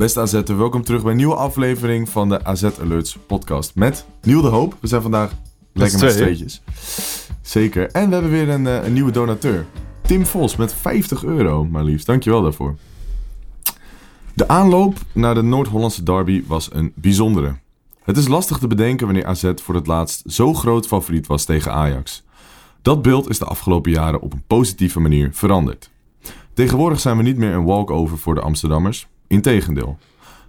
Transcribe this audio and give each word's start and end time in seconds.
Beste 0.00 0.20
AZ'er, 0.20 0.56
welkom 0.56 0.82
terug 0.82 1.02
bij 1.02 1.10
een 1.10 1.16
nieuwe 1.16 1.34
aflevering 1.34 2.08
van 2.08 2.28
de 2.28 2.44
AZ 2.44 2.64
Alerts 2.80 3.18
podcast 3.26 3.74
met 3.74 4.06
Niel 4.22 4.42
de 4.42 4.48
Hoop. 4.48 4.76
We 4.80 4.86
zijn 4.86 5.02
vandaag 5.02 5.32
lekker 5.72 6.00
met 6.00 6.12
z'n 6.12 6.18
tweetjes. 6.18 6.62
Zeker. 7.42 7.90
En 7.90 8.08
we 8.08 8.12
hebben 8.12 8.30
weer 8.30 8.48
een, 8.48 8.66
eh, 8.66 8.84
een 8.84 8.92
nieuwe 8.92 9.10
donateur. 9.10 9.66
Tim 10.02 10.26
Vos 10.26 10.56
met 10.56 10.74
50 10.74 11.24
euro, 11.24 11.64
maar 11.64 11.84
liefst. 11.84 12.06
Dankjewel 12.06 12.42
daarvoor. 12.42 12.76
De 14.34 14.48
aanloop 14.48 14.98
naar 15.12 15.34
de 15.34 15.42
Noord-Hollandse 15.42 16.02
derby 16.02 16.44
was 16.46 16.68
een 16.72 16.92
bijzondere. 16.94 17.56
Het 18.04 18.16
is 18.16 18.28
lastig 18.28 18.58
te 18.58 18.66
bedenken 18.66 19.06
wanneer 19.06 19.26
AZ 19.26 19.52
voor 19.54 19.74
het 19.74 19.86
laatst 19.86 20.22
zo 20.26 20.54
groot 20.54 20.86
favoriet 20.86 21.26
was 21.26 21.44
tegen 21.44 21.72
Ajax. 21.72 22.22
Dat 22.82 23.02
beeld 23.02 23.28
is 23.28 23.38
de 23.38 23.44
afgelopen 23.44 23.90
jaren 23.90 24.20
op 24.20 24.32
een 24.32 24.44
positieve 24.46 25.00
manier 25.00 25.30
veranderd. 25.32 25.90
Tegenwoordig 26.54 27.00
zijn 27.00 27.16
we 27.16 27.22
niet 27.22 27.36
meer 27.36 27.52
een 27.52 27.64
walkover 27.64 28.18
voor 28.18 28.34
de 28.34 28.40
Amsterdammers. 28.40 29.08
Integendeel. 29.30 29.98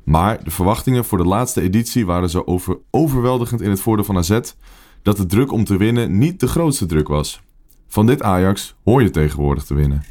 Maar 0.03 0.44
de 0.44 0.52
verwachtingen 0.52 1.05
voor 1.05 1.17
de 1.17 1.23
laatste 1.23 1.62
editie 1.62 2.05
waren 2.05 2.30
zo 2.30 2.41
over 2.45 2.77
overweldigend 2.91 3.61
in 3.61 3.69
het 3.69 3.81
voordeel 3.81 4.06
van 4.06 4.17
AZ 4.17 4.39
dat 5.02 5.17
de 5.17 5.25
druk 5.25 5.52
om 5.52 5.64
te 5.64 5.78
winnen 5.78 6.17
niet 6.17 6.39
de 6.39 6.47
grootste 6.47 6.86
druk 6.86 7.08
was. 7.08 7.41
Van 7.88 8.06
dit 8.06 8.23
Ajax 8.23 8.75
hoor 8.83 9.02
je 9.02 9.09
tegenwoordig 9.09 9.64
te 9.64 9.73
winnen. 9.73 10.03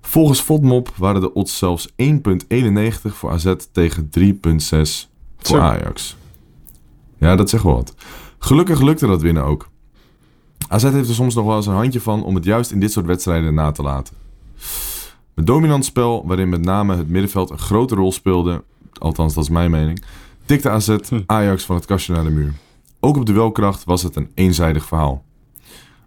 Volgens 0.00 0.40
FODMOP 0.40 0.92
waren 0.96 1.20
de 1.20 1.32
odds 1.32 1.58
zelfs 1.58 1.88
1,91 1.90 1.94
voor 3.02 3.30
AZ 3.30 3.54
tegen 3.72 4.10
3,6 4.18 4.30
voor 5.38 5.60
Ajax. 5.60 6.16
Ja, 7.18 7.36
dat 7.36 7.50
zegt 7.50 7.62
wel 7.62 7.74
wat. 7.74 7.94
Gelukkig 8.38 8.80
lukte 8.80 9.06
dat 9.06 9.22
winnen 9.22 9.44
ook. 9.44 9.68
AZ 10.68 10.82
heeft 10.82 11.08
er 11.08 11.14
soms 11.14 11.34
nog 11.34 11.46
wel 11.46 11.56
eens 11.56 11.66
een 11.66 11.74
handje 11.74 12.00
van 12.00 12.24
om 12.24 12.34
het 12.34 12.44
juist 12.44 12.70
in 12.70 12.80
dit 12.80 12.92
soort 12.92 13.06
wedstrijden 13.06 13.54
na 13.54 13.72
te 13.72 13.82
laten. 13.82 14.16
Een 15.34 15.44
dominant 15.44 15.84
spel 15.84 16.26
waarin 16.26 16.48
met 16.48 16.64
name 16.64 16.96
het 16.96 17.08
middenveld 17.08 17.50
een 17.50 17.58
grote 17.58 17.94
rol 17.94 18.12
speelde, 18.12 18.64
althans 18.98 19.34
dat 19.34 19.44
is 19.44 19.50
mijn 19.50 19.70
mening, 19.70 20.04
tikte 20.44 20.70
AZ 20.70 20.96
Ajax 21.26 21.64
van 21.64 21.76
het 21.76 21.84
kastje 21.84 22.12
naar 22.12 22.24
de 22.24 22.30
muur. 22.30 22.52
Ook 23.00 23.16
op 23.16 23.26
duelkracht 23.26 23.84
was 23.84 24.02
het 24.02 24.16
een 24.16 24.30
eenzijdig 24.34 24.84
verhaal. 24.84 25.24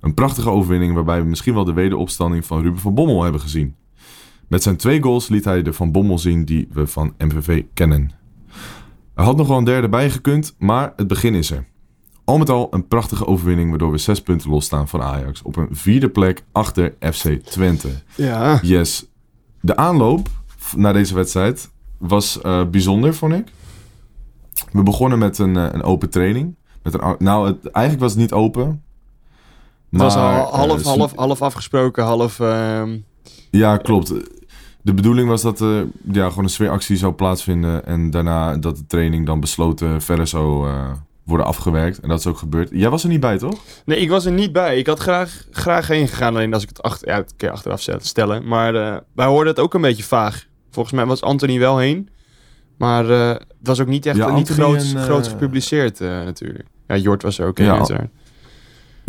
Een 0.02 0.14
prachtige 0.14 0.50
overwinning 0.50 0.94
waarbij 0.94 1.22
we 1.22 1.28
misschien 1.28 1.54
wel 1.54 1.64
de 1.64 1.74
wederopstanding 1.74 2.46
van 2.46 2.62
Ruben 2.62 2.80
van 2.80 2.94
Bommel 2.94 3.24
hebben 3.24 3.42
gezien. 3.42 3.76
Met 4.48 4.64
zijn 4.64 4.78
twee 4.78 5.02
goals 5.02 5.28
liet 5.28 5.46
hij 5.46 5.62
de 5.62 5.74
Van 5.74 5.92
Bommel 5.92 6.20
zien 6.20 6.46
die 6.46 6.68
we 6.72 6.88
van 6.88 7.14
MVV 7.18 7.64
kennen. 7.74 8.12
Er 9.16 9.24
had 9.24 9.38
nog 9.38 9.48
wel 9.48 9.58
een 9.58 9.64
derde 9.64 9.90
bijgekund, 9.90 10.56
maar 10.58 10.94
het 10.96 11.08
begin 11.08 11.36
is 11.36 11.52
er. 11.52 11.66
Al 12.24 12.38
met 12.38 12.50
al 12.50 12.68
een 12.72 12.88
prachtige 12.88 13.26
overwinning 13.26 13.70
waardoor 13.70 13.92
we 13.92 13.98
zes 13.98 14.22
punten 14.22 14.50
losstaan 14.50 14.88
van 14.88 15.02
Ajax 15.02 15.42
op 15.42 15.56
een 15.56 15.68
vierde 15.72 16.10
plek 16.10 16.44
achter 16.52 16.94
FC 17.00 17.30
Twente. 17.30 17.90
Ja. 18.16 18.60
Yes. 18.62 19.06
De 19.68 19.76
aanloop 19.76 20.30
naar 20.76 20.94
deze 20.94 21.16
wedstrijd 21.16 21.70
was 21.98 22.42
eh, 22.42 22.66
bijzonder, 22.66 23.16
vond 23.16 23.34
ik. 23.34 23.48
We 24.72 24.84
begonnen 24.84 25.20
met 25.20 25.38
een, 25.38 25.58
eh, 25.58 25.68
een 25.72 25.84
open 25.84 26.10
training. 26.10 26.56
Met 26.84 26.94
een, 26.94 27.16
nou, 27.20 27.48
het, 27.48 27.66
eigenlijk 27.66 28.04
was 28.04 28.12
het 28.12 28.22
niet 28.22 28.32
open. 28.32 28.84
Het 29.90 30.02
was 30.02 30.16
maar, 30.16 30.44
al 30.44 30.68
half, 30.68 30.82
eh, 30.82 30.86
half, 30.86 31.16
half 31.16 31.42
afgesproken, 31.42 32.04
half... 32.04 32.40
ehm, 32.40 32.98
Ja, 33.52 33.78
klopt. 33.78 34.14
De 34.82 34.94
bedoeling 34.94 35.30
was 35.30 35.42
dat 35.42 35.60
er 35.60 35.88
ja, 36.12 36.30
gewoon 36.30 36.44
een 36.44 36.50
sfeeractie 36.50 36.98
zou 36.98 37.14
plaatsvinden. 37.14 37.86
En 37.86 38.10
daarna 38.10 38.58
dat 38.58 38.78
de 38.78 38.86
training 38.86 39.26
dan 39.26 39.40
besloten 39.40 40.02
verder 40.02 40.28
zou 40.28 40.70
worden 41.28 41.46
afgewerkt. 41.46 42.00
En 42.00 42.10
dat 42.10 42.20
is 42.20 42.28
ook 42.28 42.38
gebeurd. 42.38 42.70
Jij 42.72 42.90
was 42.90 43.04
er 43.04 43.10
niet 43.10 43.20
bij, 43.20 43.38
toch? 43.38 43.60
Nee, 43.86 44.00
ik 44.00 44.10
was 44.10 44.26
er 44.26 44.32
niet 44.32 44.52
bij. 44.52 44.78
Ik 44.78 44.88
had 44.88 45.00
graag, 45.00 45.46
graag 45.52 45.88
heen 45.88 46.08
gegaan, 46.08 46.36
alleen 46.36 46.54
als 46.54 46.64
ik 46.64 46.70
het 46.70 46.82
achter, 46.82 47.08
ja, 47.08 47.24
je 47.38 47.52
achteraf 47.52 47.82
zet- 47.82 48.06
stellen. 48.06 48.48
Maar 48.48 48.76
eh, 48.76 48.98
wij 49.16 49.26
hoorden 49.26 49.54
het 49.54 49.60
ook 49.64 49.74
een 49.74 49.82
beetje 49.82 50.04
vaag. 50.04 50.46
Volgens 50.72 50.96
mij 50.96 51.06
was 51.06 51.22
Anthony 51.22 51.60
wel 51.60 51.78
heen. 51.78 52.10
Maar 52.78 53.10
eh, 53.10 53.30
het 53.30 53.46
was 53.62 53.80
ook 53.80 53.88
niet 53.88 54.06
echt 54.06 54.18
Ja, 54.18 54.36
niet 54.36 54.50
groot, 54.50 54.82
en, 54.92 54.98
eh, 54.98 55.04
groot 55.04 55.28
gepubliceerd 55.28 56.00
natuurlijk. 56.00 56.66
Ja, 56.88 56.96
Jort 56.98 57.22
was 57.22 57.40
er 57.40 57.48
ook 57.48 57.58
Ja, 57.58 57.72
al- 57.72 57.78
uiteraard. 57.78 58.10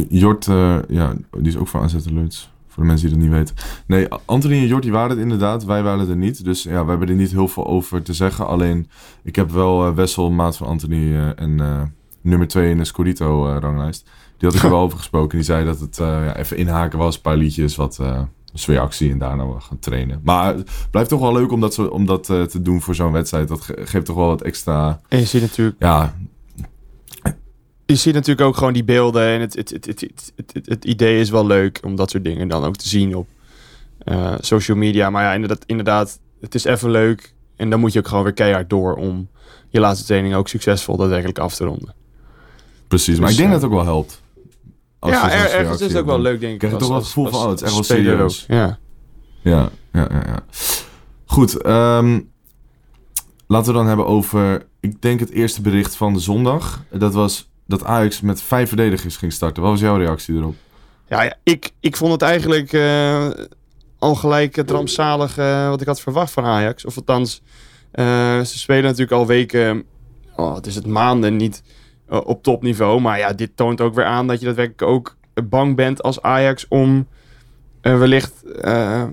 Jort, 0.09 0.47
eh, 0.49 0.79
ja, 0.89 1.13
die 1.39 1.47
is 1.49 1.57
ook 1.57 1.69
van 1.69 1.83
AZ 1.83 1.95
Alerts. 2.11 2.51
Voor 2.67 2.83
de 2.83 2.89
mensen 2.89 3.09
die 3.09 3.17
dat 3.19 3.27
niet 3.29 3.37
weten. 3.37 3.55
Nee, 3.87 4.09
Anthony 4.25 4.55
en 4.59 4.67
Jort 4.67 4.83
die 4.83 4.93
waren 4.93 5.11
het 5.11 5.19
inderdaad. 5.19 5.65
Wij 5.65 5.83
waren 5.83 6.09
er 6.09 6.17
niet. 6.17 6.45
Dus 6.45 6.63
ja, 6.63 6.83
we 6.85 6.91
hebben 6.91 7.09
er 7.09 7.15
niet 7.15 7.31
heel 7.31 7.49
veel 7.49 7.67
over 7.67 8.03
te 8.03 8.13
zeggen. 8.13 8.47
Alleen, 8.47 8.89
ik 9.23 9.37
heb 9.37 9.51
wel 9.51 9.95
Wessel, 9.95 10.31
maat 10.31 10.57
van 10.57 10.67
Anthony 10.67 11.17
en 11.37 11.61
nummer 12.21 12.49
2 12.49 12.71
in 12.71 12.79
de 12.79 12.85
Scorito-ranglijst. 12.85 14.11
die 14.39 14.49
had 14.49 14.57
ik 14.59 14.63
er 14.65 14.71
wel 14.71 14.81
over 14.87 14.99
gesproken. 14.99 15.37
Die 15.37 15.47
zei 15.47 15.65
dat 15.65 15.81
het 15.81 15.99
eh, 15.99 16.07
ja, 16.07 16.37
even 16.37 16.57
inhaken 16.57 16.99
was. 16.99 17.15
Een 17.17 17.23
paar 17.23 17.37
liedjes, 17.37 17.77
wat 17.77 17.99
eh 17.99 18.23
sfeeractie 18.55 19.11
en 19.11 19.19
daarna 19.19 19.45
gaan 19.59 19.79
trainen. 19.79 20.21
Maar 20.25 20.55
het 20.55 20.71
blijft 20.91 21.09
toch 21.11 21.21
wel 21.21 21.33
leuk 21.33 21.53
om 21.53 21.61
dat, 21.61 21.75
zo, 21.75 21.85
om 21.85 22.07
dat 22.07 22.31
eh, 22.31 22.43
te 22.43 22.63
doen 22.63 22.81
voor 22.81 22.95
zo'n 22.95 23.13
wedstrijd. 23.13 23.49
Dat 23.49 23.61
ge- 23.61 23.81
geeft 23.85 24.07
toch 24.07 24.17
wel 24.17 24.27
wat 24.27 24.43
extra... 24.43 25.01
En 25.09 25.19
je 25.19 25.25
ziet 25.25 25.41
natuurlijk 25.43 25.77
Ja, 25.79 26.15
je 27.87 27.97
ziet 27.97 28.15
natuurlijk 28.15 28.49
ook 28.49 28.57
gewoon 28.57 28.73
die 28.73 28.85
beelden 28.85 29.23
en 29.23 29.41
het, 29.41 29.55
het, 29.57 29.71
het, 29.71 29.87
het, 29.87 30.33
het, 30.65 30.85
idee 30.85 31.21
is 31.21 31.31
wel 31.31 31.47
leuk 31.47 31.81
om 31.85 31.97
dat 31.97 32.11
soort 32.11 32.25
dingen 32.25 32.49
dan 32.49 32.65
ook 32.65 32.77
te 32.77 32.89
zien 32.89 33.17
op 33.17 33.29
eh, 33.99 34.35
social 34.41 34.77
media. 34.77 35.11
Maar 35.11 35.23
ja, 35.23 35.33
inderdaad, 35.33 35.65
inderdaad, 35.67 36.21
het 36.41 36.55
is 36.55 36.65
even 36.65 36.91
leuk 36.91 37.35
en 37.57 37.71
dan 37.71 37.81
moet 37.81 37.93
je 37.93 37.99
ook 37.99 38.09
gewoon 38.09 38.25
weer 38.25 38.33
keihard 38.33 38.71
door 38.71 38.95
om 38.95 39.29
je 39.69 39.81
laatste 39.81 40.07
training 40.07 40.35
ook 40.35 40.49
succesvol 40.49 40.97
daadwerkelijk 40.97 41.39
af 41.39 41.55
te 41.55 41.65
ronden. 41.65 41.95
Precies. 42.89 43.19
Maar 43.19 43.29
Dus, 43.29 43.37
ik 43.39 43.43
denk 43.45 43.55
eh, 43.55 43.61
dat 43.61 43.63
het 43.63 43.71
ook 43.71 43.85
wel 43.85 43.95
helpt. 43.95 44.23
Als 44.99 45.13
ja, 45.13 45.31
er- 45.33 45.51
ergens 45.51 45.81
is 45.81 45.89
het 45.93 45.97
ook 46.01 46.07
wel 46.07 46.21
leuk, 46.21 46.41
denk 46.41 46.53
ik. 46.53 46.59
krijg 46.59 46.73
je 46.73 46.79
toch 46.79 46.89
wel 46.89 46.97
het 46.99 47.07
gevoel 47.07 47.27
van, 47.29 47.41
oh, 47.41 47.49
het 47.49 47.57
is 47.61 47.63
echt 47.67 47.73
wel 47.75 47.83
serieus. 47.83 48.45
Ja. 48.49 48.79
Ja, 49.43 49.71
ja, 49.93 50.07
ja, 50.11 50.23
ja. 50.27 50.45
Goed, 51.25 51.63
ehm, 51.63 52.21
laten 53.47 53.73
we 53.73 53.79
dan 53.79 53.87
hebben 53.87 54.07
over, 54.07 54.67
ik 54.81 55.03
denk 55.03 55.21
het 55.21 55.31
eerste 55.31 55.61
bericht 55.61 55.97
van 55.97 56.13
de 56.13 56.19
zondag. 56.21 56.83
Dat 56.91 57.15
was 57.15 57.51
dat 57.67 57.85
Ajax 57.85 58.21
met 58.21 58.43
vijf 58.43 58.69
verdedigers 58.69 59.17
ging 59.17 59.33
starten. 59.33 59.63
Wat 59.63 59.73
was 59.73 59.81
jouw 59.81 59.97
reactie 59.97 60.35
erop? 60.37 60.55
Ja, 61.09 61.37
ik, 61.43 61.71
ik 61.81 61.97
vond 61.97 62.13
het 62.13 62.23
eigenlijk 62.23 62.73
eh, 62.73 63.29
al 63.99 64.15
gelijk 64.15 64.57
het 64.57 64.71
rampzalig 64.71 65.39
eh, 65.39 65.69
wat 65.69 65.81
ik 65.81 65.87
had 65.87 66.01
verwacht 66.01 66.33
van 66.33 66.45
Ajax. 66.45 66.85
Of 66.85 66.97
althans, 66.97 67.43
ze 67.95 68.59
spelen 68.59 68.83
natuurlijk 68.83 69.13
al 69.13 69.27
weken, 69.27 69.85
oh, 70.37 70.55
het 70.55 70.67
is 70.67 70.75
het 70.75 70.87
maanden 70.87 71.37
niet 71.37 71.63
op 72.09 72.43
topniveau. 72.43 73.01
Maar 73.01 73.19
ja, 73.19 73.33
dit 73.33 73.51
toont 73.55 73.81
ook 73.81 73.95
weer 73.95 74.05
aan 74.05 74.27
dat 74.27 74.39
je 74.41 74.47
daadwerkelijk 74.47 74.83
ook 74.93 75.17
bang 75.45 75.77
bent 75.77 76.03
als 76.03 76.23
Ajax 76.23 76.67
om 76.69 77.07
eh, 77.81 77.99
wellicht 77.99 78.45
eh, 78.61 79.05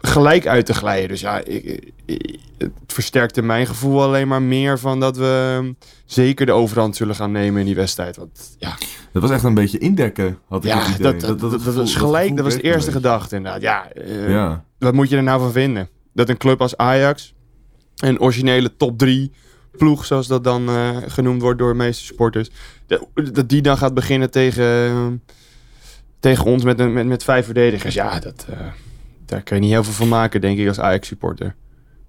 gelijk 0.00 0.46
uit 0.46 0.66
te 0.66 0.74
glijden. 0.74 1.08
Dus 1.08 1.20
ja, 1.20 1.38
ik, 1.44 1.92
ik- 2.04 2.38
het 2.58 2.70
versterkte 2.86 3.42
mijn 3.42 3.66
gevoel 3.66 4.02
alleen 4.02 4.28
maar 4.28 4.42
meer 4.42 4.78
van 4.78 5.00
dat 5.00 5.16
we 5.16 5.58
eh, 5.62 5.68
zeker 6.04 6.46
de 6.46 6.52
overhand 6.52 6.96
zullen 6.96 7.14
gaan 7.14 7.32
nemen 7.32 7.60
in 7.60 7.66
die 7.66 7.74
wedstrijd. 7.74 8.16
Want 8.16 8.56
ja, 8.58 8.74
Dat 9.12 9.22
was 9.22 9.30
echt 9.30 9.42
een 9.44 9.54
beetje 9.54 9.78
indekken, 9.78 10.38
had 10.48 10.64
ik 10.64 10.70
ja, 10.70 10.78
het 10.78 10.98
idee. 10.98 11.12
dat, 11.12 11.20
dat, 11.20 11.40
dat, 11.40 11.52
gevoel- 11.52 11.74
was 11.74 11.94
gelijk, 11.94 12.36
dat 12.36 12.44
was 12.44 12.54
de 12.54 12.62
eerste 12.62 12.92
gedachte 12.92 13.36
inderdaad. 13.36 13.60
Ja, 13.62 13.88
eh. 13.92 14.30
Ja, 14.30 14.64
wat 14.78 14.94
moet 14.94 15.08
je 15.08 15.16
er 15.16 15.22
nou 15.22 15.40
van 15.40 15.52
vinden? 15.52 15.88
Dat 16.12 16.28
een 16.28 16.36
club 16.36 16.60
als 16.60 16.76
Ajax, 16.76 17.34
een 17.96 18.20
originele 18.20 18.76
top 18.76 18.98
3 18.98 19.32
ploeg, 19.76 20.04
zoals 20.04 20.26
dat 20.26 20.44
dan 20.44 20.68
eh, 20.68 20.96
genoemd 21.06 21.42
wordt 21.42 21.58
door 21.58 21.70
de 21.70 21.78
meeste 21.78 22.04
supporters, 22.04 22.50
dat, 22.86 23.48
die 23.48 23.62
dan 23.62 23.78
gaat 23.78 23.94
beginnen 23.94 24.30
tegen, 24.30 24.64
eh, 24.64 25.06
tegen 26.20 26.44
ons 26.44 26.64
met, 26.64 26.80
een, 26.80 26.92
met, 26.92 27.06
met 27.06 27.24
vijf 27.24 27.44
verdedigers. 27.44 27.94
Ja, 27.94 28.18
dat, 28.20 28.46
eh, 28.50 28.58
daar 29.26 29.42
kan 29.42 29.56
je 29.56 29.62
niet 29.62 29.72
heel 29.72 29.84
veel 29.84 29.92
van 29.92 30.08
maken, 30.08 30.40
denk 30.40 30.58
ik, 30.58 30.68
als 30.68 30.80
Ajax-supporter. 30.80 31.54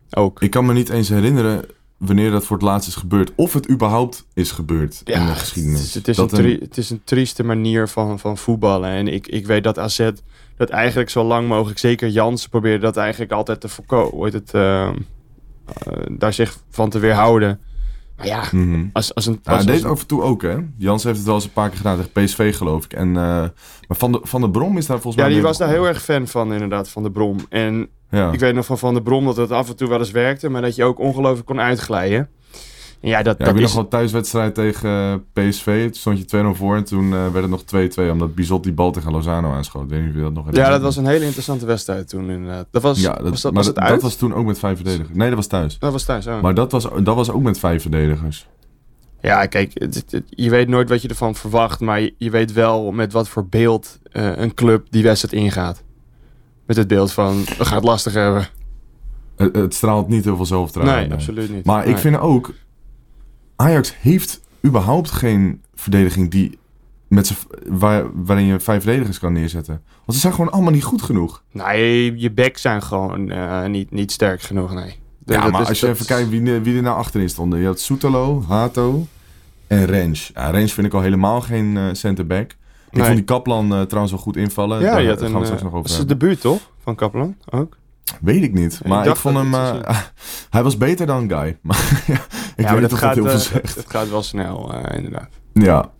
Ook. 0.10 0.42
ik 0.42 0.52
kan 0.52 0.66
me 0.66 0.74
niet 0.74 0.90
eens 0.90 1.10
herinneren 1.10 1.66
wanneer 1.98 2.31
dat 2.31 2.46
voor 2.46 2.58
het 2.58 2.66
laatst 2.66 2.88
is 2.88 2.96
gebeurd. 2.96 3.31
Of 3.36 3.54
het 3.54 3.70
überhaupt 3.70 4.25
is 4.34 4.52
gebeurd 4.52 5.02
in 5.04 5.25
de 5.25 5.36
geschiedenis. 5.36 5.94
Het 5.94 6.08
is, 6.08 6.18
het, 6.18 6.31
is 6.31 6.40
een 6.40 6.60
het 6.60 6.78
is 6.78 6.90
een 6.90 7.02
trieste 7.04 7.44
manier 7.44 7.88
van, 7.88 8.20
van 8.20 8.38
voetballen. 8.38 8.90
En 8.90 9.08
ik, 9.08 9.28
ik 9.28 9.46
weet 9.46 9.63
dat 9.63 9.80
AZ 9.80 10.10
dat 10.58 10.70
eigenlijk 10.70 11.10
zo 11.10 11.24
lang 11.24 11.48
mogelijk, 11.48 11.80
zeker 11.80 12.10
Jans, 12.10 12.48
probeerde 12.48 12.80
dat 12.80 12.98
eigenlijk 12.98 13.31
altijd 13.31 13.62
te 13.62 13.70
voorkomen. 13.70 14.12
Hoe 14.12 14.24
heet 14.24 14.34
het, 14.34 14.54
eh, 14.54 14.88
eh, 14.88 14.96
daar 16.12 16.34
zich 16.34 16.58
van 16.69 16.90
te 16.90 17.00
weerhouden. 17.00 17.60
Maar 18.18 18.25
ja, 18.25 18.44
Mhm. 18.52 18.86
als, 18.94 19.16
als 19.16 19.25
een... 19.25 19.40
Ja, 19.44 19.52
Als, 19.54 19.66
deze 19.66 19.84
een- 19.86 19.90
af 19.92 20.02
en 20.02 20.08
toe 20.08 20.22
ook, 20.22 20.42
hè? 20.42 20.56
Jans 20.78 21.04
heeft 21.04 21.18
het 21.18 21.25
wel 21.25 21.36
eens 21.36 21.44
een 21.44 21.52
paar 21.52 21.68
keer 21.69 21.78
gedaan 21.78 21.96
tegen 21.98 22.12
PSV, 22.25 22.56
geloof 22.58 22.86
ik. 22.86 22.94
En, 22.94 23.08
eh, 23.08 23.14
maar 23.14 23.52
Van 23.98 24.12
de, 24.12 24.19
van 24.24 24.42
de 24.42 24.50
Brom 24.50 24.78
is 24.78 24.86
daar 24.86 25.00
volgens 25.00 25.16
ja, 25.16 25.22
mij... 25.22 25.30
die 25.34 25.42
mee 25.42 25.48
was 25.48 25.58
daar 25.58 25.69
heel 25.69 25.88
erg 25.88 26.02
fan 26.04 26.28
van, 26.28 26.54
inderdaad, 26.54 26.90
van 26.90 27.04
de 27.04 27.12
Brom. 27.12 27.38
En 27.50 27.88
Ja. 28.10 28.31
ik 28.31 28.40
weet 28.40 28.54
nog 28.54 28.66
van 28.66 28.78
Van 28.78 28.94
de 28.94 29.02
Brom 29.02 29.25
dat 29.25 29.38
het 29.38 29.52
af 29.52 29.69
en 29.69 29.75
toe 29.75 29.90
wel 29.90 30.00
eens 30.00 30.12
werkte, 30.12 30.50
maar 30.50 30.62
dat 30.62 30.75
je 30.75 30.84
ook 30.84 31.00
ongelooflijk 31.00 31.46
kon 31.48 31.60
uitglijden. 31.60 32.30
Ja, 33.02 33.24
dat, 33.24 33.38
Ja, 33.38 33.44
dat 33.46 33.48
ik 33.48 33.54
weet 33.54 33.64
is... 33.64 33.74
nog 33.74 33.82
wel 33.82 33.88
thuiswedstrijd 33.88 34.56
tegen 34.56 34.90
eh, 35.34 35.50
PSV. 35.50 35.84
Toen 35.84 35.94
stond 35.94 36.32
je 36.32 36.54
2-0 36.54 36.58
voor 36.58 36.76
en 36.76 36.84
toen 36.84 37.14
eh, 37.14 37.32
werd 37.32 37.50
het 37.50 37.50
nog 37.50 37.64
2-2. 38.08 38.12
Omdat 38.12 38.36
Bizot 38.36 38.64
die 38.64 38.74
bal 38.74 38.92
tegen 38.92 39.12
Lozano 39.12 39.52
aanschoot. 39.52 39.84
Ik 39.84 39.90
weet 39.90 40.00
niet 40.02 40.10
of 40.10 40.16
je 40.16 40.22
dat 40.22 40.34
nog 40.34 40.46
ja, 40.56 40.70
dat 40.70 40.82
was 40.82 40.96
een 40.98 41.06
hele 41.06 41.24
interessante 41.26 41.66
wedstrijd 41.66 42.10
toen 42.10 42.30
inderdaad. 42.30 42.68
Dat 42.72 42.82
was, 42.82 43.02
Ja, 43.02 43.14
dat, 43.14 43.30
was 43.30 43.42
dat, 43.42 43.54
maar 43.54 43.64
was 43.64 43.72
het 43.72 43.80
uit? 43.80 43.90
dat 43.90 44.02
was 44.02 44.16
toen 44.16 44.34
ook 44.34 44.46
met 44.46 44.60
vijf 44.60 44.76
verdedigers. 44.76 45.18
Nee, 45.18 45.28
dat 45.28 45.38
was 45.38 45.48
thuis. 45.48 45.80
dat 45.80 45.92
was 45.92 46.04
thuis, 46.04 46.28
oh. 46.28 46.42
Maar 46.42 46.54
dat 46.54 46.72
was, 46.72 46.88
dat 47.04 47.16
was 47.16 47.32
ook 47.32 47.42
met 47.44 47.60
vijf 47.60 47.82
verdedigers. 47.82 48.48
Ja, 49.22 49.46
kijk, 49.46 49.72
het- 49.74 49.96
het- 49.96 50.12
het- 50.12 50.24
je 50.30 50.50
weet 50.50 50.68
nooit 50.68 50.90
wat 50.90 51.02
je 51.02 51.08
ervan 51.08 51.36
verwacht, 51.36 51.80
maar 51.80 52.00
je, 52.00 52.14
je 52.18 52.30
weet 52.30 52.54
wel 52.54 52.92
met 52.92 53.14
wat 53.14 53.30
voor 53.30 53.48
beeld 53.48 54.00
eh, 54.12 54.38
een 54.38 54.54
club 54.54 54.88
die 54.90 55.04
wedstrijd 55.04 55.34
ingaat. 55.44 55.84
Met 56.66 56.78
het 56.78 56.88
beeld 56.88 57.12
van, 57.12 57.44
we 57.58 57.66
gaan 57.66 57.76
het 57.76 57.86
lastig 57.86 58.14
hebben. 58.14 58.48
Het, 59.38 59.56
het 59.56 59.74
straalt 59.74 60.08
niet 60.08 60.24
heel 60.24 60.36
veel 60.36 60.46
zelfvertrouwen. 60.46 61.04
Nee, 61.08 61.14
absoluut 61.18 61.52
niet. 61.54 61.66
Maar 61.66 61.82
ik 61.86 61.92
Nee. 61.94 61.98
vind 62.02 62.18
ook... 62.20 62.54
Ajax 63.57 63.94
heeft 64.00 64.42
überhaupt 64.65 65.12
geen 65.12 65.62
verdediging 65.75 66.31
die 66.31 66.57
met 67.07 67.33
waar, 67.68 68.06
waarin 68.13 68.45
je 68.45 68.59
vijf 68.59 68.83
verdedigers 68.83 69.19
kan 69.19 69.33
neerzetten. 69.33 69.81
Want 69.95 70.13
ze 70.13 70.19
zijn 70.19 70.33
gewoon 70.33 70.51
allemaal 70.51 70.71
niet 70.71 70.83
goed 70.83 71.01
genoeg. 71.01 71.44
Nee, 71.51 72.18
je 72.18 72.31
backs 72.31 72.62
zijn 72.62 72.81
gewoon 72.83 73.30
eh, 73.30 73.65
niet, 73.65 73.92
niet 73.92 74.12
sterk 74.12 74.42
genoeg, 74.42 74.74
nee. 74.74 75.00
De- 75.19 75.33
ja, 75.33 75.42
dat 75.42 75.51
maar 75.51 75.62
is- 75.62 75.68
als 75.68 75.80
je 75.80 75.86
dat 75.86 75.95
even 75.95 76.07
is- 76.09 76.15
kijkt 76.15 76.30
wie, 76.30 76.59
wie 76.62 76.75
er 76.75 76.81
nou 76.81 76.98
achterin 76.98 77.30
stonden. 77.30 77.59
Je 77.59 77.65
had 77.65 77.80
Soetalo, 77.80 78.44
Hato 78.48 79.07
en 79.68 79.86
Rens. 79.86 80.31
Ja, 80.33 80.50
Rens 80.50 80.74
vind 80.74 80.88
ik 80.88 80.94
al 80.94 81.01
helemaal 81.01 81.42
geen 81.42 81.77
eh 81.77 81.83
centerback. 81.92 82.51
Ik 82.51 82.94
Nee. 82.94 83.03
vond 83.03 83.15
die 83.15 83.25
Kaplan 83.25 83.74
eh, 83.74 83.81
trouwens 83.81 84.13
wel 84.13 84.21
goed 84.24 84.36
invallen. 84.38 84.80
Ja, 84.81 84.92
Daar 84.92 85.01
je 85.01 85.07
had 85.10 85.18
gaan 85.18 85.25
een, 85.27 85.33
we 85.33 85.38
eh, 85.39 85.44
straks 85.45 85.63
nog 85.63 85.71
over 85.74 85.81
was 85.88 85.98
het 85.98 86.07
hebben. 86.10 86.19
debuut 86.27 86.42
toch? 86.42 86.71
Van 86.83 86.95
Kaplan 86.95 87.36
ook? 87.50 87.77
Weet 88.21 88.44
ik 88.44 88.54
niet. 88.54 88.81
Maar 88.86 89.07
ik, 89.07 89.15
vond 89.15 89.38
hem... 89.38 89.54
eh, 89.54 89.89
hij 90.50 90.63
was 90.63 90.77
beter 90.77 91.06
dan 91.06 91.30
Guy. 91.30 91.57
Maar 91.62 92.04
ja, 92.07 92.13
ik 92.13 92.18
ja, 92.18 92.21
weet 92.56 92.65
maar 92.65 92.81
niet 92.81 92.94
of 92.94 93.00
dat 93.00 93.13
heel 93.13 93.25
veel 93.25 93.39
zegt. 93.39 93.75
het 93.75 93.89
gaat 93.89 94.09
wel 94.09 94.24
snel, 94.24 94.74
eh, 94.74 94.98
inderdaad. 94.98 95.30
Ja. 95.54 95.92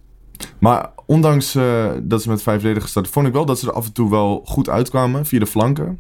Maar 0.59 0.89
ondanks 1.06 1.56
eh, 1.56 1.92
dat 2.04 2.21
ze 2.21 2.30
met 2.30 2.42
vijf 2.42 2.59
verdedigers 2.59 2.92
starten, 2.92 3.12
vond 3.12 3.27
ik 3.27 3.33
wel 3.33 3.45
dat 3.45 3.59
ze 3.59 3.68
er 3.68 3.74
af 3.74 3.86
en 3.86 3.94
toe 3.94 4.09
wel 4.09 4.42
goed 4.45 4.69
uitkwamen 4.69 5.25
via 5.25 5.39
de 5.39 5.45
flanken. 5.45 6.00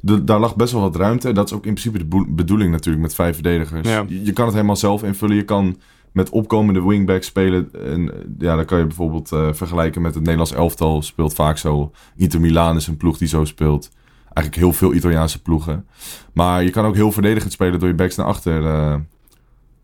De, 0.00 0.24
daar 0.24 0.38
lag 0.38 0.56
best 0.56 0.72
wel 0.72 0.82
wat 0.82 0.96
ruimte. 0.96 1.32
Dat 1.32 1.46
is 1.46 1.52
ook 1.52 1.66
in 1.66 1.74
principe 1.74 2.08
de 2.08 2.26
bedoeling 2.28 2.70
natuurlijk 2.70 3.02
met 3.02 3.14
vijf 3.14 3.34
verdedigers. 3.34 3.88
Ja. 3.88 4.04
Je, 4.08 4.24
je 4.24 4.32
kan 4.32 4.44
het 4.44 4.54
helemaal 4.54 4.76
zelf 4.76 5.02
invullen. 5.02 5.36
Je 5.36 5.44
kan 5.44 5.76
met 6.12 6.30
opkomende 6.30 6.82
wingbacks 6.82 7.26
spelen. 7.26 7.68
En 7.72 8.12
ja, 8.38 8.56
dan 8.56 8.64
kan 8.64 8.78
je 8.78 8.86
bijvoorbeeld 8.86 9.28
vergelijken 9.28 10.02
met 10.02 10.14
het 10.14 10.22
Nederlands 10.22 10.52
elftal. 10.52 11.02
Speelt 11.02 11.34
vaak 11.34 11.58
zo. 11.58 11.92
Inter 12.16 12.40
Milaan 12.40 12.76
is 12.76 12.86
een 12.86 12.96
ploeg 12.96 13.18
die 13.18 13.28
zo 13.28 13.44
speelt. 13.44 13.90
Eigenlijk 14.34 14.56
heel 14.56 14.72
veel 14.72 14.94
Italiaanse 14.94 15.42
ploegen. 15.42 15.86
Maar 16.32 16.62
je 16.62 16.70
kan 16.70 16.84
ook 16.84 16.94
heel 16.94 17.12
verdedigend 17.12 17.52
spelen 17.52 17.78
door 17.78 17.88
je 17.88 17.94
backs 17.94 18.16
naar 18.16 18.26
achter 18.26 18.66
eh, 18.66 18.94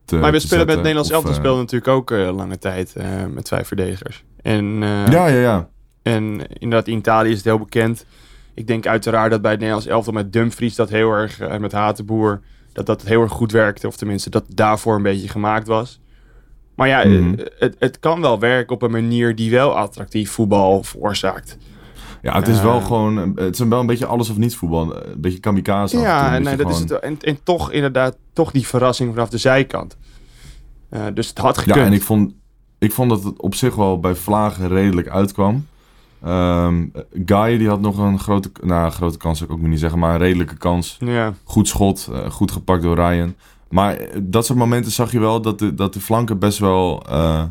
te 0.05 0.17
Maar 0.17 0.33
we 0.33 0.39
te 0.39 0.47
spelen 0.47 0.59
zetten. 0.59 0.69
het 0.69 0.77
Nederlands 0.77 1.11
elftal 1.11 1.31
eh, 1.33 1.39
speelde 1.39 1.61
natuurlijk 1.61 1.91
ook 1.93 2.11
eh, 2.11 2.35
lange 2.37 2.59
tijd 2.59 2.95
met 3.31 3.49
vijf 3.49 3.67
verdedigers. 3.67 4.25
En, 4.43 4.65
Ja, 5.11 5.27
ja, 5.27 5.27
ja. 5.29 5.69
en 6.03 6.47
inderdaad, 6.47 6.89
in 6.89 6.97
Italië 6.99 7.31
is 7.31 7.37
het 7.37 7.45
heel 7.45 7.59
bekend. 7.59 8.05
Ik 8.55 8.67
denk 8.67 8.87
uiteraard 8.87 9.31
dat 9.31 9.41
bij 9.43 9.51
het 9.51 9.61
Nederlands 9.61 9.91
elftal 9.91 10.13
met 10.13 10.33
Dumfries 10.33 10.75
dat 10.75 10.89
heel 10.89 11.11
erg, 11.13 11.59
met 11.59 11.73
Hatenboer, 11.73 12.41
dat 12.73 12.87
dat 12.87 13.03
heel 13.03 13.23
erg 13.23 13.33
goed 13.33 13.53
werkte. 13.53 13.87
Of 13.87 13.97
tenminste, 13.97 14.31
dat 14.31 14.45
daarvoor 14.49 14.97
een 14.97 15.03
beetje 15.03 15.29
gemaakt 15.29 15.67
was. 15.67 16.01
Maar 16.75 16.89
ja, 16.89 17.05
Mhm. 17.07 17.35
het, 17.59 17.77
het 17.79 17.99
kan 17.99 18.21
wel 18.21 18.39
werken 18.39 18.75
op 18.75 18.83
een 18.83 18.91
manier 18.91 19.35
die 19.35 19.51
wel 19.51 19.77
attractief 19.77 20.31
voetbal 20.31 20.83
veroorzaakt. 20.83 21.57
Ja, 22.23 22.35
het 22.35 22.49
is 22.49 22.57
Eh, 22.59 22.63
wel 22.65 22.81
gewoon... 22.81 23.17
Het 23.37 23.61
is 23.61 23.67
wel 23.69 23.81
een 23.81 23.87
beetje 23.87 24.07
alles 24.07 24.31
of 24.31 24.37
niets 24.37 24.57
voetbal. 24.57 24.97
Een 24.97 25.21
beetje 25.21 25.39
kamikaze 25.41 25.97
en 25.97 26.03
toe, 26.03 26.11
Ja, 26.11 26.31
dat 26.33 26.43
nee, 26.43 26.57
dat 26.57 26.71
is 26.71 26.79
het. 26.79 26.91
En, 26.93 27.17
en 27.21 27.39
toch 27.43 27.73
inderdaad, 27.73 28.17
toch 28.33 28.51
die 28.51 28.67
verrassing 28.67 29.13
vanaf 29.15 29.29
de 29.29 29.39
zijkant. 29.39 29.97
Eh, 30.89 31.03
dus 31.15 31.29
het 31.29 31.39
had 31.39 31.59
gekund. 31.59 31.77
Ja, 31.77 31.85
en 31.85 31.93
ik 31.93 32.03
vond, 32.03 32.33
ik 32.79 32.93
vond 32.93 33.11
dat 33.11 33.25
het 33.25 33.41
op 33.41 33.55
zich 33.55 33.75
wel 33.75 34.01
bij 34.01 34.15
Vlagen 34.15 34.69
redelijk 34.69 35.09
uitkwam. 35.09 35.67
Ehm 36.25 36.85
Guy, 37.25 37.59
die 37.59 37.69
had 37.69 37.81
nog 37.81 37.99
een 37.99 38.19
grote... 38.19 38.51
Nou, 38.63 38.91
grote 38.91 39.19
kans 39.19 39.39
zou 39.39 39.51
ik 39.51 39.57
ook 39.57 39.63
niet 39.67 39.79
zeggen, 39.79 39.99
maar 39.99 40.13
een 40.15 40.21
redelijke 40.21 40.57
kans. 40.57 40.97
Ja. 41.01 41.33
Goed 41.45 41.69
schot, 41.69 42.09
eh, 42.13 42.31
goed 42.31 42.51
gepakt 42.51 42.83
door 42.83 42.95
Ryan. 42.97 43.35
Maar 43.69 43.97
eh, 43.97 44.19
dat 44.23 44.47
soort 44.47 44.59
momenten 44.59 44.93
zag 44.93 45.13
je 45.13 45.19
wel 45.19 45.41
dat 45.41 45.59
de, 45.59 45.75
dat 45.75 45.93
de 45.95 46.01
flanken 46.01 46.39
best 46.39 46.59
wel 46.59 47.03
eh, 47.09 47.43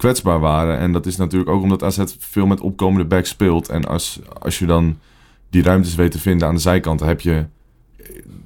kwetsbaar 0.00 0.40
waren. 0.40 0.78
En 0.78 0.92
dat 0.92 1.06
is 1.06 1.16
natuurlijk 1.16 1.50
ook 1.50 1.62
omdat 1.62 1.82
AZ 1.82 1.98
veel 2.18 2.46
met 2.46 2.60
opkomende 2.60 3.04
back 3.06 3.26
speelt. 3.26 3.68
En 3.68 3.84
als, 3.84 4.20
als 4.42 4.58
je 4.58 4.66
dan 4.66 4.98
die 5.50 5.62
ruimtes 5.62 5.94
weet 5.94 6.10
te 6.10 6.18
vinden 6.18 6.48
aan 6.48 6.54
de 6.54 6.60
zijkant, 6.60 7.00
heb 7.00 7.20
je... 7.20 7.46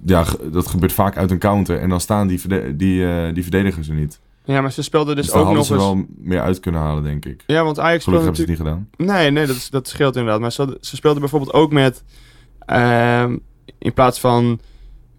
Ja, 0.05 0.25
dat 0.53 0.67
gebeurt 0.67 0.93
vaak 0.93 1.17
uit 1.17 1.31
een 1.31 1.39
counter. 1.39 1.79
En 1.79 1.89
dan 1.89 2.01
staan 2.01 2.27
die, 2.27 2.41
verde- 2.41 2.77
die, 2.77 3.07
eh, 3.07 3.35
die 3.35 3.43
verdedigers 3.43 3.89
er 3.89 3.95
niet. 3.95 4.21
ja, 4.45 4.61
maar 4.61 4.73
ze 4.73 4.83
speelden 4.83 5.17
dus, 5.17 5.27
Dus, 5.27 5.35
ook 5.35 5.53
nog 5.55 5.65
ze 5.67 5.75
eens... 5.75 5.83
wel 5.83 6.05
meer 6.17 6.41
uit 6.41 6.61
kunnen 6.61 6.81
halen, 6.81 7.03
denk 7.03 7.25
ik. 7.25 7.43
Ja, 7.47 7.65
want 7.65 7.79
Ajax 7.79 8.03
speelde 8.03 8.21
Gelukkig 8.21 8.47
hebben 8.47 8.57
ze 8.57 8.65
natuurlijk... 8.65 8.89
het 8.89 8.99
niet 8.99 9.07
gedaan. 9.07 9.17
Nee, 9.23 9.31
nee, 9.31 9.47
dat, 9.47 9.57
is- 9.57 9.71
dat 9.71 9.89
scheelt 9.89 10.17
inderdaad. 10.17 10.41
Maar 10.41 10.53
ze, 10.53 10.79
ze 10.81 10.97
speelden 10.97 11.21
bijvoorbeeld 11.21 11.53
ook 11.53 11.73
met... 11.73 12.05
ehm, 12.59 13.37
in 13.79 13.93
plaats 13.93 14.21
van... 14.21 14.61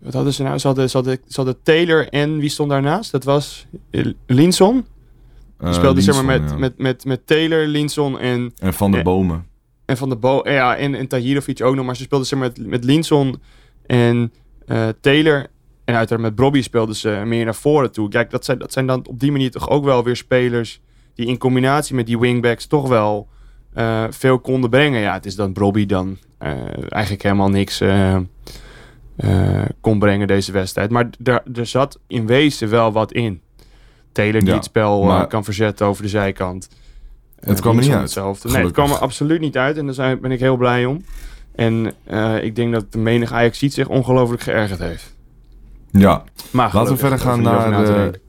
Wat 0.02 0.14
hadden 0.14 0.34
ze 0.34 0.44
nou? 0.44 0.58
Ze 0.58 0.68
hadden, 0.68 0.90
ze, 0.90 0.98
hadden, 0.98 1.18
ze 1.28 1.36
hadden 1.36 1.56
Taylor 1.64 2.08
en 2.10 2.38
wie 2.38 2.50
stond 2.50 2.70
daarnaast? 2.70 3.12
Dat 3.12 3.24
was 3.24 3.66
Linson. 4.26 4.86
Die 5.66 5.74
Eh, 5.74 5.80
speelde 5.80 6.02
zeg 6.02 6.16
maar 6.16 6.40
met, 6.40 6.50
ja. 6.50 6.58
met, 6.58 6.78
met, 6.78 7.06
met 7.06 7.28
Taylor, 7.28 7.66
Linson 7.66 8.20
en, 8.20 8.54
En 8.60 8.74
Van 8.74 8.92
de 8.92 8.98
Ja. 8.98 9.04
Bomen. 9.04 9.46
en 9.86 9.98
Van 9.98 10.10
de 10.10 10.16
Bo... 10.16 10.42
Ja, 10.44 10.76
en, 10.76 10.96
en 10.96 11.08
Tahirovic 11.08 11.64
ook 11.64 11.76
nog. 11.76 11.86
Maar 11.86 11.96
ze 11.96 12.04
speelden 12.04 12.28
zeg 12.28 12.40
maar 12.40 12.52
met, 12.56 12.68
met 12.68 12.84
Linson 12.84 13.42
en 13.86 14.34
eh, 14.66 14.88
Taylor. 15.02 15.48
En 15.86 15.96
uiteraard 15.96 16.24
met 16.24 16.36
Bobby 16.36 16.62
speelden 16.62 16.96
ze 16.96 17.22
meer 17.26 17.46
naar 17.46 17.56
voren 17.56 17.92
toe. 17.92 18.10
Kijk, 18.10 18.30
dat 18.30 18.46
zijn, 18.46 18.58
dat 18.58 18.74
zijn 18.74 18.88
dan 18.88 19.08
op 19.08 19.20
die 19.20 19.32
manier 19.32 19.52
toch 19.52 19.70
ook 19.70 19.84
wel 19.84 20.04
weer 20.04 20.16
spelers... 20.16 20.82
die 21.14 21.26
in 21.28 21.38
combinatie 21.38 21.96
met 21.96 22.06
die 22.06 22.20
wingbacks 22.20 22.66
toch 22.66 22.88
wel 22.88 23.28
eh, 23.74 24.04
veel 24.10 24.40
konden 24.40 24.70
brengen. 24.70 25.02
Ja, 25.02 25.14
het 25.14 25.26
is 25.26 25.36
dan 25.36 25.54
Bobby 25.54 25.86
dan 25.86 26.18
eh, 26.38 26.52
eigenlijk 26.90 27.24
helemaal 27.24 27.50
niks 27.50 27.82
eh, 27.82 28.16
eh, 29.16 29.66
kon 29.82 30.00
brengen 30.00 30.28
deze 30.28 30.52
wedstrijd. 30.52 30.90
Maar 30.90 31.10
er 31.54 31.66
zat 31.66 32.00
in 32.08 32.28
wezen 32.28 32.70
wel 32.70 32.92
wat 32.92 33.12
in. 33.12 33.42
Taylor 34.16 34.40
die 34.40 34.50
Ja, 34.50 34.56
het 34.56 34.64
spel 34.64 35.02
eh, 35.02 35.08
maar- 35.08 35.28
kan 35.28 35.44
verzetten 35.44 35.86
over 35.88 36.04
de 36.04 36.10
zijkant. 36.10 36.70
Het 37.40 37.56
Eh, 37.56 37.62
kwam 37.62 37.78
er 37.78 37.82
niet 37.84 37.92
uit, 37.92 38.02
Hetzelfde. 38.02 38.50
Nee, 38.52 38.64
het 38.64 38.72
kwam 38.74 38.90
er 38.92 38.98
absoluut 38.98 39.40
niet 39.40 39.58
uit. 39.58 39.78
En 39.78 39.86
daar 39.86 39.94
zijn- 39.94 40.20
ben 40.20 40.32
ik 40.32 40.40
heel 40.40 40.58
blij 40.58 40.86
om. 40.86 41.04
En 41.56 41.94
eh, 42.04 42.44
ik 42.44 42.56
denk 42.56 42.74
dat 42.74 42.92
de 42.92 42.98
menig 42.98 43.32
ajax 43.32 43.60
zich 43.60 43.88
ongelooflijk 43.88 44.42
geërgerd 44.42 44.80
heeft. 44.80 45.16
Ja, 45.92 46.24
Maar 46.52 46.70
Laten 46.74 46.94
we 46.94 47.00
verder 47.00 47.20
gaan 47.20 47.42
naar 47.42 47.86
de- 47.86 48.20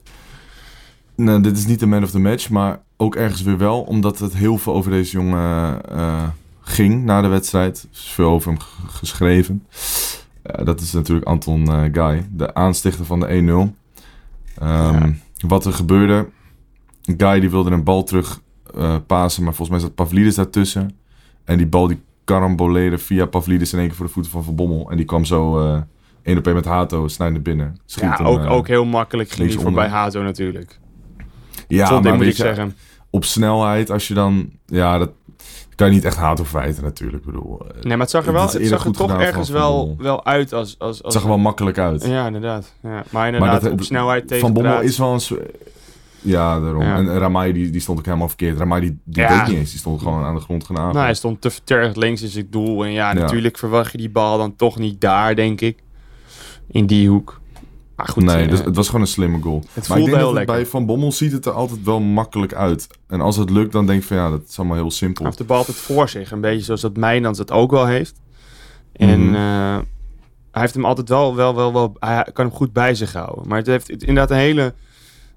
nou, 1.16 1.40
dit 1.40 1.56
is 1.56 1.66
niet 1.66 1.80
de 1.80 1.86
man 1.86 2.02
of 2.02 2.10
the 2.10 2.18
match, 2.18 2.50
maar 2.50 2.80
ook 2.96 3.14
ergens 3.16 3.42
weer 3.42 3.58
wel. 3.58 3.80
Omdat 3.82 4.18
het 4.18 4.34
heel 4.34 4.58
veel 4.58 4.74
over 4.74 4.90
deze 4.90 5.12
jongen 5.12 5.80
ging 6.60 7.04
na 7.04 7.20
de 7.22 7.28
wedstrijd. 7.28 7.78
Er 7.82 7.88
is 7.92 8.10
veel 8.14 8.30
over 8.30 8.50
hem 8.50 8.60
geschreven. 8.88 9.66
Dat 10.64 10.80
is 10.80 10.92
natuurlijk 10.92 11.26
Anton 11.26 11.68
Guy, 11.92 12.26
de 12.32 12.54
aanstichter 12.54 13.04
van 13.04 13.20
de 13.20 13.26
1-0. 13.32 13.74
Ehm, 14.58 15.12
Wat 15.38 15.64
er 15.64 15.72
gebeurde. 15.72 16.28
Guy 17.16 17.40
die 17.40 17.50
wilde 17.50 17.70
een 17.70 17.84
bal 17.84 18.02
terug 18.04 18.40
pasen, 19.06 19.42
maar 19.44 19.54
volgens 19.54 19.78
mij 19.78 19.86
zat 19.86 19.94
Pavlidis 19.94 20.34
daartussen. 20.34 20.98
En 21.44 21.56
die 21.56 21.66
bal 21.66 21.86
die 21.86 22.00
karamboleerde 22.24 22.98
via 22.98 23.26
Pavlidis 23.26 23.72
in 23.72 23.78
één 23.78 23.88
keer 23.88 23.96
voor 23.96 24.06
de 24.06 24.12
voeten 24.12 24.32
van 24.32 24.44
Van 24.44 24.54
Bommel. 24.54 24.90
En 24.90 24.96
die 24.96 25.06
kwam 25.06 25.24
zo 25.24 25.58
eh 25.58 25.80
één 26.22 26.38
op 26.38 26.46
één 26.46 26.54
met 26.54 26.64
Hato 26.64 27.08
snijden 27.08 27.42
binnen. 27.42 27.76
Schiet 27.84 28.02
Ja, 28.02 28.16
hem, 28.16 28.26
ook, 28.26 28.38
eh, 28.38 28.50
ook 28.50 28.68
heel 28.68 28.84
makkelijk 28.84 29.28
ging 29.28 29.40
die 29.40 29.48
linksonder. 29.48 29.80
voorbij 29.82 29.98
Hato 30.00 30.22
natuurlijk. 30.22 30.78
Ja, 31.68 32.00
maar 32.00 32.14
moet 32.16 32.26
ik 32.26 32.34
zeggen. 32.34 32.76
op 33.10 33.24
snelheid, 33.24 33.90
als 33.90 34.08
je 34.08 34.14
dan... 34.14 34.50
Ja, 34.66 34.98
dat 34.98 35.10
kan 35.76 35.86
je 35.88 35.92
niet 35.94 36.04
echt 36.04 36.16
haat 36.16 36.40
of 36.40 36.48
verwijten 36.48 36.82
natuurlijk. 36.82 37.24
Ik 37.24 37.32
bedoel, 37.32 37.60
eh, 37.60 37.74
Nee, 37.82 37.90
maar 37.90 37.98
het 38.00 38.10
zag 38.10 38.26
er, 38.26 38.32
wel, 38.32 38.42
het 38.42 38.66
zag 38.66 38.84
er 38.84 38.92
toch 38.92 39.10
gedaan 39.10 39.26
ergens 39.26 39.48
wel, 39.48 39.94
wel 39.98 40.24
uit 40.24 40.52
als... 40.52 40.74
als, 40.78 40.88
als 40.88 41.00
het 41.02 41.12
zag 41.12 41.22
er 41.22 41.28
wel 41.28 41.38
makkelijk 41.38 41.78
uit. 41.78 42.06
Ja, 42.06 42.26
inderdaad. 42.26 42.72
Ja. 42.82 43.02
Maar 43.10 43.26
inderdaad, 43.26 43.50
maar 43.52 43.60
dat, 43.60 43.72
op 43.72 43.82
snelheid 43.82 44.28
tegen 44.28 44.42
Van 44.42 44.52
Bommel 44.52 44.80
is 44.80 44.98
wel 44.98 45.12
een... 45.12 45.20
s- 45.20 45.32
Ja, 46.20 46.60
daarom. 46.60 46.82
Ja. 46.82 46.96
En 46.96 47.18
Ramai 47.18 47.52
die, 47.52 47.70
die 47.70 47.80
stond 47.80 47.98
ook 47.98 48.04
helemaal 48.04 48.28
verkeerd. 48.28 48.58
Ramai 48.58 48.80
die, 48.80 48.98
die 49.04 49.22
Ja. 49.22 49.38
deed 49.38 49.46
niet 49.48 49.56
eens. 49.58 49.70
Die 49.70 49.78
stond 49.78 50.02
gewoon 50.02 50.24
aan 50.24 50.34
de 50.34 50.40
grond 50.40 50.64
genageld. 50.64 50.92
Nou, 50.92 51.04
hij 51.04 51.14
stond 51.14 51.40
te 51.40 51.50
vertergd 51.50 51.96
links 51.96 52.22
in 52.22 52.28
zijn 52.28 52.46
doel. 52.50 52.84
En 52.84 52.92
ja, 52.92 53.12
Ja. 53.12 53.18
natuurlijk 53.20 53.58
verwacht 53.58 53.92
je 53.92 53.98
die 53.98 54.10
bal 54.10 54.38
dan 54.38 54.56
toch 54.56 54.78
niet 54.78 55.00
daar, 55.00 55.34
denk 55.34 55.60
ik. 55.60 55.78
In 56.66 56.86
die 56.86 57.08
hoek. 57.08 57.40
Maar 57.96 58.08
goed, 58.08 58.22
nee, 58.24 58.44
eh, 58.44 58.50
dus 58.50 58.60
het 58.64 58.76
was 58.76 58.86
gewoon 58.86 59.00
een 59.00 59.06
slimme 59.06 59.40
goal. 59.40 59.62
het 59.72 59.88
maar 59.88 59.98
ik 59.98 60.04
denk 60.04 60.16
heel 60.16 60.26
dat 60.28 60.36
het 60.36 60.46
bij 60.46 60.66
Van 60.66 60.86
Bommel 60.86 61.12
ziet 61.12 61.32
het 61.32 61.46
er 61.46 61.52
altijd 61.52 61.82
wel 61.84 62.00
makkelijk 62.00 62.54
uit. 62.54 62.86
En 63.06 63.20
als 63.20 63.36
het 63.36 63.50
lukt, 63.50 63.72
dan 63.72 63.86
denk 63.86 64.00
ik 64.00 64.06
van 64.06 64.16
ja, 64.16 64.30
dat 64.30 64.42
is 64.48 64.58
allemaal 64.58 64.76
heel 64.76 64.90
simpel. 64.90 65.16
Hij 65.24 65.26
heeft 65.26 65.38
de 65.38 65.44
bal 65.44 65.56
altijd 65.56 65.76
voor 65.76 66.08
zich. 66.08 66.30
Een 66.30 66.40
beetje 66.40 66.64
zoals 66.64 66.80
dat 66.80 66.96
Mijnans 66.96 67.38
het 67.38 67.50
ook 67.50 67.70
wel 67.70 67.86
heeft. 67.86 68.20
En 68.92 69.24
Mhm. 69.26 69.34
eh, 69.34 69.78
hij 70.50 70.60
heeft 70.64 70.74
hem 70.74 70.84
altijd 70.84 71.08
wel, 71.08 71.34
wel, 71.36 71.54
wel, 71.54 71.72
wel... 71.72 71.96
Hij 71.98 72.26
kan 72.32 72.46
hem 72.46 72.54
goed 72.54 72.72
bij 72.72 72.94
zich 72.94 73.12
houden. 73.12 73.48
Maar 73.48 73.58
het 73.58 73.66
heeft 73.66 73.88
inderdaad 73.90 74.30
een 74.30 74.36
hele, 74.36 74.74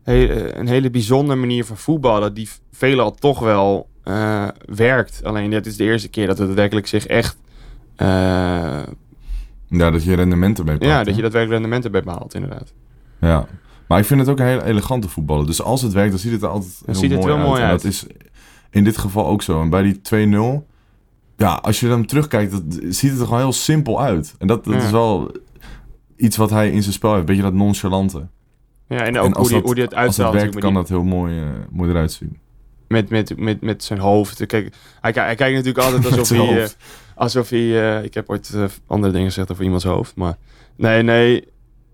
hele, 0.04 0.58
een 0.58 0.68
hele 0.68 0.90
bijzondere 0.90 1.40
manier 1.40 1.66
van 1.66 1.78
voetballen... 1.78 2.34
die 2.34 2.50
veelal 2.72 3.12
toch 3.16 3.40
wel 3.40 3.88
eh, 4.04 4.48
werkt. 4.66 5.24
Alleen 5.24 5.50
dit 5.50 5.66
is 5.66 5.78
de 5.78 5.84
eerste 5.84 6.08
keer 6.10 6.28
dat 6.28 6.38
het 6.38 6.48
daadwerkelijk 6.48 6.88
zich 6.88 7.06
echt... 7.08 7.38
eh, 7.96 8.80
Ja, 9.70 9.92
dat 9.92 10.04
je 10.04 10.14
rendementen 10.16 10.66
mee 10.66 10.78
pakt. 10.78 10.86
ja, 10.92 10.98
dat 11.04 11.16
je 11.16 11.22
daadwerkelijk 11.22 11.52
rendementen 11.52 11.92
bij 11.92 12.02
behaalt, 12.04 12.34
inderdaad. 12.34 12.74
Ja. 13.22 13.46
Maar 13.88 14.00
ik 14.00 14.06
vind 14.06 14.20
het 14.20 14.30
ook 14.30 14.40
een 14.40 14.46
hele 14.46 14.64
elegante 14.64 15.10
voetballer. 15.10 15.46
Dus 15.46 15.62
als 15.62 15.82
het 15.82 15.94
werkt, 15.94 16.10
dan 16.10 16.20
ziet 16.20 16.32
het 16.32 16.42
er 16.42 16.48
altijd 16.50 16.82
heel 16.86 16.96
ziet 16.96 17.12
het 17.12 17.20
mooi 17.20 17.26
wel 17.34 17.38
uit. 17.38 17.48
mooi 17.48 17.62
En 17.62 17.70
dat 17.70 17.84
is 17.84 18.06
in 18.70 18.84
dit 18.84 18.98
geval 18.98 19.28
ook 19.28 19.42
zo. 19.42 19.62
En 19.62 19.70
bij 19.70 19.82
die 19.82 20.28
2-0... 20.62 20.68
Ja, 21.38 21.54
als 21.54 21.80
je 21.80 21.88
dan 21.88 22.06
terugkijkt, 22.06 22.52
dat, 22.52 22.62
ziet 22.90 23.12
het 23.12 23.20
er 23.20 23.26
gewoon 23.26 23.40
heel 23.42 23.54
simpel 23.54 24.02
uit. 24.02 24.36
En 24.38 24.48
dat, 24.48 24.64
dat 24.66 24.74
Ja. 24.74 24.80
is 24.82 24.92
wel 24.92 25.32
iets 26.16 26.38
wat 26.38 26.50
hij 26.50 26.72
in 26.72 26.82
zijn 26.82 26.94
spel 26.94 27.14
heeft. 27.14 27.26
Beetje 27.26 27.42
dat 27.42 27.54
nonchalante. 27.54 28.28
Ja, 28.88 29.00
en 29.04 29.20
ook 29.20 29.36
als 29.36 29.38
hoe, 29.38 29.48
die, 29.48 29.56
dat- 29.56 29.66
hoe 29.66 29.76
die 29.76 29.84
het 29.84 29.94
Als 29.94 30.00
dat 30.16 30.26
uitstraalt. 30.26 30.34
werkt, 30.34 30.60
kan 30.60 30.74
dat 30.74 30.90
heel 30.90 31.04
mooi, 31.04 31.40
eh, 31.40 31.46
mooi 31.70 31.90
eruit 31.90 32.12
zien. 32.12 32.38
met, 32.88 33.10
met, 33.10 33.38
met, 33.38 33.62
met 33.62 33.84
zijn 33.84 34.00
hoofd. 34.00 34.46
Kijk, 34.46 34.74
hij, 35.02 35.12
hij 35.16 35.36
kijkt 35.36 35.56
natuurlijk 35.56 35.86
altijd 35.86 36.06
alsof 36.20 36.30
hij... 36.38 36.64
eh. 36.64 36.70
Alsof 37.20 37.50
hij... 37.50 37.98
eh, 37.98 38.04
ik 38.04 38.14
heb 38.14 38.30
ooit 38.30 38.52
eh, 38.54 38.64
andere 38.88 39.14
dingen 39.14 39.28
gezegd 39.28 39.52
over 39.52 39.64
iemands 39.64 39.86
hoofd. 39.86 40.16
Maar 40.16 40.38
nee, 40.76 41.04
nee. 41.04 41.48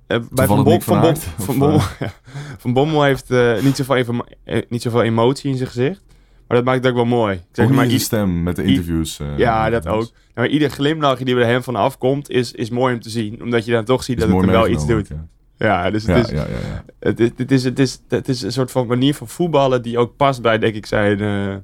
eh, 0.07 0.19
bij 0.31 0.45
Van, 0.45 0.63
Bom, 0.63 0.73
Nick 0.73 0.81
van 0.81 1.15
van, 1.15 1.45
Bom, 1.45 1.59
Bommel, 1.59 1.79
ja. 1.99 2.13
van 2.57 2.73
Bommel 2.73 3.03
heeft 3.03 3.29
niet, 3.63 3.75
zoveel 3.75 3.95
even, 3.95 4.23
niet 4.69 4.81
zoveel 4.81 5.03
emotie 5.03 5.51
in 5.51 5.57
zijn 5.57 5.69
gezicht. 5.69 6.03
Maar 6.47 6.57
dat 6.57 6.65
maakt 6.65 6.77
het 6.77 6.87
ook 6.87 6.95
wel 6.95 7.05
mooi. 7.05 7.35
Ik 7.35 7.41
zeg 7.51 7.65
Ook 7.65 7.71
maar, 7.71 7.85
zijn 7.85 7.99
stem 7.99 8.43
met 8.43 8.55
de 8.55 8.63
interviews. 8.63 9.19
ja, 9.37 9.69
dat 9.69 9.87
ook. 9.87 10.11
Maar 10.33 10.47
ieder 10.47 10.69
glimlachje 10.69 11.25
die 11.25 11.35
bij 11.35 11.49
hem 11.49 11.63
van 11.63 11.75
afkomt, 11.75 12.29
is, 12.29 12.51
is 12.51 12.69
mooi 12.69 12.93
om 12.93 12.99
te 12.99 13.09
zien. 13.09 13.43
Omdat 13.43 13.65
je 13.65 13.71
dan 13.71 13.85
toch 13.85 14.03
ziet 14.03 14.19
dat 14.19 14.27
het 14.29 14.37
hem 14.37 14.49
wel 14.49 14.67
iets 14.67 14.87
doet. 14.87 15.07
Ja, 15.07 15.27
Ja, 15.57 15.91
dus 15.91 16.05
het 16.05 16.29
ja, 16.29 16.45
is... 16.45 16.47
ja. 16.47 16.83
Het 16.99 17.19
is, 17.19 17.29
het, 17.37 17.51
is, 17.51 17.63
het, 17.63 17.79
is, 17.79 18.01
het 18.07 18.27
is 18.27 18.41
een 18.41 18.51
soort 18.51 18.71
van 18.71 18.87
manier 18.87 19.13
van 19.15 19.27
voetballen 19.27 19.81
die 19.81 19.97
ook 19.97 20.15
past 20.15 20.41
bij, 20.41 20.57
denk 20.57 20.75
ik, 20.75 20.85
zijn, 20.85 21.63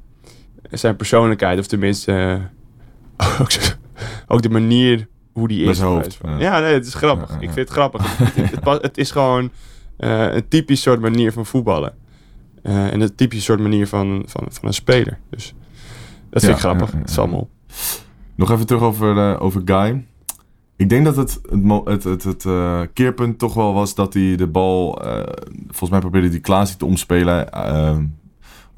zijn 0.71 0.95
persoonlijkheid. 0.95 1.59
Of 1.59 1.67
tenminste, 1.67 2.39
ook, 4.27 4.41
de 4.41 4.49
manier 4.49 5.07
hoe 5.33 5.47
die 5.47 5.63
is. 5.63 5.79
hoofd, 5.79 6.19
Ja. 6.23 6.39
ja. 6.39 6.59
nee, 6.59 6.73
het 6.73 6.85
is 6.85 6.93
grappig. 6.93 7.29
Ja, 7.29 7.33
ja, 7.33 7.41
ja. 7.41 7.47
Ik 7.47 7.53
vind 7.53 7.67
het 7.67 7.77
grappig. 7.77 8.17
het, 8.17 8.81
het, 8.81 8.97
is 8.97 9.11
gewoon 9.11 9.51
eh, 9.97 10.33
een 10.33 10.47
typisch 10.47 10.81
soort 10.81 10.99
manier 10.99 11.31
van 11.31 11.45
voetballen. 11.45 11.93
Eh, 12.63 12.93
en 12.93 13.01
een 13.01 13.15
typisch 13.15 13.43
soort 13.43 13.59
manier 13.59 13.87
van, 13.87 14.23
van, 14.27 14.47
van 14.49 14.67
een 14.67 14.73
speler. 14.73 15.19
Dus 15.29 15.53
dat 16.29 16.43
vind 16.43 16.55
ik 16.55 16.59
grappig. 16.59 16.91
Het 16.91 17.09
is 17.09 17.17
allemaal. 17.17 17.49
Nog 18.35 18.51
even 18.51 18.65
terug 18.65 18.81
over, 18.81 19.17
eh, 19.17 19.41
over 19.41 19.61
Guy. 19.65 20.05
Ik 20.75 20.89
denk 20.89 21.05
dat 21.05 21.15
het, 21.15 21.39
het, 21.85 22.03
het, 22.03 22.23
het, 22.23 22.45
keerpunt 22.93 23.39
toch 23.39 23.53
wel 23.53 23.73
was 23.73 23.95
dat 23.95 24.13
hij 24.13 24.35
de 24.35 24.47
bal... 24.47 25.01
volgens 25.67 25.89
mij 25.89 25.99
probeerde 25.99 26.29
hij 26.29 26.39
Klaasie 26.39 26.77
te 26.77 26.85
omspelen. 26.85 27.49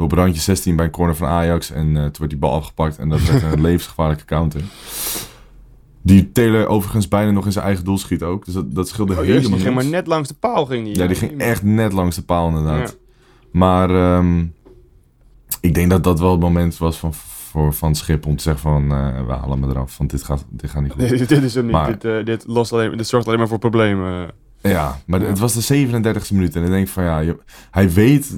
Op 0.03 0.11
randje 0.11 0.41
16 0.41 0.75
bij 0.75 0.85
een 0.85 0.91
corner 0.91 1.15
van 1.15 1.27
Ajax. 1.27 1.71
En 1.71 1.87
eh, 1.87 2.01
toen 2.03 2.11
werd 2.17 2.29
die 2.29 2.37
bal 2.39 2.51
afgepakt. 2.53 2.97
En 2.97 3.09
dat 3.09 3.21
werd 3.23 3.43
een 3.43 3.61
levensgevaarlijke 3.69 4.25
counter. 4.25 4.61
Die 6.01 6.31
Taylor 6.31 6.67
overigens 6.67 7.07
bijna 7.07 7.31
nog 7.31 7.45
in 7.45 7.51
zijn 7.51 7.65
eigen 7.65 7.83
doel 7.85 7.97
schiet 7.97 8.23
ook. 8.23 8.45
Dus 8.45 8.53
dat, 8.53 8.75
dat 8.75 8.87
scheelde 8.87 9.13
Oh, 9.13 9.19
helemaal 9.19 9.49
die 9.51 9.59
ging 9.59 9.75
maar 9.75 9.85
net 9.85 10.07
langs 10.07 10.27
de 10.29 10.35
paal. 10.35 10.65
Ging 10.65 10.85
die, 10.85 10.97
Ja, 10.97 11.07
die 11.07 11.15
ging 11.15 11.39
echt 11.39 11.63
net 11.63 11.93
langs 11.93 12.15
de 12.15 12.21
paal 12.23 12.47
inderdaad. 12.47 12.89
Ja. 12.89 12.95
Maar 13.51 13.89
ehm, 13.89 14.45
ik 15.61 15.73
denk 15.73 15.89
dat 15.89 16.03
dat 16.03 16.19
wel 16.19 16.31
het 16.31 16.39
moment 16.39 16.77
was 16.77 16.97
van, 16.97 17.13
voor 17.13 17.73
Van 17.73 17.95
Schip 17.95 18.25
om 18.25 18.35
te 18.35 18.43
zeggen 18.43 18.61
van... 18.61 18.91
eh, 18.91 19.25
we 19.25 19.31
halen 19.33 19.59
me 19.59 19.67
eraf, 19.67 19.97
want 19.97 20.09
dit 20.09 20.23
gaat, 20.23 20.45
dit 20.49 20.69
gaat 20.69 20.81
niet 20.81 20.91
goed. 20.91 20.99
Dit 21.29 21.43
is 21.43 21.53
hem 21.53 21.63
niet. 21.63 21.73
Maar- 21.73 21.87
dit, 21.99 22.03
eh, 22.05 22.25
dit, 22.25 22.43
lost 22.47 22.73
alleen, 22.73 22.97
dit 22.97 23.07
zorgt 23.07 23.27
alleen 23.27 23.39
maar 23.39 23.47
voor 23.47 23.59
problemen. 23.59 24.27
Ja, 24.61 24.97
maar 25.05 25.21
het 25.21 25.39
was 25.39 25.53
de 25.67 25.87
37e 25.87 26.31
minuut. 26.31 26.55
En 26.55 26.61
dan 26.61 26.71
denk 26.71 26.85
ik 26.87 26.93
van 26.93 27.03
ja, 27.03 27.19
je- 27.19 27.37
hij 27.71 27.91
weet 27.91 28.37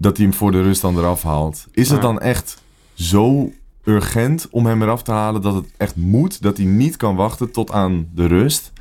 dat 0.00 0.16
hij 0.16 0.26
hem 0.26 0.34
voor 0.34 0.52
de 0.52 0.62
rust 0.62 0.80
dan 0.80 0.98
eraf 0.98 1.22
haalt. 1.22 1.66
Is 1.72 1.90
het 1.90 2.02
dan 2.02 2.20
echt 2.20 2.62
zo 2.94 3.52
urgent 3.84 4.48
om 4.50 4.66
hem 4.66 4.82
eraf 4.82 5.02
te 5.02 5.10
halen 5.10 5.42
dat 5.42 5.54
het 5.54 5.66
echt 5.76 5.96
moet? 5.96 6.42
Dat 6.42 6.56
hij 6.56 6.66
niet 6.66 6.96
kan 6.96 7.16
wachten 7.16 7.50
tot 7.50 7.70
aan 7.70 8.08
de 8.14 8.26
rust? 8.26 8.72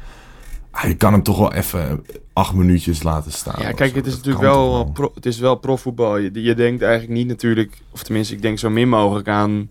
Ah, 0.71 0.83
je 0.83 0.95
kan 0.95 1.13
hem 1.13 1.23
toch 1.23 1.37
wel 1.37 1.53
even 1.53 2.05
acht 2.33 2.53
minuutjes 2.53 3.03
laten 3.03 3.31
staan. 3.31 3.61
Ja, 3.61 3.71
kijk, 3.71 3.95
het 3.95 4.05
is 4.05 4.15
Dat 4.15 4.25
natuurlijk 4.25 4.53
wel, 4.53 4.85
pro, 4.85 5.11
het 5.13 5.25
is 5.25 5.39
wel 5.39 5.55
profvoetbal. 5.55 6.17
Je, 6.17 6.41
je 6.43 6.55
denkt 6.55 6.81
eigenlijk 6.81 7.13
niet 7.13 7.27
natuurlijk, 7.27 7.81
of 7.91 8.03
tenminste, 8.03 8.33
ik 8.33 8.41
denk 8.41 8.59
zo 8.59 8.69
min 8.69 8.89
mogelijk 8.89 9.27
aan 9.27 9.69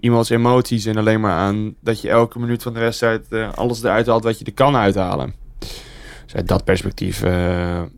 iemands 0.00 0.30
emoties 0.30 0.84
en 0.84 0.96
alleen 0.96 1.20
maar 1.20 1.36
aan 1.36 1.74
dat 1.80 2.00
je 2.00 2.08
elke 2.08 2.38
minuut 2.38 2.62
van 2.62 2.72
de 2.72 2.80
wedstrijd 2.80 3.26
eh, 3.28 3.52
alles 3.52 3.82
eruit 3.82 4.06
haalt 4.06 4.24
wat 4.24 4.38
je 4.38 4.44
er 4.44 4.52
kan 4.52 4.76
uithalen. 4.76 5.34
Dus 6.32 6.40
uit 6.40 6.48
dat 6.48 6.64
perspectief, 6.64 7.22
eh, 7.22 7.32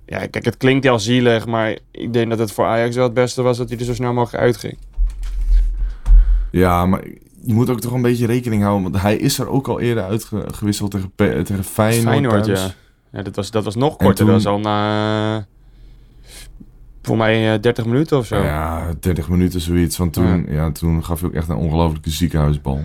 ja, 0.06 0.26
kijk, 0.26 0.44
het 0.44 0.56
klinkt 0.56 0.84
heel 0.84 0.98
zielig, 0.98 1.46
maar 1.46 1.78
ik 1.90 2.12
denk 2.12 2.30
dat 2.30 2.38
het 2.38 2.52
voor 2.52 2.64
Ajax 2.66 2.94
wel 2.96 3.04
het 3.04 3.14
beste 3.14 3.42
was 3.42 3.56
dat 3.56 3.68
hij 3.68 3.78
er 3.78 3.84
zo 3.84 3.94
snel 3.94 4.12
mogelijk 4.12 4.42
uitging. 4.42 4.78
Ja, 6.50 6.86
maar 6.86 7.04
je 7.42 7.54
moet 7.54 7.70
ook 7.70 7.80
toch 7.80 7.92
een 7.92 8.02
beetje 8.02 8.26
rekening 8.26 8.62
houden. 8.62 8.90
Want 8.90 9.02
hij 9.02 9.16
is 9.16 9.38
er 9.38 9.48
ook 9.48 9.68
al 9.68 9.80
eerder 9.80 10.04
uitgewisseld 10.04 10.90
tegen, 10.90 11.44
tegen 11.44 11.64
Feyenoord. 11.64 12.04
Feyenoord, 12.08 12.46
ja. 12.46 12.70
ja 13.12 13.22
dat, 13.22 13.36
was, 13.36 13.50
dat 13.50 13.64
was 13.64 13.74
nog 13.74 13.96
korter, 13.96 14.14
toen- 14.14 14.26
dat 14.26 14.34
was 14.34 14.46
al 14.46 14.58
na, 14.58 15.36
eh, 15.36 15.42
voor 17.02 17.16
mij 17.16 17.54
eh, 17.54 17.60
30 17.60 17.84
minuten 17.84 18.18
of 18.18 18.26
zo. 18.26 18.36
Ja, 18.36 18.94
30 19.00 19.28
minuten 19.28 19.60
zoiets. 19.60 19.96
Want 19.96 20.12
toen, 20.12 20.46
ja. 20.48 20.70
toen 20.72 21.04
gaf 21.04 21.20
hij 21.20 21.28
ook 21.28 21.34
echt 21.34 21.48
een 21.48 21.56
ongelofelijke 21.56 22.10
ziekenhuisbal. 22.10 22.80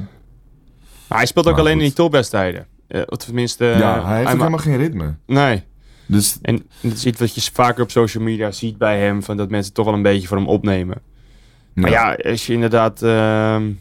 Maar 1.07 1.17
hij 1.17 1.27
speelt 1.27 1.45
ook 1.45 1.51
Maar 1.51 1.61
alleen 1.61 1.73
goed. 1.73 1.81
in 1.81 1.87
die 1.87 1.97
topwedstrijden. 1.97 2.65
Eh, 2.89 3.01
of 3.05 3.17
tenminste... 3.17 3.65
ja, 3.65 4.05
hij 4.05 4.17
heeft 4.17 4.27
ook 4.29 4.37
ma- 4.37 4.43
helemaal 4.43 4.57
geen 4.65 4.77
ritme. 4.77 5.15
Nee. 5.25 5.63
Dus 6.05 6.37
En 6.41 6.67
dat 6.81 6.91
is 6.93 7.05
iets 7.05 7.19
wat 7.19 7.35
je 7.35 7.51
vaker 7.53 7.83
op 7.83 7.91
social 7.91 8.23
media 8.23 8.51
ziet 8.51 8.77
bij 8.77 8.99
hem. 8.99 9.23
Van 9.23 9.37
dat 9.37 9.49
mensen 9.49 9.73
toch 9.73 9.85
wel 9.85 9.93
een 9.93 10.01
beetje 10.01 10.27
voor 10.27 10.37
hem 10.37 10.47
opnemen. 10.47 11.01
Maar 11.73 11.89
ja, 11.89 12.13
als 12.13 12.45
je 12.47 12.53
inderdaad 12.53 13.01
ehm, 13.01 13.71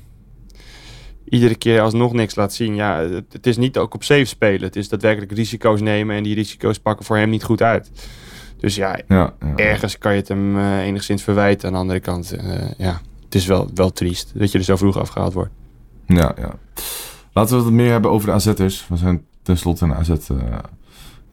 iedere 1.28 1.54
keer 1.54 1.80
alsnog 1.80 2.12
niks 2.12 2.34
laat 2.34 2.52
zien. 2.52 2.74
Ja, 2.74 2.98
het, 3.00 3.32
het 3.32 3.46
is 3.46 3.56
niet 3.56 3.78
ook 3.78 3.94
op 3.94 4.04
safe 4.04 4.24
spelen. 4.24 4.60
Het 4.62 4.76
is 4.76 4.88
daadwerkelijk 4.88 5.32
risico's 5.32 5.80
nemen. 5.80 6.16
En 6.16 6.22
die 6.22 6.34
risico's 6.34 6.78
pakken 6.78 7.04
voor 7.06 7.16
hem 7.16 7.30
niet 7.30 7.42
goed 7.44 7.62
uit. 7.62 7.90
Dus 8.60 8.74
ja, 8.74 8.98
ja, 9.08 9.34
ja. 9.40 9.56
ergens 9.56 9.98
kan 9.98 10.12
je 10.12 10.18
het 10.18 10.28
hem 10.28 10.58
eh, 10.58 10.78
enigszins 10.78 11.22
verwijten. 11.22 11.66
Aan 11.68 11.72
de 11.74 11.78
andere 11.78 12.00
kant, 12.00 12.32
eh, 12.32 12.70
ja, 12.78 13.00
het 13.24 13.34
is 13.34 13.46
wel, 13.46 13.70
wel 13.74 13.90
triest 13.92 14.32
dat 14.34 14.52
je 14.52 14.58
er 14.58 14.64
zo 14.64 14.76
vroeg 14.76 14.98
afgehaald 14.98 15.32
wordt. 15.32 15.50
Ja, 16.06 16.34
ja. 16.38 16.54
Laten 17.32 17.58
we 17.58 17.64
het 17.64 17.72
meer 17.72 17.90
hebben 17.90 18.10
over 18.10 18.26
de 18.28 18.32
AZ'ers. 18.34 18.86
We 18.88 18.96
zijn 18.96 19.24
tenslotte 19.42 19.84
een 19.84 19.94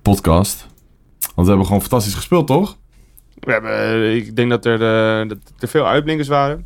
AZ-podcast. 0.04 0.68
Want 1.20 1.48
we 1.48 1.48
hebben 1.48 1.66
gewoon 1.66 1.82
fantastisch 1.82 2.14
gespeeld, 2.14 2.48
toch? 2.48 2.78
We 3.40 3.52
hebben, 3.52 3.72
eh, 3.72 4.16
ik 4.16 4.36
denk 4.36 4.50
dat 4.50 4.66
er, 4.66 4.74
eh, 5.22 5.28
dat 5.30 5.38
er 5.60 5.68
veel 5.68 5.88
uitblinkers 5.88 6.28
waren. 6.28 6.66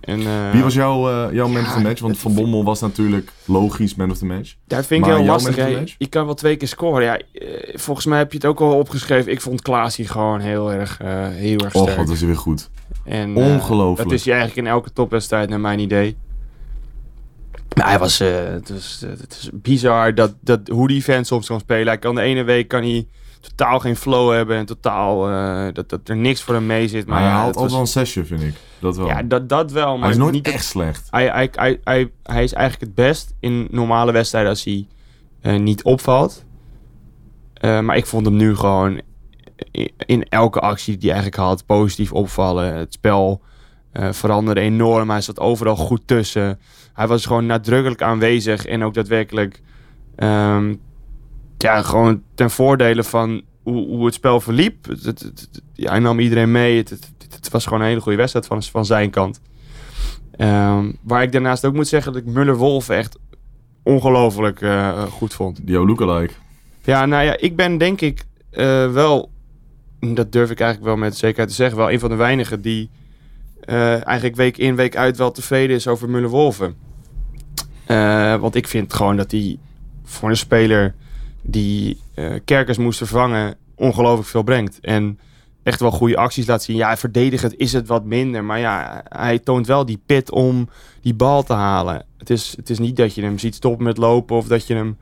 En, 0.00 0.20
eh, 0.20 0.50
Wie 0.52 0.62
was 0.62 0.74
jouw, 0.74 1.08
eh, 1.10 1.32
jouw 1.34 1.48
man 1.48 1.60
ja, 1.62 1.66
of 1.68 1.72
the 1.74 1.80
match? 1.80 2.00
Want 2.00 2.18
Van 2.18 2.34
Bommel 2.34 2.64
was 2.64 2.80
natuurlijk 2.80 3.32
logisch 3.44 3.94
man 3.94 4.10
of 4.10 4.18
the 4.18 4.26
match. 4.26 4.54
Daar 4.66 4.84
vind 4.84 5.00
ik 5.00 5.06
Maar 5.10 5.16
heel 5.18 5.26
lastig. 5.26 5.56
hè. 5.56 5.84
Je 5.98 6.06
kan 6.06 6.24
wel 6.24 6.34
twee 6.34 6.56
keer 6.56 6.68
scoren. 6.68 7.04
Ja, 7.04 7.18
eh, 7.18 7.76
volgens 7.78 8.06
mij 8.06 8.18
heb 8.18 8.30
je 8.32 8.36
het 8.36 8.46
ook 8.46 8.60
al 8.60 8.72
opgeschreven. 8.78 9.32
Ik 9.32 9.40
vond 9.40 9.62
Klaas 9.62 9.96
hier 9.96 10.08
gewoon 10.08 10.40
heel 10.40 10.72
erg, 10.72 11.00
eh, 11.00 11.28
heel 11.28 11.58
erg 11.58 11.74
Och, 11.74 11.82
sterk. 11.82 11.96
wat 11.96 12.08
is 12.08 12.18
hij 12.18 12.26
weer 12.28 12.36
goed. 12.38 12.70
En, 13.04 13.36
eh, 13.36 13.46
Ongelooflijk. 13.46 14.08
dat 14.08 14.18
is 14.18 14.24
hij 14.24 14.34
eigenlijk 14.34 14.66
in 14.66 14.72
elke 14.72 14.92
topwedstrijd 14.92 15.48
naar 15.48 15.60
mijn 15.60 15.78
idee. 15.78 16.16
Maar 17.74 17.88
hij 17.88 17.98
was, 17.98 18.20
eh, 18.20 18.44
het, 18.44 18.70
was 18.70 19.02
eh, 19.02 19.10
het 19.10 19.32
is 19.40 19.50
bizar 19.52 20.14
dat, 20.14 20.34
dat, 20.40 20.68
hoe 20.68 20.88
die 20.88 21.02
fan 21.02 21.24
soms 21.24 21.46
kan 21.46 21.60
spelen. 21.60 21.86
Hij 21.86 21.98
kan 21.98 22.14
de 22.14 22.20
ene 22.20 22.42
week 22.42 22.68
kan 22.68 22.82
hij 22.82 23.08
totaal 23.40 23.80
geen 23.80 23.96
flow 23.96 24.32
hebben 24.32 24.56
en 24.56 24.66
totaal 24.66 25.30
eh, 25.30 25.72
dat, 25.72 25.88
dat 25.88 26.08
er 26.08 26.16
niks 26.16 26.42
voor 26.42 26.54
hem 26.54 26.66
mee 26.66 26.88
zit. 26.88 27.06
Maar 27.06 27.14
Maar 27.14 27.24
hij 27.24 27.32
ja, 27.32 27.36
haalt 27.36 27.54
altijd 27.54 27.72
wel 27.72 27.80
een 27.80 27.86
zesje, 27.86 28.24
vind 28.24 28.42
ik. 28.42 28.54
Dat 28.78 28.96
wel. 28.96 29.06
ja, 29.06 29.22
dat, 29.22 29.48
dat 29.48 29.72
wel. 29.72 29.92
Maar 29.92 30.02
hij 30.02 30.10
is 30.10 30.16
nooit 30.16 30.32
niet 30.32 30.48
echt 30.48 30.64
slecht. 30.64 31.08
hij, 31.10 31.26
hij, 31.26 31.48
hij, 31.52 31.80
hij, 31.84 32.10
hij 32.22 32.44
is 32.44 32.52
eigenlijk 32.52 32.80
het 32.80 33.06
best 33.06 33.34
in 33.40 33.68
normale 33.70 34.12
wedstrijden 34.12 34.50
als 34.50 34.64
hij 34.64 34.86
niet 35.58 35.82
opvalt. 35.82 36.44
Maar 37.60 37.96
ik 37.96 38.06
vond 38.06 38.26
hem 38.26 38.36
nu 38.36 38.56
gewoon 38.56 39.00
in, 39.70 39.92
in 39.96 40.24
elke 40.28 40.60
actie 40.60 40.96
die 40.96 41.10
hij 41.10 41.18
eigenlijk 41.20 41.48
had 41.48 41.66
positief 41.66 42.12
opvallen. 42.12 42.74
Het 42.74 42.92
spel 42.92 43.40
veranderde 43.92 44.60
enorm. 44.60 45.10
Hij 45.10 45.20
zat 45.20 45.40
overal 45.40 45.76
goed 45.76 46.02
tussen. 46.06 46.58
Hij 46.94 47.06
was 47.06 47.26
gewoon 47.26 47.46
nadrukkelijk 47.46 48.02
aanwezig 48.02 48.66
en 48.66 48.82
ook 48.84 48.94
daadwerkelijk 48.94 49.60
ehm, 50.16 50.74
ja, 51.58 51.82
gewoon 51.82 52.22
ten 52.34 52.50
voordele 52.50 53.04
van 53.04 53.42
hoe, 53.62 53.86
hoe 53.86 54.04
het 54.04 54.14
spel 54.14 54.40
verliep. 54.40 54.86
Het, 54.86 55.04
het, 55.04 55.20
het- 55.20 55.40
het- 55.40 55.62
ja, 55.72 55.90
hij 55.90 55.98
nam 55.98 56.18
iedereen 56.18 56.50
mee. 56.50 56.76
Het, 56.76 57.50
was 57.50 57.64
gewoon 57.64 57.80
een 57.80 57.86
hele 57.86 58.00
goede 58.00 58.18
wedstrijd 58.18 58.46
van, 58.46 58.62
van 58.62 58.84
zijn 58.84 59.10
kant. 59.10 59.40
Ehm, 60.36 60.92
waar 61.02 61.22
ik 61.22 61.32
daarnaast 61.32 61.64
ook 61.64 61.74
moet 61.74 61.88
zeggen 61.88 62.12
dat 62.12 62.22
ik 62.22 62.28
Muller-Wolf 62.28 62.88
echt 62.88 63.18
ongelooflijk 63.82 64.60
eh, 64.60 65.02
goed 65.02 65.34
vond. 65.34 65.60
Yo, 65.64 65.86
lookalike. 65.86 66.32
Ja, 66.84 67.06
nou 67.06 67.24
ja, 67.24 67.36
ik 67.36 67.56
ben 67.56 67.78
denk 67.78 68.00
ik 68.00 68.24
eh, 68.50 68.92
wel, 68.92 69.30
dat 70.00 70.32
durf 70.32 70.50
ik 70.50 70.60
eigenlijk 70.60 70.88
wel 70.94 70.96
met 71.04 71.16
zekerheid 71.16 71.48
te 71.48 71.54
zeggen, 71.54 71.76
wel 71.78 71.90
een 71.90 72.00
van 72.00 72.08
de 72.10 72.14
weinigen 72.16 72.60
die 72.60 72.90
eh, 73.64 74.06
eigenlijk 74.06 74.36
week 74.36 74.58
in, 74.58 74.76
week 74.76 74.96
uit 74.96 75.16
wel 75.16 75.30
tevreden 75.30 75.76
is 75.76 75.88
over 75.88 76.10
Muller-Wolven. 76.10 76.74
Eh, 77.86 78.36
want 78.36 78.54
ik 78.54 78.68
vind 78.68 78.94
gewoon 78.94 79.16
dat 79.16 79.30
hij 79.30 79.58
voor 80.04 80.28
een 80.28 80.36
speler 80.36 80.94
die 81.42 82.00
eh, 82.14 82.34
Kerkers 82.44 82.78
moest 82.78 82.98
vervangen, 82.98 83.56
ongelooflijk 83.74 84.28
veel 84.28 84.42
brengt. 84.42 84.80
En 84.80 85.18
echt 85.62 85.80
wel 85.80 85.90
goede 85.90 86.16
acties 86.16 86.46
laat 86.46 86.62
zien. 86.62 86.76
Ja, 86.76 86.96
verdedigend 86.96 87.56
is 87.56 87.72
het 87.72 87.86
wat 87.86 88.04
minder. 88.04 88.44
Maar 88.44 88.58
ja, 88.58 89.02
hij 89.08 89.38
toont 89.38 89.66
wel 89.66 89.84
die 89.84 90.00
pit 90.06 90.30
om 90.30 90.68
die 91.00 91.14
bal 91.14 91.42
te 91.42 91.52
halen. 91.52 92.06
Het 92.18 92.30
is, 92.30 92.54
het 92.56 92.70
is 92.70 92.78
niet 92.78 92.96
dat 92.96 93.14
je 93.14 93.22
hem 93.22 93.38
ziet 93.38 93.54
stoppen 93.54 93.84
met 93.84 93.96
lopen 93.96 94.36
of 94.36 94.46
dat 94.46 94.66
je 94.66 94.74
hem 94.74 94.96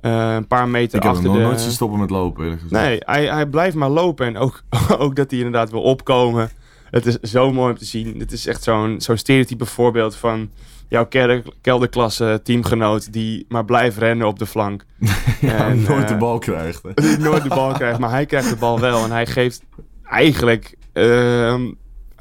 een 0.00 0.46
paar 0.46 0.68
meter 0.68 0.96
Ik 0.96 1.02
heb 1.02 1.12
achter 1.12 1.24
hem 1.24 1.32
nog 1.32 1.42
de... 1.42 1.48
nooit 1.48 1.60
zien 1.60 1.70
stoppen 1.70 1.98
met 1.98 2.10
lopen. 2.10 2.60
Nee, 2.70 2.98
hij, 3.00 3.26
hij 3.26 3.46
blijft 3.46 3.76
maar 3.76 3.88
lopen. 3.88 4.26
En 4.26 4.36
ook, 4.36 4.62
ook 4.98 5.16
dat 5.16 5.30
hij 5.30 5.38
inderdaad 5.38 5.70
wil 5.70 5.82
opkomen. 5.82 6.50
Het 6.94 7.06
is 7.06 7.18
zo 7.30 7.52
mooi 7.52 7.72
om 7.72 7.78
te 7.78 7.84
zien. 7.84 8.14
Het 8.18 8.32
is 8.32 8.46
echt 8.46 8.62
zo'n 8.62 8.94
zo'n 9.00 9.16
stereotype 9.16 9.64
voorbeeld 9.66 10.16
van 10.16 10.50
jouw 10.88 11.06
kelder, 11.06 11.42
kelderklasse 11.60 12.40
teamgenoot 12.44 13.12
die 13.12 13.44
maar 13.48 13.64
blijft 13.64 13.96
rennen 13.98 14.26
op 14.26 14.38
de 14.38 14.46
flank. 14.46 14.84
Ja, 15.40 15.68
En, 15.68 15.82
nooit 15.88 16.08
de 16.08 16.14
eh, 16.14 16.20
bal 16.20 16.38
krijgt. 16.38 16.82
hè. 16.82 16.90
Die 16.94 17.18
nooit 17.28 17.42
de 17.42 17.48
bal 17.48 17.72
krijgt, 17.72 17.98
maar 17.98 18.10
hij 18.10 18.26
krijgt 18.26 18.48
de 18.48 18.56
bal 18.56 18.80
wel. 18.80 19.04
En 19.04 19.10
hij 19.10 19.26
geeft 19.26 19.62
eigenlijk... 20.04 20.76
ehm, 20.92 21.62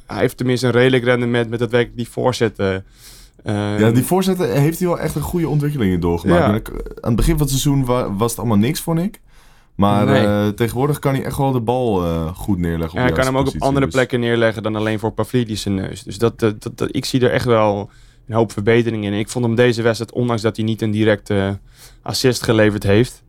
hij 0.07 0.19
heeft 0.19 0.37
tenminste 0.37 0.65
een 0.65 0.71
redelijk 0.71 1.03
rendement 1.03 1.49
met 1.49 1.59
dat 1.59 1.71
werk 1.71 1.95
die 1.95 2.09
voorzetten. 2.09 2.85
Ehm, 3.43 3.57
Ja, 3.79 3.91
die 3.91 4.03
voorzetten 4.03 4.61
heeft 4.61 4.79
hij 4.79 4.87
wel 4.87 4.99
echt 4.99 5.15
een 5.15 5.21
goede 5.21 5.47
ontwikkeling 5.49 5.93
in 5.93 5.99
doorgemaakt. 5.99 6.67
Ja. 6.67 6.73
Aan 7.01 7.07
het 7.07 7.15
begin 7.15 7.31
van 7.37 7.41
het 7.41 7.49
seizoen 7.49 7.85
wa- 7.85 8.13
was 8.13 8.29
het 8.31 8.39
allemaal 8.39 8.57
niks, 8.57 8.79
vond 8.81 8.99
ik. 8.99 9.21
Maar 9.75 10.05
Nee. 10.05 10.25
eh, 10.25 10.47
tegenwoordig 10.47 10.99
kan 10.99 11.13
hij 11.13 11.23
echt 11.23 11.37
wel 11.37 11.51
de 11.51 11.59
bal 11.59 12.03
eh, 12.03 12.35
goed 12.35 12.57
neerleggen. 12.57 12.99
Hij 12.99 13.11
kan 13.11 13.25
hem 13.25 13.37
ook 13.37 13.47
op 13.47 13.55
andere. 13.61 13.85
Dus- 13.85 13.93
plekken 13.93 14.19
neerleggen 14.19 14.63
dan 14.63 14.75
alleen 14.75 14.99
voor 14.99 15.11
Pavlidis 15.11 15.61
zijn 15.61 15.75
neus. 15.75 16.03
Dus 16.03 16.17
dat, 16.17 16.39
dat, 16.39 16.61
dat, 16.61 16.95
ik 16.95 17.05
zie 17.05 17.21
er 17.21 17.31
echt 17.31 17.45
wel 17.45 17.89
een 18.27 18.35
hoop 18.35 18.51
verbetering 18.51 19.05
in. 19.05 19.13
Ik 19.13 19.29
vond 19.29 19.45
hem 19.45 19.55
deze 19.55 19.81
wedstrijd, 19.81 20.11
ondanks 20.11 20.41
dat 20.41 20.55
hij 20.55 20.65
niet 20.65 20.81
een 20.81 20.91
directe 20.91 21.59
assist 22.01 22.43
geleverd 22.43 22.83
heeft, 22.83 23.23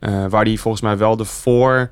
eh, 0.00 0.26
waar 0.26 0.44
hij 0.44 0.56
volgens 0.56 0.82
mij 0.82 0.96
wel 0.98 1.16
de 1.16 1.24
voor 1.24 1.90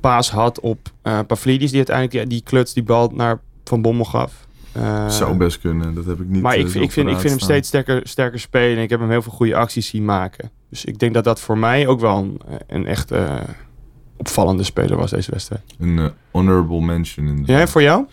paas 0.00 0.30
had 0.30 0.60
op 0.60 0.78
eh 1.02 1.18
Pavlidis, 1.26 1.68
die 1.68 1.76
uiteindelijk 1.76 2.18
die, 2.18 2.26
die 2.38 2.42
kluts 2.42 2.72
die 2.72 2.82
bal 2.82 3.10
naar 3.14 3.40
Van 3.64 3.82
Bommel 3.82 4.04
gaf. 4.04 4.48
Eh, 4.72 5.08
Zou 5.08 5.36
best 5.36 5.60
kunnen, 5.60 5.94
dat 5.94 6.04
heb 6.04 6.20
ik 6.20 6.28
niet 6.28 6.42
maar 6.42 6.54
eh, 6.54 6.60
ik, 6.60 6.66
ik, 6.66 6.92
vind, 6.92 7.08
ik 7.08 7.16
vind 7.16 7.30
hem 7.30 7.38
steeds 7.38 7.68
sterker, 7.68 8.00
sterker 8.04 8.40
spelen. 8.40 8.76
En 8.76 8.82
ik 8.82 8.90
heb 8.90 9.00
hem 9.00 9.10
heel 9.10 9.22
veel 9.22 9.32
goede 9.32 9.56
acties 9.56 9.86
zien 9.86 10.04
maken. 10.04 10.50
Dus 10.70 10.84
ik 10.84 10.98
denk 10.98 11.14
dat 11.14 11.24
dat 11.24 11.40
voor 11.40 11.58
mij 11.58 11.86
ook 11.86 12.00
wel 12.00 12.16
een, 12.18 12.40
een 12.66 12.86
echt 12.86 13.10
eh, 13.10 13.34
opvallende 14.16 14.62
speler 14.62 14.96
was 14.96 15.10
deze 15.10 15.30
wedstrijd. 15.30 15.62
Een 15.78 15.98
eh, 15.98 16.06
honorable 16.30 16.80
mention. 16.80 17.26
In 17.26 17.42
Ja, 17.46 17.60
en 17.60 17.68
voor 17.68 17.82
jou? 17.82 18.04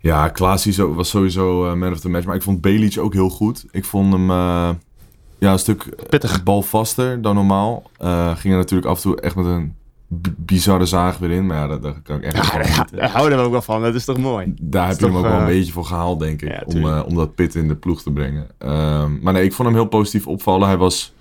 Ja, 0.00 0.28
Klaasie 0.28 0.72
zo- 0.72 0.94
was 0.94 1.08
sowieso 1.08 1.66
eh, 1.68 1.74
man 1.74 1.92
of 1.92 2.00
the 2.00 2.08
match. 2.08 2.26
Maar 2.26 2.34
ik 2.36 2.42
vond 2.42 2.60
Belic 2.60 2.98
ook 2.98 3.12
heel 3.12 3.28
goed. 3.28 3.64
Ik 3.70 3.84
vond 3.84 4.12
hem 4.12 4.30
eh, 4.30 4.70
ja, 5.38 5.52
een 5.52 5.58
stuk 5.58 6.08
Pittig. 6.08 6.42
balvaster 6.42 7.22
dan 7.22 7.34
normaal. 7.34 7.90
Eh 7.96 8.36
ging 8.36 8.52
er 8.54 8.58
natuurlijk 8.60 8.88
af 8.88 8.96
en 8.96 9.02
toe 9.02 9.20
echt 9.20 9.34
met 9.36 9.46
een 9.46 9.74
bizarre 10.36 10.86
zaag 10.86 11.18
weer 11.18 11.30
in. 11.30 11.46
Maar 11.46 11.56
ja, 11.56 11.66
daar, 11.66 11.80
daar 11.80 12.00
kan 12.02 12.16
ik 12.16 12.22
echt 12.22 12.52
Ja, 12.76 12.86
daar 12.90 13.10
houden 13.10 13.38
we 13.38 13.44
ook 13.44 13.50
wel 13.50 13.62
van. 13.62 13.82
Dat 13.82 13.94
is 13.94 14.04
toch 14.04 14.18
mooi? 14.18 14.54
Daar 14.60 14.88
heb 14.88 14.98
je 14.98 15.06
hem 15.06 15.16
ook 15.16 15.22
wel 15.22 15.32
een 15.32 15.40
eh, 15.40 15.46
beetje 15.46 15.72
voor 15.72 15.84
gehaald, 15.84 16.20
denk 16.20 16.42
ik. 16.42 16.48
ja, 16.48 16.62
om, 16.66 16.86
eh, 16.86 17.02
om 17.06 17.14
dat 17.14 17.34
pit 17.34 17.54
in 17.54 17.68
de 17.68 17.76
ploeg 17.76 18.02
te 18.02 18.12
brengen. 18.12 18.46
Ehm, 18.58 19.18
maar 19.20 19.32
nee, 19.32 19.44
ik 19.44 19.52
vond 19.52 19.68
hem 19.68 19.76
heel 19.76 19.88
positief 19.88 20.26
opvallen. 20.26 20.68
Hij 20.68 20.76
was 20.76 21.14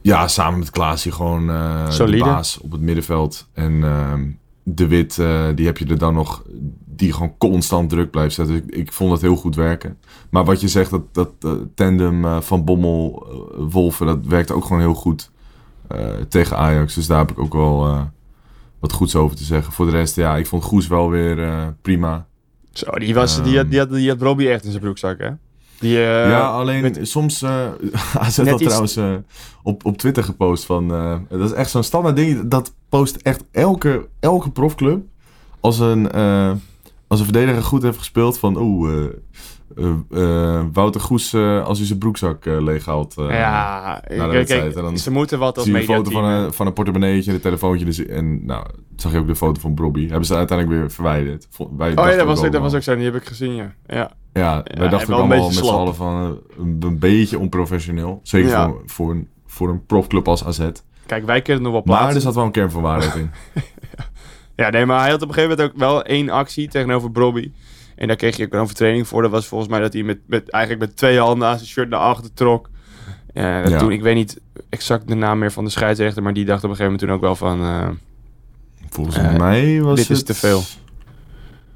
ja, 0.00 0.28
samen 0.28 0.58
met 0.58 0.70
Klaasie 0.70 1.12
gewoon 1.12 1.50
eh, 1.50 1.90
de 1.90 2.18
baas 2.18 2.58
op 2.58 2.72
het 2.72 2.80
middenveld. 2.80 3.48
En 3.52 3.84
ehm, 3.84 4.22
De 4.62 4.86
Wit, 4.86 5.14
die 5.54 5.66
heb 5.66 5.78
je 5.78 5.86
er 5.86 5.98
dan 5.98 6.14
nog, 6.14 6.42
die 6.84 7.12
gewoon 7.12 7.34
constant 7.38 7.90
druk 7.90 8.10
blijft 8.10 8.34
zetten. 8.34 8.56
Ik, 8.56 8.64
ik 8.66 8.92
vond 8.92 9.12
het 9.12 9.20
heel 9.20 9.36
goed 9.36 9.54
werken. 9.54 9.98
Maar 10.30 10.44
wat 10.44 10.60
je 10.60 10.68
zegt, 10.68 10.90
dat, 10.90 11.02
dat 11.12 11.30
tandem 11.74 12.42
van 12.42 12.64
Bommel, 12.64 13.26
eh, 13.26 13.64
Wolven, 13.70 14.06
dat 14.06 14.24
werkt 14.24 14.50
ook 14.50 14.64
gewoon 14.64 14.82
heel 14.82 14.94
goed 14.94 15.30
tegen 16.28 16.56
Ajax. 16.56 16.94
Dus 16.94 17.06
daar 17.06 17.18
heb 17.18 17.30
ik 17.30 17.38
ook 17.38 17.52
wel 17.52 17.86
eh, 17.86 18.00
wat 18.80 18.92
goeds 18.92 19.16
over 19.16 19.36
te 19.36 19.44
zeggen. 19.44 19.72
Voor 19.72 19.84
de 19.86 19.92
rest, 19.92 20.16
ja, 20.16 20.36
ik 20.36 20.46
vond 20.46 20.64
Goes 20.64 20.86
wel 20.86 21.10
weer 21.10 21.42
eh, 21.42 21.66
prima. 21.82 22.26
Zo, 22.72 22.90
die, 22.90 23.14
was, 23.14 23.42
die, 23.42 23.56
had, 23.56 23.70
die, 23.70 23.78
had, 23.78 23.90
die 23.90 24.08
had 24.08 24.20
Robbie 24.22 24.50
echt 24.50 24.64
in 24.64 24.70
zijn 24.70 24.82
broekzak, 24.82 25.18
hè? 25.18 25.30
Die, 25.80 25.96
eh, 25.96 26.28
ja, 26.30 26.46
alleen 26.50 26.82
met- 26.82 26.98
soms... 27.02 27.42
eh 27.42 27.66
AZ 28.18 28.36
had 28.36 28.46
iets- 28.48 28.62
trouwens 28.64 28.96
eh, 28.96 29.14
op, 29.62 29.84
op 29.84 29.96
Twitter 29.98 30.24
gepost 30.24 30.64
van... 30.64 30.94
eh, 30.94 31.16
dat 31.28 31.40
is 31.50 31.52
echt 31.56 31.70
zo'n 31.70 31.82
standaard 31.82 32.16
ding. 32.16 32.48
Dat 32.48 32.74
post 32.88 33.16
echt 33.16 33.44
elke, 33.50 34.08
elke 34.20 34.50
profclub. 34.50 35.02
Als 35.60 35.78
een, 35.78 36.10
eh, 36.12 36.50
als 37.06 37.18
een 37.18 37.24
verdediger 37.24 37.62
goed 37.62 37.82
heeft 37.82 37.98
gespeeld 37.98 38.38
van... 38.38 38.56
Oeh, 38.56 39.04
eh, 40.10 40.64
Wouter 40.72 41.00
Goes 41.00 41.32
eh, 41.32 41.64
als 41.64 41.78
hij 41.78 41.86
zijn 41.86 41.98
broekzak 41.98 42.44
leeghaalt. 42.44 43.14
ja, 43.16 44.00
kijk, 44.06 44.18
wedstrijd. 44.32 44.62
kijk, 44.62 44.76
En 44.76 44.82
dan 44.82 44.98
ze 44.98 45.10
moeten 45.10 45.38
wat 45.38 45.56
als 45.56 45.64
zie 45.64 45.72
je 45.74 45.78
een 45.80 45.84
foto 45.84 46.10
van 46.10 46.24
een, 46.24 46.52
van 46.52 46.66
een 46.66 46.72
portemonneetje, 46.72 47.32
een 47.32 47.40
telefoontje. 47.40 47.84
Dus, 47.84 48.06
en 48.06 48.46
nou, 48.46 48.66
zag 48.96 49.12
je 49.12 49.18
ook 49.18 49.26
de 49.26 49.36
foto 49.36 49.60
van 49.60 49.74
Bobby. 49.74 50.08
Hebben 50.08 50.26
ze 50.26 50.34
uiteindelijk 50.36 50.78
weer 50.80 50.90
verwijderd. 50.90 51.48
Wij 51.76 51.90
Oh 51.96 52.06
ja, 52.08 52.16
dat 52.16 52.26
was, 52.26 52.44
ook, 52.44 52.52
dat 52.52 52.60
was 52.62 52.74
ook 52.74 52.82
zo. 52.82 52.94
Die 52.96 53.04
heb 53.04 53.14
ik 53.14 53.24
gezien, 53.24 53.54
ja. 53.54 53.74
ja. 53.86 54.10
Ja, 54.32 54.62
wij 54.64 54.84
en 54.84 54.90
dachten 54.90 55.14
ook 55.14 55.20
allemaal 55.20 55.46
met 55.46 55.54
z'n 55.54 55.64
allen 55.64 55.94
van 55.94 56.38
een, 56.58 56.76
een 56.80 56.98
beetje 56.98 57.38
onprofessioneel. 57.38 58.20
Zeker 58.22 58.50
Ja. 58.50 58.66
voor, 58.68 58.82
voor, 58.86 59.10
een, 59.10 59.28
voor 59.46 59.68
een 59.68 59.86
profclub 59.86 60.28
als 60.28 60.44
AZ. 60.44 60.68
Kijk, 61.06 61.26
wij 61.26 61.42
kunnen 61.42 61.62
nog 61.62 61.72
wel 61.72 61.82
Maar 61.84 61.96
plaatsen. 61.96 62.16
er 62.16 62.22
zat 62.22 62.34
wel 62.34 62.44
een 62.44 62.50
kern 62.50 62.70
van 62.70 62.82
waarheid 62.82 63.14
in. 63.14 63.30
Ja, 64.56 64.70
nee, 64.70 64.86
maar 64.86 65.00
hij 65.00 65.10
had 65.10 65.22
op 65.22 65.28
een 65.28 65.34
gegeven 65.34 65.56
moment 65.56 65.74
ook 65.74 65.78
wel 65.80 66.02
één 66.02 66.28
actie 66.30 66.68
tegenover 66.68 67.10
Brobby. 67.10 67.52
En 68.02 68.08
daar 68.08 68.16
kreeg 68.16 68.36
je 68.36 68.44
ook 68.44 68.52
een 68.52 68.58
overtreding 68.60 69.08
voor. 69.08 69.22
Dat 69.22 69.30
was 69.30 69.46
volgens 69.46 69.70
mij 69.70 69.80
dat 69.80 69.92
hij 69.92 70.02
met, 70.02 70.18
met, 70.26 70.50
eigenlijk 70.50 70.84
met 70.86 70.96
twee 70.96 71.18
handen 71.18 71.48
aan 71.48 71.56
zijn 71.56 71.68
shirt 71.68 71.88
naar 71.88 72.00
achter 72.00 72.34
trok. 72.34 72.70
Ja. 73.34 73.78
Toen, 73.78 73.92
ik 73.92 74.02
weet 74.02 74.14
niet 74.14 74.40
exact 74.68 75.08
de 75.08 75.14
naam 75.14 75.38
meer 75.38 75.52
van 75.52 75.64
de 75.64 75.70
scheidsrechter, 75.70 76.22
maar 76.22 76.32
die 76.32 76.44
dacht 76.44 76.64
op 76.64 76.70
een 76.70 76.76
gegeven 76.76 76.92
moment 76.92 77.00
toen 77.20 77.30
ook 77.30 77.38
wel 77.38 77.48
van... 77.48 77.62
eh, 77.62 77.88
Volgens 78.90 79.16
Eh, 79.16 79.36
mij 79.36 79.80
was 79.82 79.96
dit 79.98 80.10
is 80.10 80.16
het 80.16 80.26
te 80.26 80.34
veel. 80.34 80.62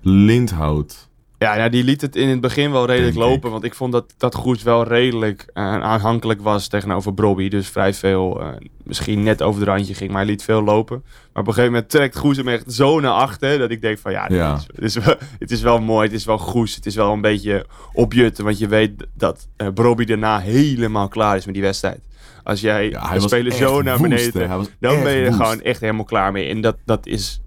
Lindhout. 0.01 1.06
Ja, 1.39 1.57
nou, 1.57 1.71
die 1.71 1.85
liet 1.85 2.01
het 2.01 2.17
in 2.17 2.29
het 2.29 2.41
begin 2.41 2.71
wel 2.73 2.87
redelijk 2.87 3.15
Denk 3.15 3.27
ik. 3.27 3.31
lopen. 3.33 3.51
Want 3.51 3.65
ik 3.65 3.75
vond 3.75 3.93
dat, 3.93 4.15
dat 4.17 4.35
Goes 4.35 4.63
wel 4.63 4.85
redelijk 4.85 5.47
eh, 5.53 5.63
aanhankelijk 5.83 6.41
was 6.43 6.69
tegenover 6.69 7.15
Brobby. 7.15 7.49
Dus 7.49 7.69
vrij 7.69 7.95
veel, 7.95 8.41
eh, 8.41 8.49
misschien 8.85 9.23
net 9.23 9.43
over 9.43 9.61
het 9.61 9.69
randje 9.69 9.95
ging, 9.95 10.11
maar 10.11 10.21
hij 10.23 10.31
liet 10.31 10.43
veel 10.43 10.63
lopen. 10.63 11.03
Maar 11.05 11.43
op 11.43 11.49
een 11.49 11.55
gegeven 11.55 11.73
moment 11.73 11.91
trekt 11.91 12.17
Goes 12.17 12.37
hem 12.37 12.49
echt 12.49 12.73
zo 12.73 13.01
naar 13.01 13.13
achter. 13.13 13.59
Dat 13.59 13.71
ik 13.71 13.81
denk 13.81 13.99
van 13.99 14.13
ja. 14.13 14.29
Is, 14.29 14.67
het, 14.75 14.83
is 14.85 14.95
wel, 15.05 15.15
het 15.39 15.51
is 15.51 15.61
wel 15.63 15.81
mooi, 15.81 16.07
het 16.07 16.17
is 16.17 16.25
wel 16.25 16.39
Goes. 16.39 16.75
Het 16.75 16.87
is 16.87 16.95
wel 16.95 17.13
een 17.13 17.21
beetje 17.21 17.67
opjutten. 17.93 18.45
Want 18.45 18.59
je 18.59 18.69
weet 18.69 18.93
dat 19.15 19.49
Brobby 19.75 20.05
daarna 20.05 20.39
helemaal 20.39 21.09
klaar 21.09 21.37
is 21.37 21.45
met 21.45 21.55
die 21.55 21.63
wedstrijd. 21.63 22.01
Als 22.43 22.61
jij 22.61 22.89
Ja, 22.91 23.13
de 23.15 23.21
speler 23.21 23.53
zo 23.53 23.83
naar 23.83 24.01
beneden 24.01 24.49
dan 24.81 25.03
ben 25.03 25.13
je 25.13 25.25
er 25.25 25.27
woest. 25.27 25.43
gewoon 25.43 25.63
echt 25.63 25.81
helemaal 25.81 26.05
klaar 26.05 26.33
mee. 26.33 26.49
En 26.49 26.61
dat, 26.61 26.77
dat 26.85 27.07
is, 27.07 27.41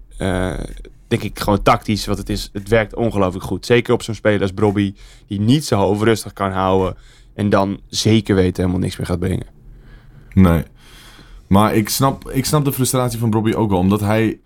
denk 1.10 1.22
ik, 1.22 1.38
gewoon 1.38 1.62
tactisch. 1.62 2.06
Want 2.06 2.18
het, 2.18 2.28
is, 2.28 2.50
het 2.52 2.68
werkt 2.68 2.94
ongelooflijk 2.94 3.44
goed. 3.44 3.66
Zeker 3.66 3.94
op 3.94 4.02
zo'n 4.02 4.14
speler 4.14 4.40
als 4.42 4.54
Bobby, 4.54 4.94
die 5.26 5.40
niet 5.40 5.64
zo 5.64 5.76
hoofd 5.76 6.02
rustig 6.02 6.32
kan 6.32 6.50
houden. 6.50 6.96
En 7.34 7.48
dan 7.50 7.80
zeker 7.88 8.34
weten 8.34 8.62
helemaal 8.62 8.82
niks 8.82 8.96
meer 8.96 9.06
gaat 9.06 9.18
brengen. 9.18 9.46
Nee. 10.34 10.62
Maar 11.46 11.74
ik 11.74 11.88
snap, 11.88 12.30
ik 12.30 12.44
snap 12.44 12.64
de 12.64 12.72
frustratie 12.72 13.18
van 13.18 13.30
Bobby 13.30 13.52
ook 13.52 13.70
wel. 13.70 13.78
Omdat 13.78 14.00
hij... 14.00 14.38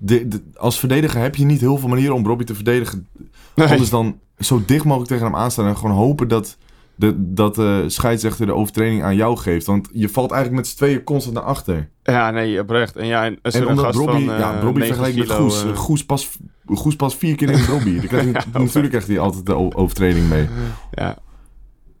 De, 0.00 0.28
de- 0.28 0.42
als 0.56 0.78
verdediger 0.78 1.20
heb 1.20 1.36
je 1.36 1.44
niet 1.44 1.60
heel 1.60 1.76
veel 1.78 1.88
manieren 1.88 2.14
om 2.14 2.22
Bobby 2.22 2.44
te 2.44 2.54
verdedigen. 2.54 3.06
Anders 3.54 3.90
dan 3.90 4.18
zo 4.38 4.62
dicht 4.66 4.84
mogelijk 4.84 5.10
tegen 5.10 5.24
hem 5.26 5.36
aanstaan. 5.36 5.66
En 5.66 5.76
gewoon 5.76 5.96
hopen 5.96 6.28
dat 6.28 6.56
de, 6.98 7.14
dat 7.16 7.54
de 7.54 7.84
scheidsrechter 7.86 8.46
de 8.46 8.54
overtreding 8.54 9.02
aan 9.02 9.16
jou 9.16 9.36
geeft. 9.36 9.66
Want 9.66 9.88
je 9.92 10.08
valt 10.08 10.30
eigenlijk 10.30 10.62
met 10.62 10.70
z'n 10.70 10.76
tweeën 10.76 11.04
constant 11.04 11.34
naar 11.34 11.44
achter. 11.44 11.88
Ja, 12.02 12.30
nee, 12.30 12.60
oprecht. 12.60 12.96
En 12.96 13.06
ja, 13.06 13.24
en, 13.24 13.38
En 13.42 13.66
omdat 13.66 13.94
Robbie, 13.94 14.24
van, 14.24 14.34
eh, 14.34 14.40
ja, 14.40 14.60
Robbie 14.60 14.82
90 14.82 14.86
vergelijkt 14.86 15.16
met 15.18 15.30
Goes. 15.38 15.64
eh, 15.64 15.76
Goes, 15.76 16.04
pas, 16.04 16.28
Goes 16.66 16.96
pas 16.96 17.16
vier 17.16 17.36
keer 17.36 17.50
in 17.50 17.64
Robbie. 17.64 17.96
Dan 17.96 18.06
krijg 18.06 18.24
je, 18.24 18.32
natuurlijk 18.58 18.88
krijgt 18.88 19.08
hij 19.08 19.18
altijd 19.18 19.46
de 19.46 19.54
overtreding 19.76 20.28
mee. 20.28 20.48
ja. 20.92 21.16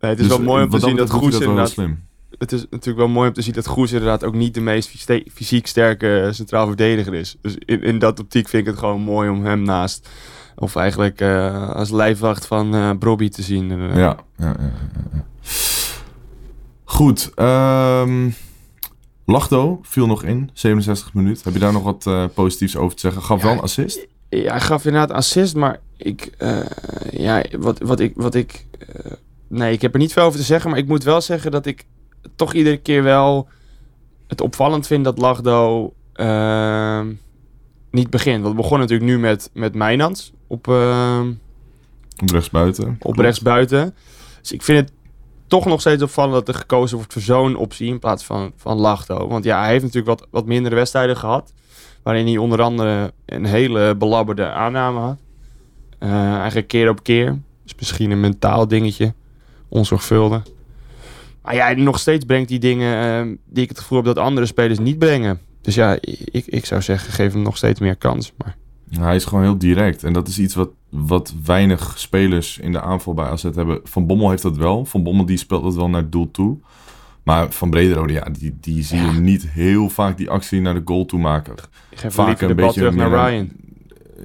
Nee, 0.00 0.10
het 0.10 0.20
is 0.20 0.28
Dus, 0.28 0.36
wel 0.36 0.46
mooi 0.46 0.64
om 0.64 0.70
te 0.70 0.78
zien 0.78 0.96
dat 0.96 1.10
Goes 1.10 1.40
inderdaad... 1.40 1.70
slim. 1.70 2.06
Het 2.38 2.52
is 2.52 2.60
natuurlijk 2.70 2.98
wel 2.98 3.08
mooi 3.08 3.28
om 3.28 3.34
te 3.34 3.42
zien 3.42 3.52
dat 3.54 3.66
Goes 3.66 3.92
inderdaad 3.92 4.24
ook 4.24 4.34
niet 4.34 4.54
de 4.54 4.60
meest 4.60 4.90
fysiek 5.32 5.66
sterke 5.66 6.20
eh, 6.20 6.32
centraal 6.32 6.66
verdediger 6.66 7.14
is. 7.14 7.36
Dus 7.42 7.56
in, 7.58 7.82
in 7.82 7.98
dat 7.98 8.20
optiek 8.20 8.48
vind 8.48 8.62
ik 8.66 8.68
het 8.70 8.78
gewoon 8.78 9.00
mooi 9.00 9.30
om 9.30 9.44
hem 9.44 9.62
naast... 9.62 10.08
Of 10.58 10.76
eigenlijk 10.76 11.20
eh, 11.20 11.70
als 11.70 11.90
lijfwacht 11.90 12.46
van 12.46 12.74
eh 12.74 12.90
Brobby 12.98 13.28
te 13.28 13.42
zien. 13.42 13.70
Eh, 13.70 13.96
Ja, 13.96 14.16
ja, 14.36 14.56
ja. 14.58 14.72
Goed. 16.84 17.30
ehm 17.34 18.28
Lachdo 19.24 19.78
viel 19.82 20.06
nog 20.06 20.22
in, 20.24 20.50
67 20.52 21.14
minuten. 21.14 21.42
Heb 21.44 21.52
je 21.52 21.58
daar 21.58 21.72
nog 21.72 21.82
wat 21.82 22.06
eh, 22.06 22.24
positiefs 22.34 22.76
over 22.76 22.94
te 22.94 23.00
zeggen? 23.00 23.22
Gaf 23.22 23.42
wel 23.42 23.52
een 23.52 23.60
assist? 23.60 24.06
Ja, 24.28 24.50
hij 24.50 24.60
gaf 24.60 24.84
inderdaad 24.84 25.16
assist, 25.16 25.54
maar 25.56 25.80
ik, 25.96 26.30
eh, 26.38 26.60
ja, 27.10 27.44
wat, 27.58 27.78
wat 27.78 28.00
ik, 28.00 28.12
wat 28.16 28.34
ik, 28.34 28.66
eh, 28.78 29.12
nee, 29.48 29.72
ik 29.72 29.82
heb 29.82 29.92
er 29.92 29.98
niet 29.98 30.12
veel 30.12 30.22
over 30.24 30.38
te 30.38 30.44
zeggen, 30.44 30.70
maar 30.70 30.78
ik 30.78 30.88
moet 30.88 31.02
wel 31.04 31.20
zeggen 31.20 31.50
dat 31.50 31.66
ik 31.66 31.84
toch 32.36 32.52
iedere 32.54 32.76
keer 32.76 33.02
wel 33.02 33.48
het 34.26 34.40
opvallend 34.40 34.86
vind 34.86 35.04
dat 35.04 35.18
Lagdo 35.18 35.92
eh, 36.12 37.00
niet 37.90 38.10
begint. 38.10 38.42
Want 38.42 38.54
we 38.54 38.60
begonnen 38.60 38.88
natuurlijk 38.88 39.10
nu 39.10 39.18
met, 39.18 39.50
met 39.52 39.74
Mijnans 39.74 40.32
op, 40.48 40.68
eh, 40.68 41.20
Op 42.22 42.30
rechtsbuiten. 42.30 42.96
op 43.02 43.18
rechtsbuiten. 43.18 43.94
Dus 44.40 44.52
ik 44.52 44.62
vind 44.62 44.78
het 44.78 44.92
toch 45.46 45.64
nog 45.64 45.80
steeds 45.80 46.02
opvallend 46.02 46.34
dat 46.34 46.48
er 46.48 46.60
gekozen 46.60 46.96
wordt 46.96 47.12
voor 47.12 47.22
zo'n 47.22 47.56
optie 47.56 47.88
in 47.88 47.98
plaats 47.98 48.24
van, 48.24 48.52
van 48.56 48.76
Lachdo. 48.76 49.28
Want 49.28 49.44
ja, 49.44 49.60
hij 49.60 49.70
heeft 49.70 49.84
natuurlijk 49.84 50.18
wat, 50.18 50.28
wat 50.30 50.46
mindere 50.46 50.74
wedstrijden 50.74 51.16
gehad. 51.16 51.52
Waarin 52.02 52.26
hij 52.26 52.36
onder 52.36 52.62
andere 52.62 53.12
een 53.26 53.44
hele 53.44 53.96
belabberde 53.96 54.50
aanname 54.50 54.98
had. 55.00 55.18
Eh, 55.98 56.36
eigenlijk 56.36 56.68
keer 56.68 56.88
op 56.88 57.02
keer. 57.02 57.38
Dus 57.62 57.74
misschien 57.78 58.10
een 58.10 58.20
mentaal 58.20 58.68
dingetje. 58.68 59.14
Onzorgvuldig. 59.68 60.42
Maar 61.42 61.54
ja, 61.54 61.72
nog 61.72 61.98
steeds 61.98 62.24
brengt 62.24 62.50
hij 62.50 62.58
dingen 62.58 63.04
ehm, 63.04 63.34
die 63.46 63.62
ik 63.62 63.68
het 63.68 63.78
gevoel 63.78 63.98
heb 63.98 64.06
dat 64.06 64.24
andere 64.24 64.46
spelers 64.46 64.78
niet 64.78 64.98
brengen. 64.98 65.40
Dus 65.60 65.74
ja, 65.74 65.98
ik, 66.00 66.46
ik 66.46 66.64
zou 66.64 66.82
zeggen, 66.82 67.12
geef 67.12 67.32
hem 67.32 67.42
nog 67.42 67.56
steeds 67.56 67.80
meer 67.80 67.96
kans. 67.96 68.32
Maar 68.36 68.56
Hij 68.90 69.16
is 69.16 69.24
gewoon 69.24 69.44
heel 69.44 69.58
direct. 69.58 70.04
En 70.04 70.12
dat 70.12 70.28
is 70.28 70.38
iets 70.38 70.54
wat, 70.54 70.68
wat 70.88 71.34
weinig 71.44 71.94
spelers 71.98 72.58
in 72.58 72.72
de 72.72 72.80
aanval 72.80 73.14
bij 73.14 73.24
AZ 73.26 73.42
hebben. 73.42 73.80
Van 73.84 74.06
Bommel 74.06 74.30
heeft 74.30 74.42
dat 74.42 74.56
wel. 74.56 74.84
Van 74.84 75.02
Bommel 75.02 75.26
die 75.26 75.36
speelt 75.36 75.62
dat 75.62 75.74
wel 75.74 75.88
naar 75.88 76.00
het 76.02 76.12
doel 76.12 76.30
toe. 76.30 76.56
Maar 77.22 77.50
Van 77.52 77.70
Brederode, 77.70 78.12
ja, 78.12 78.26
die, 78.38 78.56
die 78.60 78.82
zie 78.82 79.00
je 79.00 79.20
niet 79.20 79.48
heel 79.48 79.88
vaak 79.88 80.16
die 80.16 80.30
actie 80.30 80.60
naar 80.60 80.74
de 80.74 80.82
goal 80.84 81.04
toe 81.04 81.20
maken. 81.20 81.54
ik 81.90 81.98
geef 81.98 82.14
Vaak 82.14 82.40
een 82.40 82.48
de 82.48 82.54
bal 82.54 82.64
beetje 82.66 82.80
terug 82.80 82.94
naar 82.96 83.10
meer- 83.10 83.28
Ryan. 83.28 83.50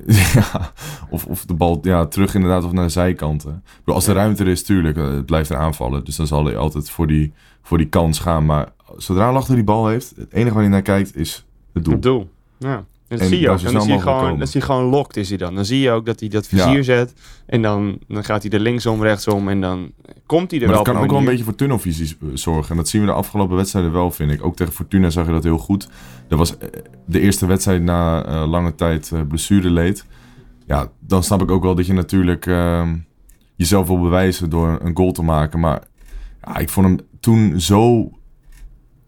ja, 0.34 0.72
of, 1.10 1.26
of 1.26 1.46
de 1.46 1.54
bal 1.54 1.80
ja, 1.82 2.06
terug 2.06 2.36
inderdaad 2.36 2.64
of 2.64 2.72
naar 2.72 2.84
de 2.86 2.90
zijkanten. 2.92 3.64
Bedoel, 3.78 3.96
als 3.96 4.08
er 4.08 4.16
ruimte 4.16 4.44
er 4.44 4.50
is, 4.50 4.64
tuurlijk, 4.64 4.98
eh, 4.98 5.08
het 5.08 5.26
blijft 5.26 5.50
er 5.50 5.58
aanvallen. 5.58 6.06
Dus 6.06 6.16
dan 6.16 6.28
zal 6.28 6.46
hij 6.46 6.58
altijd 6.58 6.90
voor 6.90 7.08
die, 7.08 7.34
voor 7.62 7.78
die 7.78 7.88
kans 7.88 8.20
gaan. 8.20 8.46
Maar 8.46 8.68
zodra 8.98 9.32
Lachter 9.32 9.56
die 9.56 9.64
bal 9.64 9.88
heeft, 9.88 10.14
het 10.16 10.34
enige 10.34 10.54
waar 10.54 10.64
hij 10.64 10.72
naar 10.72 10.82
kijkt 10.82 11.16
is 11.16 11.46
het 11.74 11.84
doel. 11.84 11.94
Het 11.94 12.04
doel. 12.04 12.30
Ja. 12.58 12.86
En 13.14 13.20
dat 13.20 13.28
En 13.28 13.34
zie 13.34 13.40
je 13.40 13.50
ook. 13.50 13.62
En 13.62 13.74
dan 13.74 13.82
zie 13.82 13.94
je 13.94 14.00
gewoon, 14.00 14.40
dat 14.40 14.50
zie 14.50 14.60
je 14.60 14.66
gewoon 14.66 14.84
locked 14.84 15.18
is 15.18 15.30
hij 15.30 15.38
dan. 15.38 15.56
Dan 15.56 15.66
zie 15.66 15.80
je 15.80 15.92
ook 15.92 16.06
dat 16.06 16.20
hij 16.20 16.30
dat 16.30 16.48
vizier 16.48 16.76
Ja. 16.76 16.82
zet. 16.84 17.14
En 17.46 17.62
dan, 17.62 18.00
dan 18.08 18.24
gaat 18.24 18.44
hij 18.44 18.52
er 18.52 18.60
linksom, 18.60 19.02
rechtsom. 19.02 19.50
En 19.50 19.62
dan 19.62 19.92
komt 20.26 20.52
hij 20.52 20.60
er 20.60 20.66
Maar 20.66 20.76
wel 20.76 20.84
dat 20.84 20.94
kan 20.94 21.04
ook 21.04 21.10
wel 21.10 21.20
een 21.20 21.26
beetje 21.26 21.44
voor 21.44 21.56
tunnelvisie 21.56 22.18
eh, 22.22 22.28
zorgen. 22.34 22.72
En 22.72 22.78
dat 22.78 22.88
zien 22.88 23.02
we 23.02 23.08
de 23.08 23.14
afgelopen 23.14 23.56
wedstrijden 23.56 23.92
wel, 23.92 24.12
vind 24.12 24.32
ik. 24.32 24.46
Ook 24.46 24.56
tegen 24.56 24.74
Fortuna 24.74 25.10
zag 25.10 25.26
je 25.26 25.32
dat 25.32 25.44
heel 25.44 25.58
goed. 25.58 25.90
Dat 26.28 26.38
was 26.38 26.58
eh, 26.58 26.68
de 27.06 27.20
eerste 27.20 27.46
wedstrijd 27.46 27.82
na 27.82 28.26
eh, 28.26 28.50
lange 28.50 28.76
tijd 28.76 29.12
blessure 29.28 29.70
leed. 29.70 30.06
Ja, 30.68 30.88
dan 31.00 31.24
snap 31.24 31.42
ik 31.42 31.52
ook 31.52 31.64
wel 31.64 31.76
dat 31.76 31.86
je 31.86 31.94
natuurlijk 31.94 32.46
ehm, 32.46 32.96
jezelf 33.56 33.88
wil 33.88 34.00
bewijzen 34.00 34.50
door 34.50 34.80
een 34.82 34.96
goal 34.98 35.12
te 35.12 35.24
maken. 35.24 35.60
Maar 35.60 35.84
ja, 36.42 36.58
ik 36.58 36.70
vond 36.70 36.86
hem 36.88 37.00
toen 37.20 37.62
zo 37.62 38.12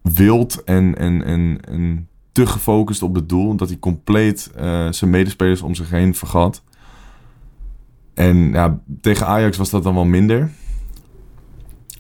wild 0.01 0.63
en, 0.63 0.97
en, 0.97 1.23
en, 1.23 1.57
en 1.67 2.07
te 2.36 2.45
gefocust 2.48 3.04
op 3.04 3.15
het 3.15 3.30
doel. 3.30 3.56
Dat 3.56 3.69
hij 3.69 3.80
compleet 3.80 4.52
eh, 4.56 4.91
zijn 4.91 5.12
medespelers 5.12 5.62
om 5.62 5.76
zich 5.76 5.89
heen 5.89 6.15
vergat. 6.15 6.63
En 8.13 8.38
ja, 8.52 8.80
tegen 9.02 9.28
Ajax 9.28 9.58
was 9.58 9.69
dat 9.69 9.84
dan 9.84 9.93
wel 9.93 10.06
minder. 10.06 10.52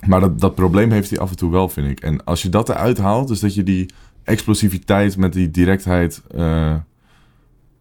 Maar 0.07 0.19
dat, 0.19 0.39
dat 0.39 0.55
probleem 0.55 0.91
heeft 0.91 1.09
hij 1.09 1.19
af 1.19 1.29
en 1.29 1.35
toe 1.35 1.51
wel, 1.51 1.69
vind 1.69 1.89
ik. 1.89 1.99
En 1.99 2.23
als 2.23 2.41
je 2.41 2.49
dat 2.49 2.69
eruit 2.69 2.97
haalt, 2.97 3.27
dus 3.27 3.39
dat 3.39 3.55
je 3.55 3.63
die 3.63 3.89
explosiviteit 4.23 5.17
met 5.17 5.33
die 5.33 5.51
directheid 5.51 6.21
eh, 6.35 6.75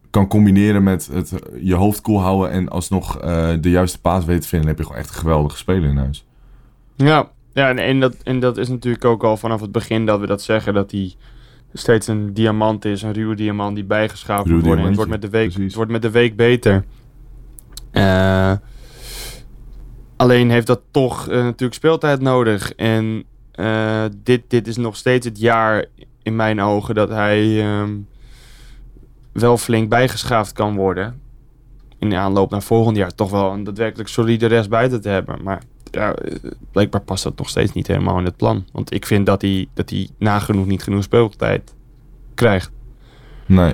kan 0.09 0.27
combineren 0.27 0.83
met 0.83 1.09
het, 1.11 1.31
eh, 1.31 1.63
je 1.63 1.73
hoofd 1.73 2.01
koel 2.01 2.21
houden 2.21 2.51
en 2.51 2.69
alsnog 2.69 3.19
eh, 3.19 3.53
de 3.61 3.69
juiste 3.69 4.01
paas 4.01 4.25
weten 4.25 4.41
te 4.41 4.47
vinden, 4.47 4.67
dan 4.67 4.75
heb 4.75 4.77
je 4.77 4.83
gewoon 4.83 5.01
echt 5.01 5.15
een 5.15 5.21
geweldige 5.21 5.57
speler 5.57 5.89
in 5.89 5.97
huis. 5.97 6.25
Ja, 6.95 7.29
ja 7.53 7.69
en, 7.69 7.77
en, 7.77 7.99
dat, 7.99 8.15
en 8.23 8.39
dat 8.39 8.57
is 8.57 8.69
natuurlijk 8.69 9.05
ook 9.05 9.23
al 9.23 9.37
vanaf 9.37 9.61
het 9.61 9.71
begin 9.71 10.05
dat 10.05 10.19
we 10.19 10.27
dat 10.27 10.41
zeggen. 10.41 10.73
Dat 10.73 10.91
hij 10.91 11.13
steeds 11.77 12.07
een 12.07 12.33
diamant 12.33 12.85
is. 12.85 13.01
Een 13.01 13.13
ruwe 13.13 13.35
diamant 13.35 13.75
die 13.75 13.83
bijgeschaafd 13.83 14.45
moet 14.45 14.65
worden. 14.65 14.79
En 14.79 14.85
het 14.85 14.95
wordt, 14.95 15.11
met 15.11 15.21
de 15.21 15.29
week, 15.29 15.49
precies. 15.49 15.65
het 15.65 15.75
wordt 15.75 15.91
met 15.91 16.01
de 16.01 16.11
week 16.11 16.35
beter. 16.35 16.85
Eh, 17.91 18.53
alleen 20.15 20.49
heeft 20.49 20.67
dat 20.67 20.81
toch 20.91 21.27
eh, 21.27 21.35
natuurlijk 21.35 21.73
speeltijd 21.73 22.21
nodig. 22.21 22.73
En 22.73 23.23
eh, 23.51 24.03
dit, 24.23 24.41
dit 24.47 24.67
is 24.67 24.77
nog 24.77 24.95
steeds 24.95 25.25
het 25.25 25.39
jaar 25.39 25.85
in 26.23 26.35
mijn 26.35 26.61
ogen 26.61 26.95
dat 26.95 27.09
hij 27.09 27.61
ehm, 27.61 27.93
wel 29.31 29.57
flink 29.57 29.89
bijgeschaafd 29.89 30.53
kan 30.53 30.75
worden. 30.75 31.21
In 31.99 32.09
de 32.09 32.15
aanloop 32.15 32.51
naar 32.51 32.63
volgend 32.63 32.97
jaar 32.97 33.15
toch 33.15 33.31
wel 33.31 33.51
een 33.51 33.63
daadwerkelijk 33.63 34.09
solide 34.09 34.45
rest 34.45 34.69
buiten 34.69 35.01
te 35.01 35.09
hebben. 35.09 35.43
Maar 35.43 35.61
ja, 35.91 36.15
blijkbaar 36.71 37.01
past 37.01 37.23
dat 37.23 37.37
nog 37.37 37.49
steeds 37.49 37.73
niet 37.73 37.87
helemaal 37.87 38.17
in 38.17 38.25
het 38.25 38.37
plan. 38.37 38.65
Want 38.71 38.93
ik 38.93 39.05
vind 39.05 39.25
dat 39.25 39.41
hij, 39.41 39.67
dat 39.73 39.89
hij 39.89 40.09
nagenoeg 40.17 40.65
niet 40.65 40.83
genoeg 40.83 41.03
speeltijd 41.03 41.73
krijgt. 42.33 42.71
Nee. 43.45 43.71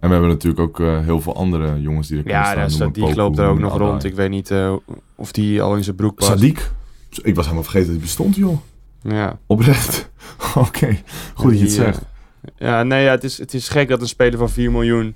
En 0.00 0.08
we 0.08 0.08
hebben 0.08 0.28
natuurlijk 0.28 0.60
ook 0.60 0.80
eh, 0.80 1.00
heel 1.00 1.20
veel 1.20 1.34
andere 1.36 1.80
jongens 1.80 2.08
die 2.08 2.18
er 2.18 2.28
Ja, 2.28 2.68
staan. 2.68 2.92
die 2.92 3.02
Poku, 3.02 3.16
loopt 3.16 3.38
er 3.38 3.46
ook 3.48 3.58
nog 3.58 3.76
rond. 3.76 4.04
Ik 4.04 4.14
weet 4.14 4.30
niet 4.30 4.50
eh, 4.50 4.74
of 5.14 5.32
die 5.32 5.62
al 5.62 5.76
in 5.76 5.84
zijn 5.84 5.96
broek 5.96 6.14
past. 6.14 6.44
Sadiq? 6.44 6.60
Ik 7.22 7.34
was 7.34 7.44
helemaal 7.44 7.62
vergeten 7.62 7.86
dat 7.86 7.96
hij 7.96 8.04
bestond, 8.04 8.36
joh. 8.36 8.58
Ja. 9.02 9.38
Oprecht. 9.46 10.10
Oké, 10.54 10.98
goed 11.34 11.50
dat 11.50 11.58
je 11.58 11.64
het 11.64 11.76
eh, 11.76 11.84
zegt. 11.84 12.02
Ja, 12.56 12.82
nee, 12.82 13.04
ja, 13.04 13.10
het, 13.10 13.24
is, 13.24 13.38
het 13.38 13.54
is 13.54 13.68
gek 13.68 13.88
dat 13.88 14.00
een 14.00 14.08
speler 14.08 14.38
van 14.38 14.50
4 14.50 14.70
miljoen 14.70 15.14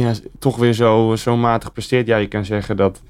ja, 0.00 0.14
toch 0.38 0.56
weer 0.56 0.72
zo, 0.72 1.16
zo 1.16 1.36
matig 1.36 1.72
presteert. 1.72 2.06
Ja, 2.06 2.16
je 2.16 2.26
kan 2.26 2.44
zeggen 2.44 2.76
dat 2.76 3.02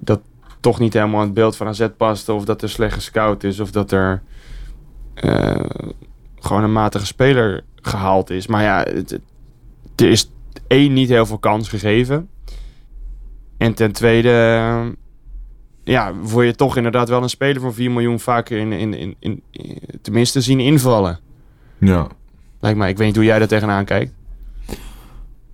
dat 0.00 0.20
toch 0.60 0.78
niet 0.78 0.92
helemaal 0.92 1.20
het 1.20 1.34
beeld 1.34 1.56
van 1.56 1.66
AZ 1.66 1.86
past. 1.96 2.28
Of 2.28 2.44
dat 2.44 2.62
er 2.62 2.68
slecht 2.70 2.94
gescout 2.94 3.44
is. 3.44 3.60
Of 3.60 3.70
dat 3.70 3.92
er 3.92 4.22
eh, 5.14 5.60
gewoon 6.38 6.62
een 6.62 6.72
matige 6.72 7.06
speler 7.06 7.64
gehaald 7.76 8.30
is. 8.30 8.46
Maar 8.46 8.62
ja, 8.62 8.78
het, 8.82 9.10
het- 9.10 9.20
er 9.96 10.08
is 10.10 10.30
één 10.66 10.92
niet 10.92 11.08
heel 11.08 11.26
veel 11.26 11.38
kans 11.38 11.68
gegeven. 11.68 12.28
En 13.56 13.74
ten 13.74 13.92
tweede... 13.92 14.30
eh, 14.30 14.86
ja, 15.84 16.14
word 16.14 16.46
je 16.46 16.54
toch 16.54 16.76
inderdaad 16.76 17.08
wel 17.08 17.22
een 17.22 17.28
speler 17.28 17.60
van 17.62 17.74
4 17.74 17.90
miljoen 17.90 18.20
vaker 18.20 18.58
in, 18.58 18.72
in, 18.72 18.94
in, 18.94 19.16
in, 19.20 19.42
tenminste 20.02 20.40
zien 20.40 20.60
invallen. 20.60 21.18
Ja. 21.78 22.06
Lijkt 22.60 22.78
mij. 22.78 22.90
Ik 22.90 22.96
weet 22.96 23.06
niet 23.06 23.16
hoe 23.16 23.24
jij 23.24 23.38
daar 23.38 23.48
tegenaan 23.48 23.84
kijkt. 23.84 24.12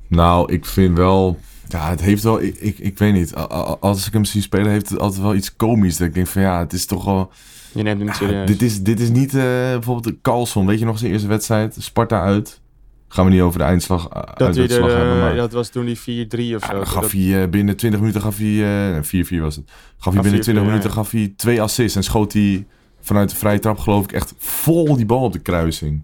Nou, 0.07 0.53
ik 0.53 0.65
vind 0.67 0.97
wel... 0.97 1.39
Ja, 1.75 1.91
het 1.91 2.01
heeft 2.01 2.23
wel... 2.23 2.43
Ik, 2.43 2.57
ik, 2.59 2.79
ik 2.79 2.99
weet 2.99 3.13
niet. 3.13 3.35
Als 3.81 4.07
ik 4.07 4.13
hem 4.13 4.25
zie 4.25 4.43
spelen, 4.43 4.71
heeft 4.71 4.89
het 4.89 4.99
altijd 4.99 5.23
wel 5.23 5.35
iets 5.35 5.57
komisch. 5.57 5.97
Dat 5.97 6.09
ik 6.09 6.15
denk 6.15 6.27
van 6.27 6.43
ja, 6.43 6.59
het 6.59 6.73
is 6.73 6.87
toch 6.87 7.05
wel... 7.05 7.31
Je 7.73 7.83
neemt 7.83 7.99
hem 7.99 8.07
niet 8.09 8.19
Ja, 8.19 8.27
serieus. 8.27 8.47
dit, 8.47 8.63
is, 8.63 8.83
dit 8.83 9.01
is 9.01 9.09
niet 9.11 9.35
eh, 9.35 9.43
bijvoorbeeld 9.43 10.05
de 10.05 10.19
Carlson. 10.23 10.67
Weet 10.67 10.79
je 10.79 10.85
nog 10.85 10.99
zijn 10.99 11.13
eerste 11.13 11.29
wedstrijd? 11.29 11.77
Sparta 11.79 12.23
uit. 12.23 12.61
Gaan 13.09 13.25
we 13.25 13.31
niet 13.31 13.41
over 13.41 13.59
de 13.59 13.65
eindslag, 13.65 14.05
uh, 14.17 14.23
dat, 14.35 14.57
er, 14.57 14.69
hebben. 14.71 15.13
eh, 15.15 15.21
Maar 15.21 15.35
dat 15.37 15.53
was 15.53 15.69
toen 15.69 15.85
die 15.85 15.97
4-3 15.99 16.01
of 16.57 16.65
zo. 16.65 16.85
gaf 16.85 17.01
Dat- 17.03 17.13
hij 17.13 17.43
eh, 17.43 17.49
binnen 17.49 17.77
20 17.77 18.01
minuten 18.01 18.21
gaf 18.21 18.37
hij... 18.39 18.97
eh 18.99 19.03
4-4 19.03 19.41
was 19.41 19.57
het. 19.57 19.71
Gaf 19.99 20.13
hij 20.13 20.17
Ah, 20.17 20.23
binnen 20.23 20.41
4-4, 20.41 20.43
20 20.43 20.63
ja, 20.65 20.69
minuten 20.71 20.91
gaf 20.91 21.11
hij 21.11 21.33
twee 21.37 21.63
assists. 21.63 21.97
En 21.97 22.03
schoot 22.05 22.33
hij 22.33 22.67
vanuit 23.01 23.31
de 23.31 23.37
vrije 23.37 23.59
trap 23.59 23.79
geloof 23.79 24.05
ik 24.05 24.13
echt 24.13 24.35
vol 24.39 24.97
die 24.97 25.07
bal 25.07 25.23
op 25.23 25.33
de 25.33 25.39
kruising. 25.39 26.03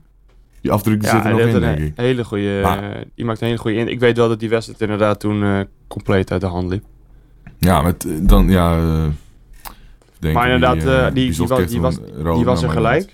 Die 0.60 0.70
afdruk 0.70 1.00
die 1.00 1.08
ja, 1.10 1.16
zit 1.16 1.24
er 1.24 1.30
nog 1.30 1.40
in, 1.40 1.60
denk 1.60 1.78
ik. 1.78 1.92
hele 1.96 2.24
goede. 2.24 2.60
Maar- 2.62 3.04
die 3.14 3.24
maakt 3.24 3.40
een 3.40 3.46
hele 3.46 3.58
goede 3.58 3.76
in. 3.76 3.88
Ik 3.88 4.00
weet 4.00 4.16
wel 4.16 4.28
dat 4.28 4.40
die 4.40 4.48
wedstrijd 4.48 4.80
inderdaad 4.80 5.20
toen 5.20 5.42
eh, 5.42 5.60
compleet 5.88 6.30
uit 6.32 6.40
de 6.40 6.46
hand 6.46 6.70
liep. 6.70 6.84
Ja, 7.58 7.82
met, 7.82 8.04
eh, 8.04 8.12
dan, 8.22 8.48
ja... 8.50 8.76
eh, 8.78 9.04
denk 10.18 10.34
Maar 10.34 10.44
inderdaad, 10.50 10.74
die- 11.14 11.30
die 11.30 11.46
was- 11.46 11.66
die 11.70 11.80
was- 11.80 11.98
die 12.34 12.44
was 12.44 12.62
er 12.62 12.70
gelijk. 12.70 13.10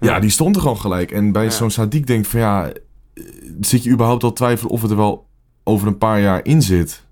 Ja, 0.00 0.20
die 0.20 0.30
stond 0.30 0.56
er 0.56 0.62
gewoon 0.62 0.78
gelijk. 0.80 1.10
En 1.10 1.32
bij 1.32 1.44
Ja. 1.44 1.50
zo'n 1.50 1.70
Sadiq 1.70 2.04
denk 2.04 2.24
ik 2.24 2.26
van 2.26 2.40
ja... 2.40 2.72
Zit 3.60 3.82
je 3.82 3.90
überhaupt 3.90 4.22
al 4.24 4.32
twijfelen 4.32 4.72
of 4.72 4.82
het 4.82 4.90
er 4.90 4.96
wel 4.96 5.26
over 5.64 5.86
een 5.86 5.98
paar 5.98 6.20
jaar 6.20 6.40
in 6.44 6.62
zit? 6.62 7.04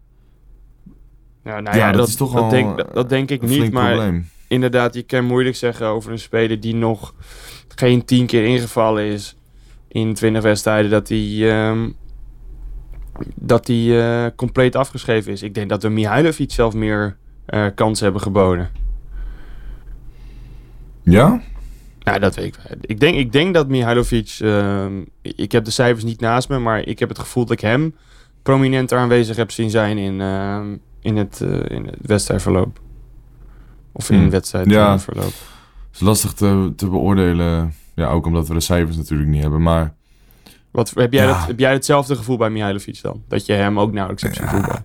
Ja, 1.45 1.61
nou 1.61 1.77
Ja, 1.77 1.83
ja, 1.85 1.91
dat 1.91 2.01
dat, 2.01 2.09
is 2.09 2.15
toch 2.17 2.33
dat, 2.33 2.41
wel, 2.41 2.51
denk, 2.51 2.77
dat, 2.77 2.95
dat 2.95 3.09
denk 3.09 3.31
ik 3.31 3.43
niet. 3.43 3.73
Maar 3.73 3.93
probleem. 3.93 4.29
inderdaad, 4.49 4.95
je 4.95 5.03
kan 5.03 5.25
moeilijk 5.25 5.57
zeggen 5.57 5.87
over 5.87 6.13
een 6.13 6.19
speler 6.19 6.61
die 6.61 6.75
nog 6.75 7.15
geen 7.81 8.05
tien 8.05 8.27
keer 8.27 8.45
ingevallen 8.45 9.05
is 9.05 9.37
in 9.89 10.15
20 10.15 10.43
wedstrijden, 10.43 10.91
dat 10.91 11.09
hij 11.09 11.51
ehm, 11.51 11.89
dat 13.35 13.67
hij 13.67 14.01
eh, 14.01 14.31
compleet 14.37 14.77
afgeschreven 14.77 15.33
is. 15.33 15.43
Ik 15.43 15.55
denk 15.55 15.69
dat 15.69 15.83
we 15.83 15.89
Mihailovic 15.89 16.53
zelf 16.53 16.75
meer 16.75 17.17
eh 17.47 17.67
kans 17.75 18.01
hebben 18.01 18.21
geboden. 18.21 18.71
Ja? 21.03 21.41
Nou, 22.01 22.19
dat 22.19 22.35
weet 22.35 22.47
ik. 22.47 22.55
Ik 22.81 23.01
denk, 23.01 23.17
ik 23.17 23.33
denk 23.33 23.55
dat 23.55 23.69
Mihailovic... 23.69 24.37
ehm, 24.41 25.03
ik 25.23 25.53
heb 25.53 25.65
de 25.65 25.71
cijfers 25.71 26.05
niet 26.05 26.21
naast 26.21 26.49
me, 26.49 26.59
maar 26.59 26.87
ik 26.87 26.99
heb 26.99 27.09
het 27.09 27.19
gevoel 27.19 27.45
dat 27.45 27.53
ik 27.53 27.61
hem 27.61 27.95
prominenter 28.43 28.99
aanwezig 28.99 29.37
heb 29.37 29.51
zien 29.51 29.71
zijn 29.71 29.99
in, 29.99 30.21
ehm, 30.21 30.77
in, 31.01 31.17
het, 31.17 31.41
eh, 31.41 31.77
in 31.77 31.87
het 31.87 31.97
wedstrijdverloop. 32.03 32.81
Of 33.93 34.11
in 34.11 34.17
Hmm. 34.17 34.33
het 34.33 34.53
Ja. 34.67 34.99
Is 36.01 36.07
lastig 36.07 36.33
te, 36.33 36.73
te 36.77 36.89
beoordelen. 36.89 37.75
Ja, 37.95 38.09
ook 38.11 38.27
omdat 38.27 38.49
we 38.49 38.55
de 38.55 38.61
cijfers 38.61 38.97
natuurlijk 38.97 39.29
niet 39.31 39.43
hebben. 39.43 39.63
Maar 39.63 39.95
Wat, 40.71 40.93
heb, 40.95 41.13
jij 41.13 41.27
Ja. 41.27 41.39
dat, 41.39 41.47
heb 41.47 41.59
jij 41.59 41.73
hetzelfde 41.73 42.17
gevoel 42.17 42.37
bij 42.37 42.51
Mihailovic 42.51 43.03
dan? 43.03 43.23
Dat 43.29 43.47
je 43.47 43.53
hem 43.53 43.79
ook 43.81 43.93
nauwelijks 43.93 44.23
hebt 44.23 44.37
zien 44.37 44.45
Ja. 44.45 44.51
voetballen? 44.51 44.85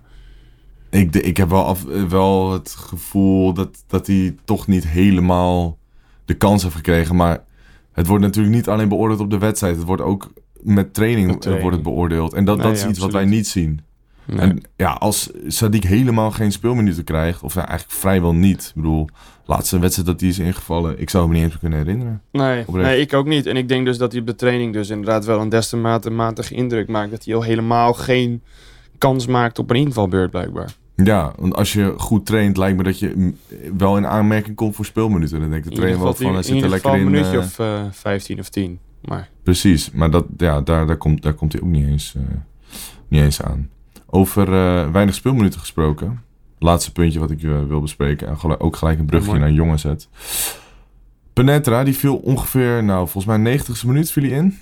ik, 0.90 1.14
ik 1.14 1.36
heb 1.36 1.48
wel, 1.48 1.64
af, 1.64 1.84
wel 2.08 2.52
het 2.52 2.70
gevoel 2.78 3.52
dat, 3.52 3.84
dat 3.86 4.06
hij 4.06 4.34
toch 4.44 4.66
niet 4.66 4.86
helemaal 4.88 5.78
de 6.24 6.34
kans 6.34 6.62
heeft 6.62 6.74
gekregen. 6.74 7.16
Maar 7.16 7.44
het 7.92 8.06
wordt 8.06 8.24
natuurlijk 8.24 8.54
niet 8.54 8.68
alleen 8.68 8.88
beoordeeld 8.88 9.20
op 9.20 9.30
de 9.30 9.38
wedstrijd. 9.38 9.76
Het 9.76 9.84
wordt 9.86 10.02
ook 10.02 10.32
met 10.60 10.94
training, 10.94 11.26
Met 11.26 11.40
training. 11.40 11.62
wordt 11.68 11.84
het 11.84 11.94
beoordeeld. 11.94 12.32
En 12.34 12.44
dat, 12.44 12.56
Nee, 12.56 12.66
dat 12.66 12.76
is 12.76 12.82
ja, 12.82 12.88
iets 12.88 12.98
wat 12.98 13.12
wij 13.12 13.24
niet 13.24 13.46
zien. 13.46 13.80
Nee. 14.26 14.38
En 14.38 14.62
ja, 14.76 14.90
als 14.92 15.30
Sadiq 15.32 15.86
helemaal 15.86 16.30
geen 16.30 16.52
speelminuten 16.52 17.04
krijgt, 17.04 17.42
of 17.42 17.54
ja, 17.54 17.68
eigenlijk 17.68 17.98
vrijwel 17.98 18.34
niet. 18.34 18.64
Ik 18.68 18.74
bedoel, 18.82 19.08
laatste 19.44 19.78
wedstrijd 19.78 20.08
dat 20.08 20.20
hij 20.20 20.28
is 20.28 20.38
ingevallen, 20.38 21.00
ik 21.00 21.10
zou 21.10 21.28
me 21.28 21.34
niet 21.34 21.42
eens 21.42 21.58
kunnen 21.58 21.78
herinneren. 21.78 22.22
Nee, 22.32 22.64
Oprecht. 22.66 22.88
nee, 22.88 23.00
ik 23.00 23.14
ook 23.14 23.26
niet. 23.26 23.46
En 23.46 23.56
ik 23.56 23.68
denk 23.68 23.86
dus 23.86 23.98
dat 23.98 24.12
hij 24.12 24.20
op 24.20 24.26
de 24.26 24.34
training 24.34 24.72
dus 24.72 24.90
inderdaad 24.90 25.24
wel 25.24 25.40
een 25.40 25.48
destemate 25.48 26.10
matige 26.10 26.54
indruk 26.54 26.88
maakt. 26.88 27.10
Dat 27.10 27.24
hij 27.24 27.34
al 27.34 27.42
helemaal 27.42 27.92
geen 27.92 28.42
kans 28.98 29.26
maakt 29.26 29.58
op 29.58 29.70
een 29.70 29.76
invalbeurt 29.76 30.30
blijkbaar. 30.30 30.74
Ja, 30.96 31.32
want 31.38 31.54
als 31.54 31.72
je 31.72 31.94
goed 31.96 32.26
traint, 32.26 32.56
lijkt 32.56 32.76
me 32.76 32.82
dat 32.82 32.98
je 32.98 33.12
mm, 33.16 33.36
wel 33.78 33.96
in 33.96 34.06
aanmerking 34.06 34.56
komt 34.56 34.74
voor 34.74 34.84
speelminuten. 34.84 35.40
Dan 35.40 35.50
denk 35.50 35.64
ik 35.64 35.70
de 35.70 35.76
trainer 35.76 36.02
wel 36.02 36.14
van, 36.14 36.34
hij 36.34 36.42
zit 36.42 36.62
er 36.62 36.68
lekker 36.68 36.94
in. 36.94 37.00
een 37.00 37.04
minuutje 37.04 37.38
eh, 37.38 37.44
of 37.44 37.58
eh 37.58 37.84
15 37.90 38.38
of 38.38 38.48
10. 38.48 38.78
Maar 39.04 39.28
Precies, 39.42 39.90
maar 39.90 40.10
dat, 40.10 40.24
ja, 40.36 40.60
daar, 40.60 40.86
daar, 40.86 40.96
komt, 40.96 41.22
daar 41.22 41.34
komt 41.34 41.52
hij 41.52 41.62
ook 41.62 41.68
niet 41.68 41.86
eens, 41.86 42.14
eh, 42.16 42.22
niet 43.08 43.20
eens 43.20 43.42
aan. 43.42 43.70
Over 44.06 44.42
eh, 44.52 44.90
weinig 44.90 45.14
speelminuten 45.14 45.60
gesproken. 45.60 46.22
Laatste 46.58 46.92
puntje 46.92 47.18
wat 47.18 47.30
ik 47.30 47.42
eh, 47.42 47.50
wil 47.68 47.80
bespreken. 47.80 48.28
En 48.28 48.60
ook 48.60 48.76
gelijk 48.76 48.98
een 48.98 49.06
brugje 49.06 49.38
naar 49.38 49.52
jongen 49.52 49.78
zet. 49.78 50.08
Penetra, 51.32 51.84
die 51.84 51.96
viel 51.96 52.16
ongeveer, 52.16 52.84
nou 52.84 53.08
volgens 53.08 53.38
mij 53.38 53.58
90ste 53.58 53.86
minuut 53.86 54.10
viel 54.10 54.22
hij 54.22 54.32
in. 54.32 54.58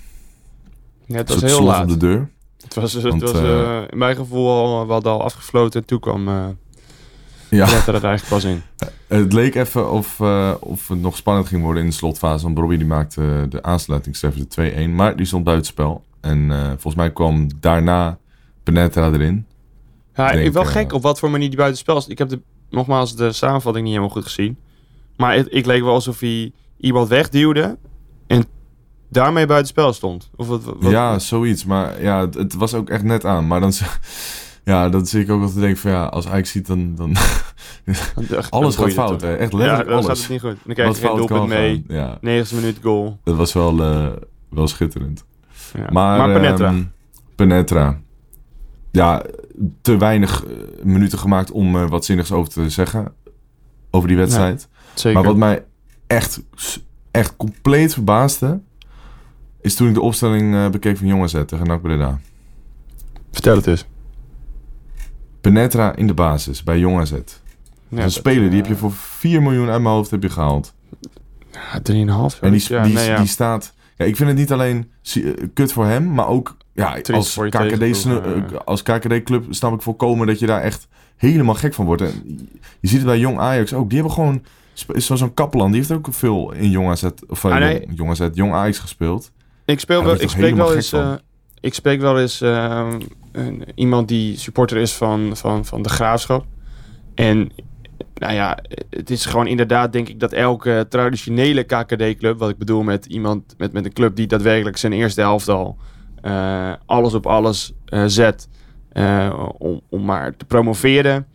ja, 1.05 1.17
het 1.17 1.29
was 1.29 1.41
heel 1.41 1.63
laat. 1.63 1.83
op 1.83 1.89
de 1.89 1.97
deur. 1.97 2.29
Het 2.63 2.73
was, 2.73 2.93
het 2.93 3.03
Want, 3.03 3.21
was 3.21 3.33
eh, 3.33 3.81
in 3.89 3.97
mijn 3.97 4.15
gevoel 4.15 4.49
al, 4.49 4.85
we 4.85 4.91
hadden 4.91 5.11
al 5.11 5.23
afgefloten 5.23 5.81
en 5.81 5.87
toen 5.87 5.99
kwam 5.99 6.29
Ja, 7.49 7.65
Let 7.65 7.87
er 7.87 7.93
het 7.93 8.03
eigenlijk 8.03 8.27
pas 8.27 8.43
in. 8.43 8.61
het 9.07 9.33
leek 9.33 9.55
even 9.55 9.91
of, 9.91 10.21
of 10.59 10.87
het 10.87 11.01
nog 11.01 11.15
spannend 11.15 11.47
ging 11.47 11.61
worden 11.61 11.83
in 11.83 11.89
de 11.89 11.95
slotfase. 11.95 12.43
Want 12.43 12.57
Robbie 12.57 12.77
die 12.77 12.87
maakte 12.87 13.45
de 13.49 13.63
aansluitingstreffer 13.63 14.45
de 14.49 14.87
2-1. 14.87 14.89
Maar 14.89 15.15
die 15.15 15.25
stond 15.25 15.43
buitenspel. 15.43 16.03
En 16.21 16.49
volgens 16.67 16.95
mij 16.95 17.11
kwam 17.11 17.47
daarna 17.59 18.17
Penetra 18.65 19.11
erin. 19.11 19.45
Ja, 20.15 20.31
denk, 20.31 20.45
ik 20.45 20.53
wel 20.53 20.63
eh, 20.63 20.69
gek 20.69 20.93
op 20.93 21.01
wat 21.01 21.19
voor 21.19 21.29
manier 21.31 21.47
die 21.49 21.57
buitenspel 21.57 21.97
is. 21.97 22.07
Ik 22.07 22.17
heb 22.17 22.29
de, 22.29 22.41
nogmaals 22.69 23.15
de 23.15 23.31
samenvatting 23.31 23.85
niet 23.85 23.93
helemaal 23.95 24.15
goed 24.15 24.23
gezien. 24.23 24.57
Maar 25.17 25.35
het, 25.35 25.47
ik 25.49 25.65
leek 25.65 25.81
wel 25.83 25.93
alsof 25.93 26.19
hij 26.19 26.51
iemand 26.77 27.07
wegduwde 27.07 27.77
en 28.27 28.45
daarmee 29.09 29.45
buitenspel 29.45 29.93
stond. 29.93 30.29
Of 30.35 30.47
wat, 30.47 30.63
wat- 30.63 30.91
Ja, 30.91 31.19
zoiets. 31.19 31.65
Maar 31.65 32.01
ja, 32.01 32.19
het, 32.21 32.33
het 32.33 32.53
was 32.53 32.73
ook 32.73 32.89
echt 32.89 33.03
net 33.03 33.25
aan. 33.25 33.47
Maar 33.47 33.59
dan, 33.59 33.71
ja, 34.63 34.89
dan 34.89 35.05
zie 35.05 35.21
ik 35.21 35.29
ook 35.31 35.41
altijd 35.41 35.59
denken 35.59 35.77
van 35.79 35.91
ja, 35.91 36.05
als 36.05 36.27
Ajax 36.27 36.51
ziet 36.51 36.67
dan... 36.67 36.95
dan 36.95 37.15
alles 38.49 38.75
gaat 38.75 38.91
fout, 38.93 39.21
hè. 39.21 39.35
Echt 39.35 39.51
Ja, 39.51 39.57
letterlijk 39.57 39.89
gaat 39.89 40.03
alles. 40.05 40.19
het 40.21 40.29
niet 40.29 40.41
goed. 40.41 40.55
Dan 40.63 40.73
krijg 40.73 40.89
Wat 40.89 40.99
je 40.99 41.07
geen 41.07 41.15
doelpunt 41.17 41.47
mee. 41.47 41.83
gaan. 41.87 41.97
Ja, 41.97 42.17
90 42.21 42.57
minuut 42.57 42.77
goal. 42.81 43.19
dat 43.23 43.35
was 43.35 43.53
wel, 43.53 43.81
eh, 43.83 44.07
wel 44.49 44.67
schitterend. 44.67 45.23
Ja. 45.73 45.87
Maar, 45.91 46.17
Maar, 46.17 46.39
Penetra. 46.39 46.67
ehm, 46.67 46.83
Penetra. 47.35 47.99
Ja, 48.95 49.21
te 49.81 49.97
weinig 49.97 50.45
eh, 50.45 50.51
minuten 50.83 51.19
gemaakt 51.19 51.51
om 51.51 51.75
er 51.75 51.87
wat 51.87 52.05
zinnigs 52.05 52.31
over 52.31 52.53
te 52.53 52.69
zeggen. 52.69 53.13
Over 53.91 54.07
die 54.07 54.17
wedstrijd. 54.17 54.67
Zeker. 54.93 55.19
Maar 55.19 55.29
wat 55.29 55.37
mij 55.37 55.65
echt, 56.07 56.41
echt 57.11 57.35
compleet 57.35 57.93
verbaasde... 57.93 58.59
is 59.61 59.75
toen 59.75 59.87
ik 59.87 59.93
de 59.93 60.01
opstelling 60.01 60.55
eh, 60.55 60.69
bekeek 60.69 60.97
van 60.97 61.07
Jongen 61.07 61.29
zet 61.29 61.47
tegen 61.47 61.67
NAC 61.67 61.81
Breda. 61.81 62.19
Vertel 63.31 63.55
het 63.55 63.67
eens. 63.67 63.85
Penetra 65.41 65.95
in 65.95 66.07
de 66.07 66.13
basis 66.13 66.63
bij 66.63 66.79
Jong 66.79 66.99
AZ. 66.99 67.11
Ja, 67.11 67.17
een 67.89 67.97
dat, 67.97 68.11
speler 68.11 68.49
die 68.49 68.57
heb 68.57 68.67
je 68.67 68.73
eh, 68.73 68.79
voor 68.79 68.91
4 68.91 69.41
miljoen 69.41 69.69
uit 69.69 69.81
mijn 69.81 69.95
hoofd 69.95 70.11
heb 70.11 70.23
je 70.23 70.29
gehaald. 70.29 70.73
ja, 71.51 71.79
3,5. 72.31 72.39
En 72.41 72.51
die, 72.51 72.65
ja, 72.67 72.83
die, 72.83 72.93
nee, 72.93 73.15
die 73.15 73.27
staat... 73.27 73.73
Ja, 73.97 74.05
ik 74.05 74.15
vind 74.15 74.29
het 74.29 74.37
niet 74.37 74.51
alleen 74.51 74.91
eh, 75.13 75.33
kut 75.53 75.71
voor 75.71 75.85
hem, 75.85 76.13
maar 76.13 76.27
ook 76.27 76.57
ja, 76.75 76.97
als, 77.13 77.37
KKD, 77.49 77.95
snu- 77.95 78.17
eh. 78.17 78.37
eh, 78.37 78.43
als 78.65 78.83
KKD-club 78.83 79.45
snap 79.49 79.73
ik 79.73 79.81
volkomen 79.81 80.27
dat 80.27 80.39
je 80.39 80.45
daar 80.45 80.61
echt 80.61 80.87
helemaal 81.15 81.55
gek 81.55 81.73
van 81.73 81.85
wordt. 81.85 82.01
En 82.01 82.11
je 82.79 82.87
ziet 82.87 82.97
het 82.97 83.05
bij 83.05 83.19
Jong 83.19 83.39
Ajax 83.39 83.73
ook. 83.73 83.89
Die 83.89 83.97
hebben 83.97 84.15
gewoon... 84.15 84.43
zo'n 84.97 85.33
Kaplan, 85.33 85.67
die 85.71 85.75
heeft 85.79 85.91
ook 85.91 86.07
veel 86.11 86.51
in 86.51 86.69
Jong 86.69 86.89
AZ... 86.89 87.03
Of 87.27 87.43
eh, 87.43 87.51
Ah, 87.51 87.57
nee. 87.59 87.79
Jong, 87.79 87.97
Jong 87.97 88.09
AZ, 88.09 88.27
Jong 88.33 88.53
Ajax 88.53 88.79
gespeeld. 88.79 89.31
Ik 89.65 89.79
speel 89.79 90.03
wel, 90.03 90.21
ik 90.21 90.29
spreek 90.29 90.55
wel 90.55 90.75
eens. 90.75 90.93
eh, 90.93 91.13
ik 91.59 91.73
spreek 91.73 92.01
wel 92.01 92.19
eens 92.19 92.41
een- 92.41 93.63
iemand 93.75 94.07
die 94.07 94.37
supporter 94.37 94.77
is 94.77 94.93
van, 94.93 95.37
van, 95.37 95.65
van 95.65 95.81
de 95.81 95.89
graafschap. 95.89 96.45
En 97.15 97.51
nou 98.15 98.33
ja, 98.33 98.57
het 98.89 99.09
is 99.09 99.25
gewoon 99.25 99.47
inderdaad, 99.47 99.93
denk 99.93 100.09
ik, 100.09 100.19
dat 100.19 100.33
elke 100.33 100.85
traditionele 100.89 101.63
KKD-club, 101.63 102.39
wat 102.39 102.49
ik 102.49 102.57
bedoel 102.57 102.83
met 102.83 103.05
iemand 103.05 103.53
met, 103.57 103.73
met 103.73 103.85
een 103.85 103.93
club 103.93 104.15
die 104.15 104.27
daadwerkelijk 104.27 104.77
zijn 104.77 104.93
eerste 104.93 105.21
elftal 105.21 105.77
eh, 106.25 106.73
alles 106.85 107.13
op 107.13 107.25
alles 107.25 107.73
eh, 107.85 108.03
zet 108.05 108.47
eh, 108.91 109.49
om, 109.57 109.81
om 109.89 110.05
maar 110.05 110.37
te 110.37 110.45
promoveren 110.45 111.27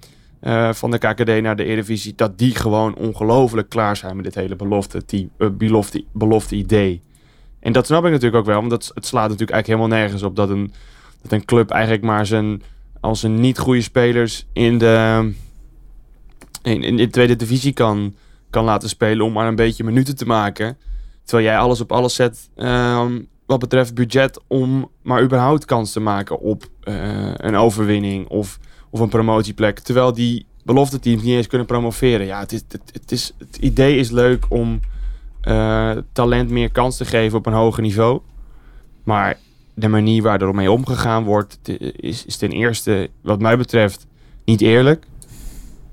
van 0.70 0.90
de 0.90 0.98
KKD 0.98 1.42
naar 1.42 1.56
de 1.56 1.64
Eredivisie, 1.64 2.12
dat 2.16 2.38
die 2.38 2.54
gewoon 2.54 2.94
ongelooflijk 2.94 3.68
klaar 3.68 3.96
zijn 3.96 4.16
met 4.16 4.24
dit 4.24 4.34
hele 4.34 4.56
belofte, 4.56 5.04
team, 5.04 5.30
belofte, 5.52 6.04
belofte 6.12 6.56
idee. 6.56 7.02
En 7.60 7.72
dat 7.72 7.86
snap 7.86 8.04
ik 8.04 8.10
natuurlijk 8.10 8.36
ook 8.36 8.46
wel, 8.46 8.58
want 8.58 8.70
dat, 8.70 8.90
het 8.94 9.06
slaat 9.06 9.28
natuurlijk 9.28 9.50
eigenlijk 9.50 9.80
helemaal 9.80 9.98
nergens 9.98 10.22
op 10.22 10.36
dat 10.36 10.50
een, 10.50 10.72
dat 11.22 11.32
een 11.32 11.44
club 11.44 11.70
eigenlijk 11.70 12.02
maar 12.02 12.26
zijn, 12.26 12.62
als 13.00 13.22
een 13.22 13.40
niet 13.40 13.58
goede 13.58 13.82
spelers 13.82 14.46
in 14.52 14.78
de, 14.78 15.32
in, 16.62 16.82
in 16.82 16.96
de 16.96 17.08
tweede 17.10 17.36
divisie 17.36 17.72
kan, 17.72 18.14
kan 18.50 18.64
laten 18.64 18.88
spelen 18.88 19.26
om 19.26 19.32
maar 19.32 19.46
een 19.46 19.56
beetje 19.56 19.84
minuten 19.84 20.16
te 20.16 20.26
maken. 20.26 20.78
Terwijl 21.24 21.48
jij 21.48 21.58
alles 21.58 21.80
op 21.80 21.92
alles 21.92 22.14
zet 22.14 22.50
ehm, 22.56 23.18
wat 23.50 23.58
betreft 23.58 23.94
budget 23.94 24.40
om 24.46 24.90
maar 25.02 25.22
überhaupt 25.22 25.64
kans 25.64 25.92
te 25.92 26.00
maken 26.00 26.38
op 26.38 26.68
eh, 26.80 26.94
een 27.34 27.56
overwinning 27.56 28.28
of, 28.28 28.58
of 28.90 29.00
een 29.00 29.08
promotieplek. 29.08 29.78
Terwijl 29.78 30.12
die 30.12 30.46
belofte 30.64 30.98
teams 30.98 31.22
niet 31.22 31.34
eens 31.34 31.46
kunnen 31.46 31.66
promoveren. 31.66 32.26
Ja, 32.26 32.40
het, 32.40 32.52
is, 32.52 32.62
het, 32.92 33.12
is, 33.12 33.34
het 33.38 33.56
idee 33.56 33.96
is 33.96 34.10
leuk 34.10 34.46
om 34.48 34.80
eh, 35.40 35.96
talent 36.12 36.50
meer 36.50 36.70
kans 36.70 36.96
te 36.96 37.04
geven 37.04 37.38
op 37.38 37.46
een 37.46 37.52
hoger 37.52 37.82
niveau. 37.82 38.20
Maar 39.04 39.38
de 39.74 39.88
manier 39.88 40.22
waar 40.22 40.40
er 40.40 40.54
mee 40.54 40.70
omgegaan 40.70 41.24
wordt, 41.24 41.58
is, 41.96 42.24
is 42.26 42.36
ten 42.36 42.50
eerste, 42.50 43.10
wat 43.20 43.40
mij 43.40 43.56
betreft, 43.56 44.06
niet 44.44 44.60
eerlijk. 44.60 45.06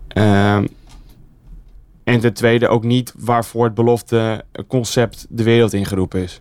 Ehm, 0.08 0.68
en 2.04 2.20
ten 2.20 2.34
tweede 2.34 2.68
ook 2.68 2.84
niet 2.84 3.14
waarvoor 3.18 3.64
het 3.66 3.74
belofte 3.74 4.46
concept 4.68 5.26
de 5.30 5.44
wereld 5.44 5.74
ingeroepen 5.74 6.24
is. 6.24 6.40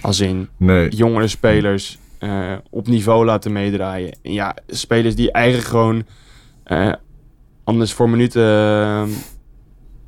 Als 0.00 0.20
in 0.20 0.48
Nee, 0.56 0.88
jongere 0.88 1.28
spelers 1.28 1.98
eh, 2.20 2.52
op 2.70 2.86
niveau 2.86 3.24
laten 3.24 3.52
meedraaien. 3.52 4.16
En 4.22 4.32
ja, 4.32 4.56
spelers 4.66 5.14
die 5.14 5.32
eigenlijk 5.32 5.68
gewoon 5.68 6.04
eh, 6.62 6.92
anders 7.64 7.92
voor 7.92 8.10
minuten, 8.10 8.42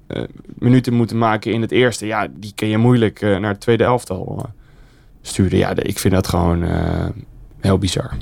eh, 0.07 0.23
minuten 0.59 0.95
moeten 0.95 1.19
maken 1.19 1.53
in 1.53 1.61
het 1.61 1.71
eerste. 1.71 2.07
Ja, 2.07 2.29
die 2.31 2.53
kun 2.55 2.69
je 2.69 2.79
moeilijk 2.79 3.21
naar 3.21 3.51
het 3.51 3.61
tweede 3.61 3.85
elftal 3.85 4.47
sturen. 5.21 5.59
Ja, 5.59 5.77
ik 5.77 5.99
vind 5.99 6.15
dat 6.15 6.29
gewoon 6.29 6.63
heel 7.61 7.79
bizar. 7.79 8.17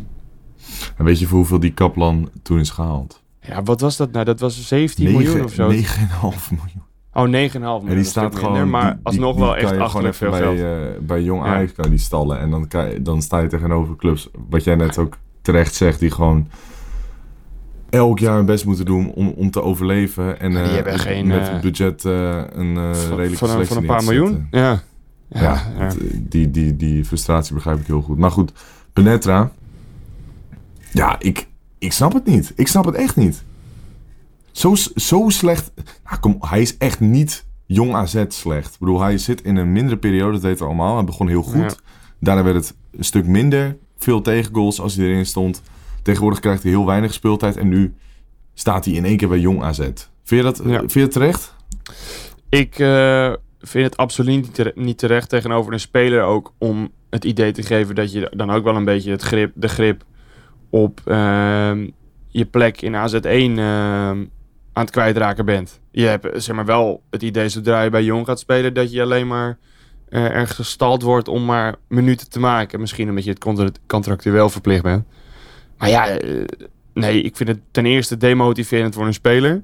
en 0.96 1.04
weet 1.04 1.18
je 1.18 1.26
voor 1.26 1.38
hoeveel 1.38 1.60
die 1.60 1.72
Kaplan 1.72 2.30
toen 2.42 2.58
is 2.58 2.70
gehaald? 2.70 3.22
Ja, 3.40 3.62
wat 3.62 3.80
was 3.80 3.96
dat 3.96 4.12
nou? 4.12 4.24
Dat 4.24 4.40
was 4.40 4.66
17 4.66 5.12
miljoen 5.12 5.44
of 5.44 5.52
zo. 5.52 5.70
9,5 5.70 5.78
miljoen. 6.50 6.89
Oh, 7.14 7.26
9,5 7.26 7.30
miljoen. 7.30 7.88
En 7.88 7.94
die 7.94 8.04
staat 8.04 8.36
gewoon... 8.36 8.70
maar 8.70 8.92
die- 8.92 9.00
alsnog 9.02 9.34
die 9.36 9.44
wel 9.44 9.56
echt 9.56 9.70
je 9.70 9.98
even 9.98 10.14
veel 10.14 10.30
bij, 10.30 10.40
geld. 10.40 10.58
eh, 10.58 10.98
bij 11.00 11.22
Jong 11.22 11.44
Ja. 11.44 11.54
Ajax 11.54 11.72
kan 11.72 11.84
je 11.84 11.90
die 11.90 11.98
stallen. 12.00 12.38
En 12.40 12.50
dan, 12.50 12.68
kan 12.68 12.90
je- 12.90 13.02
dan 13.02 13.22
sta 13.22 13.38
je 13.38 13.48
tegenover 13.48 13.96
clubs, 13.96 14.28
wat 14.48 14.64
jij 14.64 14.74
net 14.74 14.98
ook 14.98 15.16
terecht 15.42 15.74
zegt, 15.74 16.00
die 16.00 16.10
gewoon 16.10 16.48
elk 17.90 18.18
jaar 18.18 18.36
hun 18.36 18.44
best 18.46 18.64
moeten 18.64 18.84
doen 18.84 19.12
om, 19.12 19.28
om 19.28 19.50
te 19.50 19.62
overleven. 19.62 20.40
En 20.40 20.50
die 20.50 20.60
eh, 20.60 20.70
hebben 20.72 20.98
geen, 20.98 21.26
met 21.26 21.48
het 21.48 21.60
budget 21.60 22.04
eh, 22.04 22.12
een 22.52 22.76
eh 22.76 22.94
van, 22.94 23.16
redelijke 23.16 23.36
van, 23.36 23.48
een- 23.48 23.52
selectie 23.54 23.66
van 23.66 23.76
een 23.76 23.86
paar 23.86 24.04
miljoen. 24.04 24.46
Ja. 24.50 24.60
Ja, 25.28 25.40
Ja, 25.42 25.62
ja. 25.78 25.84
het, 25.84 25.98
Die, 26.18 26.50
die, 26.50 26.76
die 26.76 27.04
frustratie 27.04 27.54
begrijp 27.54 27.80
ik 27.80 27.86
heel 27.86 28.02
goed. 28.02 28.18
Maar 28.18 28.30
goed, 28.30 28.52
Penetra. 28.92 29.50
Ja, 30.92 31.16
ik, 31.18 31.46
ik 31.78 31.92
snap 31.92 32.12
het 32.12 32.24
niet. 32.26 32.52
Ik 32.56 32.68
snap 32.68 32.84
het 32.84 32.94
echt 32.94 33.16
niet. 33.16 33.44
Zo, 34.52 34.74
zo 34.94 35.24
slecht. 35.28 35.72
Nou, 36.04 36.20
kom, 36.20 36.36
hij 36.40 36.60
is 36.60 36.76
echt 36.76 37.00
niet 37.00 37.46
jong 37.66 37.94
AZ 37.94 38.24
slecht. 38.28 38.72
Ik 38.72 38.78
bedoel, 38.78 39.00
hij 39.00 39.18
zit 39.18 39.42
in 39.42 39.56
een 39.56 39.72
mindere 39.72 39.96
periode, 39.96 40.32
dat 40.32 40.42
weten 40.42 40.58
we 40.58 40.64
allemaal. 40.64 40.94
Hij 40.96 41.04
begon 41.04 41.28
heel 41.28 41.42
goed. 41.42 41.60
Ja. 41.60 41.70
Daarna 42.20 42.42
werd 42.42 42.56
het 42.56 42.74
een 42.96 43.04
stuk 43.04 43.26
minder. 43.26 43.76
Veel 43.98 44.20
tegengoals 44.20 44.80
als 44.80 44.94
hij 44.96 45.06
erin 45.06 45.26
stond. 45.26 45.62
Tegenwoordig 46.02 46.40
krijgt 46.40 46.62
hij 46.62 46.72
heel 46.72 46.86
weinig 46.86 47.12
speeltijd. 47.12 47.56
En 47.56 47.68
nu 47.68 47.94
staat 48.54 48.84
hij 48.84 48.94
in 48.94 49.04
één 49.04 49.16
keer 49.16 49.28
bij 49.28 49.38
jong 49.38 49.62
AZ. 49.62 49.78
Vind 49.78 49.96
je 50.24 50.42
dat, 50.42 50.60
Ja. 50.64 50.78
vind 50.78 50.92
je 50.92 51.08
terecht? 51.08 51.54
Ik 52.48 52.78
eh, 52.78 53.32
vind 53.60 53.84
het 53.84 53.96
absoluut 53.96 54.34
niet, 54.42 54.54
tere- 54.54 54.72
niet 54.74 54.98
terecht 54.98 55.28
tegenover 55.28 55.72
een 55.72 55.80
speler 55.80 56.22
ook 56.22 56.52
om 56.58 56.90
het 57.10 57.24
idee 57.24 57.52
te 57.52 57.62
geven 57.62 57.94
dat 57.94 58.12
je 58.12 58.32
dan 58.36 58.50
ook 58.50 58.64
wel 58.64 58.76
een 58.76 58.84
beetje 58.84 59.10
het 59.10 59.22
grip, 59.22 59.52
de 59.54 59.68
grip 59.68 60.04
op 60.70 61.00
ehm, 61.04 61.88
je 62.28 62.44
plek 62.44 62.80
in 62.82 62.94
AZ1 62.94 63.58
ehm, 63.58 64.24
aan 64.72 64.82
het 64.82 64.92
kwijtraken 64.92 65.44
bent. 65.44 65.80
Je 65.90 66.06
hebt 66.06 66.24
eh, 66.24 66.40
zeg 66.40 66.56
maar 66.56 66.64
wel 66.64 67.02
het 67.10 67.22
idee 67.22 67.48
zodra 67.48 67.82
je 67.82 67.90
bij 67.90 68.02
Jong 68.04 68.26
gaat 68.26 68.38
spelen 68.38 68.74
dat 68.74 68.92
je 68.92 69.02
alleen 69.02 69.26
maar 69.26 69.58
eh, 70.08 70.24
ergens 70.24 70.52
gestald 70.56 71.02
wordt 71.02 71.28
om 71.28 71.44
maar 71.44 71.74
minuten 71.88 72.30
te 72.30 72.40
maken. 72.40 72.80
Misschien 72.80 73.08
omdat 73.08 73.24
je 73.24 73.30
het 73.30 73.38
contra- 73.38 73.70
contractueel 73.86 74.48
verplicht 74.48 74.82
bent. 74.82 75.04
Maar 75.78 75.88
ja, 75.88 76.08
eh, 76.08 76.44
nee, 76.94 77.22
ik 77.22 77.36
vind 77.36 77.48
het 77.48 77.58
ten 77.70 77.86
eerste 77.86 78.16
demotiverend 78.16 78.94
voor 78.94 79.06
een 79.06 79.14
speler. 79.14 79.62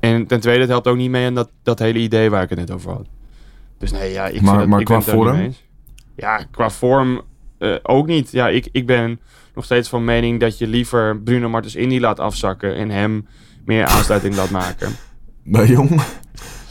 En 0.00 0.26
ten 0.26 0.40
tweede, 0.40 0.60
het 0.60 0.68
helpt 0.70 0.86
ook 0.86 0.96
niet 0.96 1.10
mee 1.10 1.26
aan 1.26 1.34
dat, 1.34 1.50
dat 1.62 1.78
hele 1.78 1.98
idee 1.98 2.30
waar 2.30 2.42
ik 2.42 2.48
het 2.50 2.58
net 2.58 2.70
over 2.70 2.90
had. 2.90 3.06
Dus 3.78 3.92
nee, 3.92 4.12
ja, 4.12 4.26
ik 4.26 4.32
Maar- 4.40 4.48
vind 4.48 4.58
dat, 4.58 4.68
maar 4.68 4.80
ik 4.80 4.86
qua 4.86 5.00
vorm? 5.00 5.54
Ja, 6.16 6.36
qua 6.50 6.70
vorm 6.70 7.20
ook 7.82 8.06
niet. 8.06 8.30
Ja, 8.30 8.48
ik, 8.48 8.68
ik 8.72 8.86
ben 8.86 9.20
nog 9.54 9.64
steeds 9.64 9.88
van 9.88 10.04
mening 10.04 10.40
dat 10.40 10.58
je 10.58 10.66
liever 10.66 11.20
Bruno 11.20 11.48
Martens 11.48 11.74
Indy 11.76 11.98
laat 11.98 12.20
afzakken 12.20 12.74
en 12.76 12.90
hem 12.90 13.26
meer 13.68 13.86
aansluiting 13.86 14.34
laat 14.36 14.50
maken. 14.50 14.92
Bij 15.42 15.66
Jong? 15.66 16.00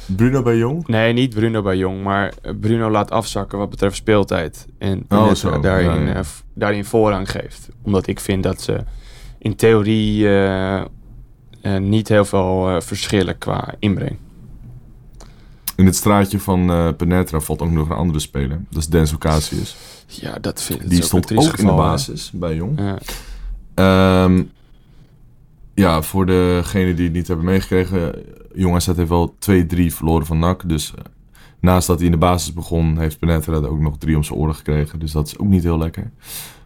Bruno 0.05 0.41
bij 0.41 0.57
Jong? 0.57 0.87
Nee, 0.87 1.13
niet 1.13 1.33
Bruno 1.35 1.61
bij 1.61 1.77
Jong, 1.77 2.03
maar 2.03 2.33
Bruno 2.59 2.89
laat 2.89 3.11
afzakken 3.11 3.57
wat 3.57 3.69
betreft 3.69 3.95
speeltijd. 3.95 4.65
En 4.77 5.05
Oh, 5.09 5.33
zo. 5.33 5.59
daarin, 5.59 6.05
ja. 6.07 6.13
eh, 6.13 6.19
daarin 6.53 6.85
voorrang 6.85 7.31
geeft. 7.31 7.69
Omdat 7.81 8.07
ik 8.07 8.19
vind 8.19 8.43
dat 8.43 8.61
ze 8.61 8.83
in 9.39 9.55
theorie 9.55 10.27
eh, 10.27 10.77
eh, 10.81 10.85
niet 11.79 12.07
heel 12.07 12.25
veel 12.25 12.81
verschillen 12.81 13.37
qua 13.37 13.73
inbreng. 13.79 14.17
In 15.75 15.85
het 15.85 15.95
straatje 15.95 16.39
van 16.39 16.93
Penetra 16.97 17.39
valt 17.39 17.61
ook 17.61 17.71
nog 17.71 17.89
een 17.89 17.95
andere 17.95 18.19
speler. 18.19 18.61
Dat 18.69 18.81
is 18.81 18.87
Denzel 18.87 19.17
Casius. 19.17 19.75
Ja, 20.07 20.37
dat 20.41 20.61
vind 20.61 20.81
ik 20.83 20.89
Die 20.89 20.97
ook 20.99 21.05
stond 21.05 21.23
ook 21.37 21.57
in 21.57 21.65
de 21.65 21.71
hè. 21.71 21.77
basis 21.77 22.31
bij 22.33 22.55
Jong. 22.55 22.79
Ja. 22.79 22.97
Ehm, 23.73 24.43
ja, 25.77 26.01
voor 26.01 26.25
degenen 26.25 26.95
die 26.95 27.05
het 27.05 27.13
niet 27.13 27.27
hebben 27.27 27.45
meegekregen. 27.45 28.23
Jong 28.53 28.75
AZ 28.75 28.85
heeft 28.85 29.09
wel 29.09 29.35
2-3 29.51 29.85
verloren 29.87 30.25
van 30.25 30.39
NAC. 30.39 30.69
Dus 30.69 30.93
eh, 30.95 31.03
naast 31.59 31.87
dat 31.87 31.97
hij 31.97 32.05
in 32.05 32.11
de 32.11 32.17
basis 32.17 32.53
begon, 32.53 32.99
heeft 32.99 33.19
Penetra 33.19 33.55
ook 33.55 33.79
nog 33.79 33.97
drie 33.97 34.15
om 34.15 34.23
zijn 34.23 34.39
oren 34.39 34.55
gekregen. 34.55 34.99
Dus 34.99 35.11
dat 35.11 35.27
is 35.27 35.37
ook 35.37 35.47
niet 35.47 35.63
heel 35.63 35.77
lekker. 35.77 36.11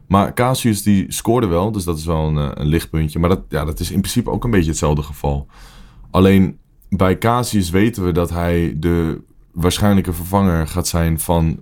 Maar 0.07 0.33
Casius 0.33 0.83
die 0.83 1.05
scoorde 1.11 1.47
wel, 1.47 1.71
dus 1.71 1.83
dat 1.83 1.97
is 1.97 2.05
wel 2.05 2.27
een, 2.27 2.37
eh, 2.37 2.49
een 2.53 2.67
lichtpuntje. 2.67 3.19
Maar 3.19 3.29
dat, 3.29 3.41
ja, 3.49 3.65
dat 3.65 3.79
is 3.79 3.91
in 3.91 3.99
principe 3.99 4.29
ook 4.29 4.43
een 4.43 4.51
beetje 4.51 4.69
hetzelfde 4.69 5.01
geval. 5.03 5.47
Alleen 6.11 6.57
bij 6.89 7.17
Casius 7.17 7.69
weten 7.69 8.05
we 8.05 8.11
dat 8.11 8.29
hij 8.29 8.75
de 8.77 9.21
waarschijnlijke 9.51 10.13
vervanger 10.13 10.67
gaat 10.67 10.87
zijn 10.87 11.19
van 11.19 11.59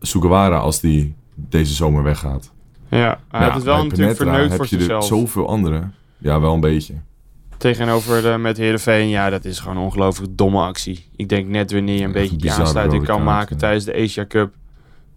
Sugawara 0.00 0.58
als 0.58 0.80
die 0.80 1.14
deze 1.34 1.74
zomer 1.74 2.02
weggaat. 2.02 2.52
Ja, 2.90 3.20
hij 3.28 3.50
het 3.50 3.62
wel 3.62 3.76
bij 3.76 3.84
natuurlijk 3.84 4.16
verneukt 4.16 4.48
heb 4.48 4.56
voor 4.56 4.66
je 4.68 4.76
er 4.76 4.82
zichzelf. 4.82 5.04
zoveel 5.04 5.48
anderen. 5.48 5.94
Ja, 6.18 6.40
wel 6.40 6.54
een 6.54 6.60
beetje. 6.60 6.94
Tegenover 7.56 8.22
de, 8.22 8.38
met 8.38 8.56
Heerenveen, 8.56 9.08
ja, 9.08 9.30
dat 9.30 9.44
is 9.44 9.58
gewoon 9.60 9.76
een 9.76 9.82
ongelooflijk 9.82 10.36
domme 10.36 10.60
actie. 10.62 11.08
Ik 11.16 11.28
denk 11.28 11.46
net 11.48 11.72
wanneer 11.72 11.98
je 11.98 12.04
een 12.04 12.12
beetje 12.12 12.36
die 12.36 12.52
aansluiting 12.52 13.04
kan 13.04 13.14
kaart, 13.14 13.28
maken 13.28 13.54
ja. 13.54 13.60
tijdens 13.60 13.84
de 13.84 13.94
Asia 13.94 14.26
Cup. 14.26 14.54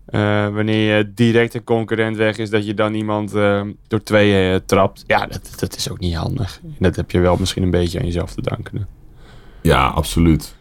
eh, 0.05 0.47
wanneer 0.47 0.97
je 0.97 1.11
direct 1.13 1.53
een 1.53 1.63
concurrent 1.63 2.17
weg 2.17 2.37
is, 2.37 2.49
dat 2.49 2.65
je 2.65 2.73
dan 2.73 2.93
iemand 2.93 3.33
eh, 3.33 3.61
door 3.87 4.03
twee 4.03 4.51
eh, 4.53 4.59
trapt. 4.65 5.03
Ja, 5.07 5.25
dat, 5.25 5.53
dat 5.59 5.75
is 5.75 5.89
ook 5.91 5.99
niet 5.99 6.15
handig. 6.15 6.59
Dat 6.79 6.95
heb 6.95 7.11
je 7.11 7.19
wel 7.19 7.35
misschien 7.37 7.63
een 7.63 7.71
beetje 7.71 7.99
aan 7.99 8.05
jezelf 8.05 8.33
te 8.33 8.41
danken. 8.41 8.87
Ja, 9.61 9.87
absoluut. 9.87 10.55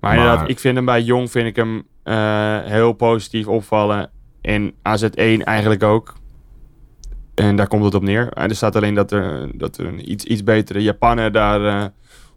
Maar, 0.00 0.14
Maar- 0.14 0.20
inderdaad, 0.24 0.48
ik 0.50 0.58
vind 0.58 0.76
hem 0.76 0.84
bij 0.84 1.02
Jong 1.02 1.30
vind 1.30 1.46
ik 1.46 1.56
hem 1.56 1.86
heel 2.64 2.92
positief 2.92 3.46
opvallen. 3.46 4.10
En 4.40 4.72
AZ1 4.72 5.44
eigenlijk 5.44 5.82
ook. 5.82 6.14
En 7.38 7.56
daar 7.56 7.68
komt 7.68 7.84
het 7.84 7.94
op 7.94 8.02
neer. 8.02 8.32
En 8.32 8.48
er 8.48 8.56
staat 8.56 8.76
alleen 8.76 8.94
dat 8.94 9.12
er, 9.12 9.50
dat 9.54 9.76
er 9.78 9.86
een 9.86 10.10
iets, 10.10 10.24
iets 10.24 10.42
betere 10.44 10.82
Japaner 10.82 11.32
daar 11.32 11.64
eh, 11.82 11.86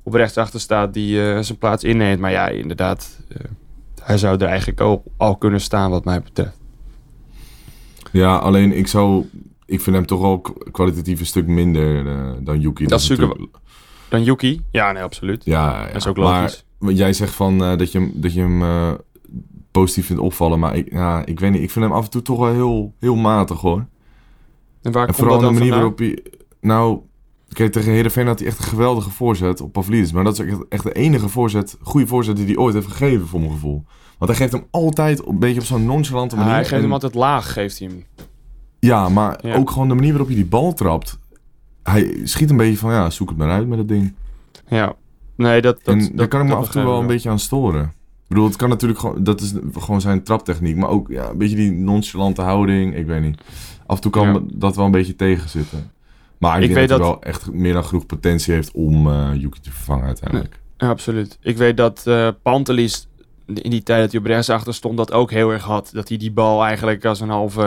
op 0.04 0.14
rechtsachter 0.14 0.60
staat 0.60 0.94
die 0.94 1.32
eh, 1.34 1.40
zijn 1.40 1.58
plaats 1.58 1.84
inneemt. 1.84 2.20
Maar 2.20 2.32
ja, 2.32 2.48
inderdaad, 2.48 3.20
eh, 3.30 3.38
hij 4.04 4.18
zou 4.18 4.38
er 4.40 4.48
eigenlijk 4.48 4.80
al, 4.82 5.04
al 5.18 5.36
kunnen 5.38 5.62
staan 5.62 5.92
wat 5.92 6.06
mij 6.06 6.22
betreft. 6.22 6.58
Ja, 8.12 8.36
alleen 8.36 8.78
ik 8.78 8.88
zou... 8.88 9.26
Ik 9.66 9.82
vind 9.82 9.96
hem 9.96 10.06
toch 10.06 10.22
wel 10.22 10.40
k- 10.40 10.72
kwalitatief 10.72 11.20
een 11.20 11.26
stuk 11.26 11.48
minder 11.48 12.04
dan 12.44 12.60
Yuki. 12.60 12.86
Dat 12.86 13.00
is 13.00 13.10
natuurlijk- 13.10 13.42
Dan 14.10 14.24
Yuki? 14.24 14.62
Ja, 14.72 14.92
nee, 14.92 15.04
absoluut. 15.04 15.46
Ja, 15.46 15.80
ja, 15.82 15.86
Dat 15.88 15.96
is 15.96 16.08
ook 16.08 16.18
logisch. 16.18 16.66
Maar 16.80 16.94
jij 16.94 17.14
zegt 17.14 17.34
van 17.34 17.58
dat 17.58 17.92
je 17.92 18.00
hem, 18.00 18.12
dat 18.16 18.34
je 18.34 18.40
hem 18.40 18.98
positief 19.72 20.06
vindt 20.06 20.22
opvallen. 20.22 20.60
Maar 20.60 20.76
ik, 20.76 20.92
ja, 20.92 21.26
ik 21.26 21.40
weet 21.40 21.52
niet. 21.52 21.62
Ik 21.62 21.72
vind 21.72 21.86
hem 21.86 21.94
af 21.94 22.04
en 22.04 22.10
toe 22.10 22.22
toch 22.22 22.38
wel 22.40 22.54
heel, 22.54 22.94
heel 23.00 23.16
matig 23.16 23.60
hoor. 23.62 23.86
En 24.82 24.92
waar 24.92 25.02
En 25.02 25.06
komt 25.08 25.18
vooral 25.18 25.40
dat 25.40 25.48
de 25.48 25.54
manier 25.60 25.72
vandaan? 25.72 25.80
waarop 25.80 25.98
hij... 25.98 26.24
Nou, 26.62 27.00
kijk, 27.54 27.72
tegen 27.72 27.92
Heerenveen 27.92 28.28
had 28.28 28.40
hij 28.40 28.48
echt 28.48 28.58
een 28.58 28.64
geweldige 28.64 29.10
voorzet 29.10 29.62
op 29.62 29.72
Pavlidis. 29.72 30.12
Maar 30.12 30.24
dat 30.24 30.40
is 30.40 30.46
echt, 30.46 30.68
echt 30.70 30.84
de 30.84 30.92
enige 30.94 31.30
voorzet, 31.30 31.78
goede 31.82 32.08
voorzet 32.08 32.36
die 32.36 32.46
hij 32.46 32.58
ooit 32.58 32.74
heeft 32.74 32.88
gegeven, 32.88 33.28
voor 33.28 33.40
mijn 33.40 33.52
gevoel. 33.52 33.84
Want 34.18 34.32
hij 34.32 34.40
geeft 34.40 34.52
hem 34.52 34.68
altijd 34.72 35.28
een 35.28 35.40
beetje 35.40 35.60
op 35.60 35.66
zo'n 35.66 35.86
nonchalante 35.86 36.36
Ja, 36.36 36.42
manier. 36.42 36.56
hij 36.56 36.64
geeft 36.66 36.76
En- 36.76 36.82
hem 36.82 36.94
altijd 36.94 37.14
laag, 37.16 37.54
geeft 37.54 37.80
hij 37.80 37.88
hem. 37.88 38.04
Ja, 38.80 39.10
maar 39.10 39.40
Ja. 39.48 39.56
ook 39.56 39.70
gewoon 39.72 39.88
de 39.88 39.94
manier 39.94 40.10
waarop 40.10 40.28
hij 40.28 40.36
die 40.36 40.46
bal 40.46 40.74
trapt. 40.74 41.20
Hij 41.84 42.20
schiet 42.24 42.50
een 42.50 42.58
beetje 42.58 42.78
van, 42.78 42.92
ja, 42.92 43.10
zoek 43.10 43.30
het 43.30 43.38
maar 43.38 43.50
uit 43.52 43.68
met 43.68 43.78
dat 43.78 43.88
ding. 43.88 44.14
Ja. 44.68 44.94
Nee, 45.36 45.62
dat, 45.62 45.84
dat, 45.84 45.94
en 45.96 46.00
dat, 46.00 46.12
daar 46.18 46.28
kan 46.28 46.42
ik 46.42 46.48
me 46.48 46.56
af 46.56 46.66
en 46.66 46.72
toe 46.72 46.84
wel 46.84 47.00
een 47.00 47.08
beetje 47.08 47.30
aan 47.30 47.40
storen. 47.40 47.84
Ik 47.84 48.28
bedoel, 48.28 48.46
het 48.46 48.56
kan 48.56 48.70
natuurlijk 48.70 49.00
gewoon, 49.00 49.24
dat 49.24 49.42
is 49.42 49.54
gewoon 49.80 50.02
zijn 50.02 50.24
traptechniek. 50.24 50.76
Maar 50.76 50.90
ook 50.90 51.10
ja, 51.10 51.30
een 51.30 51.38
beetje 51.38 51.56
die 51.56 51.72
nonchalante 51.72 52.42
houding, 52.42 52.96
ik 52.96 53.06
weet 53.06 53.22
niet. 53.22 53.42
Af 53.92 53.98
en 53.98 54.04
toe 54.04 54.12
kan 54.12 54.34
Ja. 54.34 54.40
dat 54.54 54.76
wel 54.76 54.86
een 54.86 54.92
beetje 54.92 55.16
tegenzitten. 55.16 55.92
Maar 56.38 56.58
ik, 56.58 56.62
Ik 56.62 56.74
denk 56.74 56.80
weet 56.80 56.90
dat 56.90 57.00
hij 57.00 57.08
wel 57.08 57.22
echt 57.22 57.52
meer 57.52 57.74
dan 57.74 57.86
genoeg 57.86 58.06
potentie 58.06 58.54
heeft 58.54 58.72
om 58.72 59.08
eh 59.10 59.30
Yuki 59.34 59.60
te 59.60 59.72
vervangen 59.72 60.06
uiteindelijk. 60.06 60.60
Absoluut. 60.78 61.38
Ik 61.42 61.58
weet 61.58 61.78
dat 61.78 62.08
eh 62.08 62.28
Pantelis 62.42 63.08
in 63.46 63.70
die 63.70 63.84
tijd 63.84 64.02
dat 64.02 64.12
hij 64.12 64.20
op 64.20 64.26
rechtsachter 64.26 64.74
stond, 64.74 64.98
dat 64.98 65.12
ook 65.12 65.32
heel 65.32 65.52
erg 65.52 65.64
had. 65.64 65.90
Dat 65.94 66.08
hij 66.10 66.18
die 66.18 66.32
bal 66.32 66.64
eigenlijk 66.64 67.06
als 67.06 67.20
een 67.20 67.30
halve, 67.30 67.62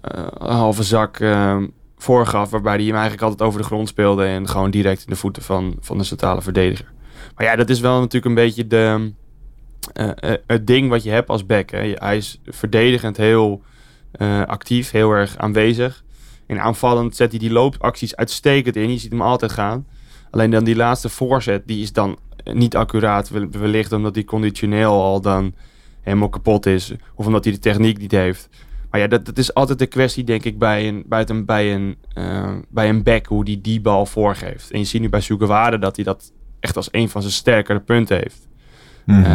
eh, 0.00 0.24
een 0.38 0.54
halve 0.56 0.82
zak 0.82 1.18
eh, 1.18 1.56
voorgaf. 1.96 2.50
Waarbij 2.50 2.74
hij 2.74 2.84
hem 2.84 2.92
eigenlijk 2.94 3.22
altijd 3.22 3.42
over 3.48 3.60
de 3.60 3.66
grond 3.66 3.88
speelde. 3.88 4.24
En 4.24 4.48
gewoon 4.48 4.70
direct 4.70 5.00
in 5.00 5.10
de 5.10 5.16
voeten 5.16 5.42
van, 5.42 5.76
van 5.80 5.98
de 5.98 6.04
centrale 6.04 6.42
verdediger. 6.42 6.92
Maar 7.36 7.46
ja, 7.46 7.56
dat 7.56 7.70
is 7.70 7.80
wel 7.80 7.98
natuurlijk 7.98 8.24
een 8.24 8.34
beetje 8.34 8.66
de, 8.66 9.12
het 10.46 10.66
ding 10.66 10.88
wat 10.88 11.02
je 11.02 11.10
hebt 11.10 11.28
als 11.28 11.46
back. 11.46 11.70
Hè. 11.70 11.92
Hij 11.94 12.16
is 12.16 12.40
verdedigend 12.46 13.16
heel 13.16 13.62
eh, 14.16 14.42
actief, 14.42 14.90
heel 14.90 15.10
erg 15.10 15.36
aanwezig. 15.36 16.04
En 16.46 16.60
aanvallend 16.60 17.16
zet 17.16 17.30
hij 17.30 17.38
die 17.38 17.50
loopacties 17.52 18.16
uitstekend 18.16 18.76
in. 18.76 18.90
Je 18.90 18.98
ziet 18.98 19.10
hem 19.10 19.22
altijd 19.22 19.52
gaan. 19.52 19.86
Alleen 20.30 20.50
dan 20.50 20.64
die 20.64 20.76
laatste 20.76 21.08
voorzet, 21.08 21.66
die 21.66 21.82
is 21.82 21.92
dan 21.92 22.18
niet 22.44 22.76
accuraat. 22.76 23.28
wel- 23.28 23.50
Wellicht 23.50 23.92
omdat 23.92 24.14
die 24.14 24.24
conditioneel 24.24 25.02
al 25.02 25.20
dan 25.20 25.54
helemaal 26.00 26.28
kapot 26.28 26.66
is. 26.66 26.92
Of 27.14 27.26
omdat 27.26 27.44
hij 27.44 27.52
de 27.52 27.58
techniek 27.58 27.98
niet 27.98 28.10
heeft. 28.10 28.48
Maar 28.90 29.00
ja, 29.00 29.06
dat, 29.06 29.24
dat 29.26 29.38
is 29.38 29.54
altijd 29.54 29.78
de 29.78 29.86
kwestie, 29.86 30.24
denk 30.24 30.44
ik, 30.44 30.58
bij 30.58 30.88
een, 30.88 31.04
bij 31.06 31.24
een, 31.28 31.44
bij 31.44 31.74
een, 31.74 31.96
eh, 32.14 32.52
bij 32.68 32.88
een 32.88 33.02
back. 33.02 33.26
Hoe 33.26 33.44
die 33.44 33.60
die 33.60 33.80
bal 33.80 34.06
voorgeeft. 34.06 34.70
En 34.70 34.78
je 34.78 34.84
ziet 34.84 35.00
nu 35.00 35.08
bij 35.08 35.20
Sugawara 35.20 35.76
dat 35.76 35.96
hij 35.96 36.04
dat 36.04 36.32
echt 36.60 36.76
als 36.76 36.88
een 36.90 37.08
van 37.08 37.20
zijn 37.20 37.32
sterkere 37.34 37.80
punten 37.80 38.16
heeft. 38.16 38.48
Mhm. 39.06 39.18
Eh, 39.24 39.30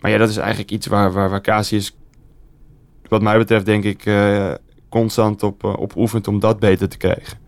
maar 0.00 0.10
ja, 0.10 0.18
dat 0.18 0.28
is 0.28 0.36
eigenlijk 0.36 0.70
iets 0.70 0.86
waar, 0.86 1.12
waar, 1.12 1.30
waar 1.30 1.40
Casius, 1.40 1.96
wat 3.08 3.22
mij 3.22 3.38
betreft, 3.38 3.64
denk 3.66 3.84
ik, 3.84 4.06
eh, 4.06 4.52
constant 4.88 5.42
op, 5.42 5.64
eh, 5.64 5.72
op 5.76 5.96
oefent 5.96 6.28
om 6.28 6.38
dat 6.40 6.58
beter 6.58 6.88
te 6.88 6.96
krijgen. 6.96 7.38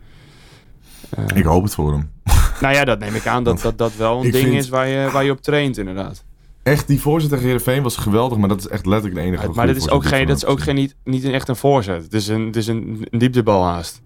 Eh, 1.11 1.25
ik 1.35 1.45
hoop 1.45 1.63
het 1.63 1.75
voor 1.75 1.93
hem. 1.93 2.11
nou 2.61 2.75
ja, 2.75 2.85
dat 2.85 2.99
neem 2.99 3.15
ik 3.15 3.27
aan 3.27 3.45
dat 3.45 3.61
dat, 3.63 3.79
dat 3.79 3.97
wel 3.97 4.17
een 4.25 4.31
ding 4.31 4.45
vind- 4.45 4.55
is 4.57 4.69
waar 4.69 4.89
je, 4.89 5.11
waar 5.11 5.25
je 5.25 5.31
op 5.31 5.41
traint, 5.41 5.79
inderdaad. 5.79 6.25
Echt, 6.63 6.87
die 6.87 7.01
voorzet 7.01 7.31
tegen 7.31 7.45
Heerenveen 7.45 7.83
was 7.83 7.97
geweldig, 7.97 8.39
maar 8.39 8.49
dat 8.49 8.59
is 8.59 8.69
echt 8.69 8.87
letterlijk 8.87 9.21
de 9.21 9.27
enige 9.27 9.51
maar 9.55 9.67
dat 9.67 9.77
is 9.77 9.91
ook 9.91 10.05
geen, 10.07 10.27
dat 10.27 10.37
is 10.37 10.45
ook 10.45 10.57
hem 10.57 10.65
geen, 10.67 10.75
niet, 10.75 10.95
niet 11.05 11.25
een, 11.25 11.33
echt 11.33 11.49
een 11.49 11.57
voorzet. 11.57 12.03
Het 12.03 12.13
is 12.13 12.29
een, 12.29 12.47
het 12.47 12.57
is 12.57 12.67
een, 12.67 13.07
een 13.11 13.19
dieptebal 13.19 13.65
haast. 13.65 14.03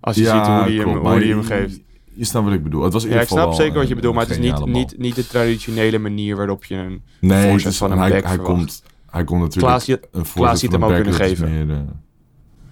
Als 0.00 0.16
je 0.16 0.22
Ja, 0.22 0.44
ziet 0.44 0.54
hoe 0.54 0.66
die 0.66 0.80
hem, 0.80 1.06
hoe 1.06 1.18
die 1.20 1.30
hem 1.32 1.42
geeft. 1.42 1.80
Je 2.14 2.24
snapt 2.24 2.44
wat 2.46 2.54
ik 2.54 2.62
bedoel. 2.62 2.82
Het 2.82 2.92
was 2.92 3.04
in 3.04 3.10
Ja, 3.12 3.20
ik 3.20 3.28
snap 3.28 3.52
zeker 3.52 3.78
wat 3.78 3.88
je 3.88 3.94
bedoelt, 3.94 4.14
maar 4.14 4.22
het 4.26 4.32
is 4.32 4.38
niet, 4.38 4.64
niet, 4.66 4.98
niet 4.98 5.14
de 5.14 5.26
traditionele 5.26 5.98
manier 5.98 6.36
waarop 6.36 6.64
je 6.64 6.74
een 6.74 7.02
Nee, 7.20 7.50
voorzet 7.50 7.76
van 7.76 7.90
een 7.92 7.98
hij, 7.98 8.10
hij, 8.10 8.20
verwacht. 8.20 8.42
komt, 8.42 8.82
hij 9.12 9.24
komt 9.24 9.40
natuurlijk 9.40 9.66
Klaas, 9.66 9.86
je- 9.86 10.08
een 10.12 10.26
Klaas 10.34 10.60
ziet 10.60 10.72
hem 10.72 10.84
ook 10.84 10.94
kunnen 10.94 11.14
geven. 11.14 11.66
meer, 11.66 11.76
eh, 11.76 11.82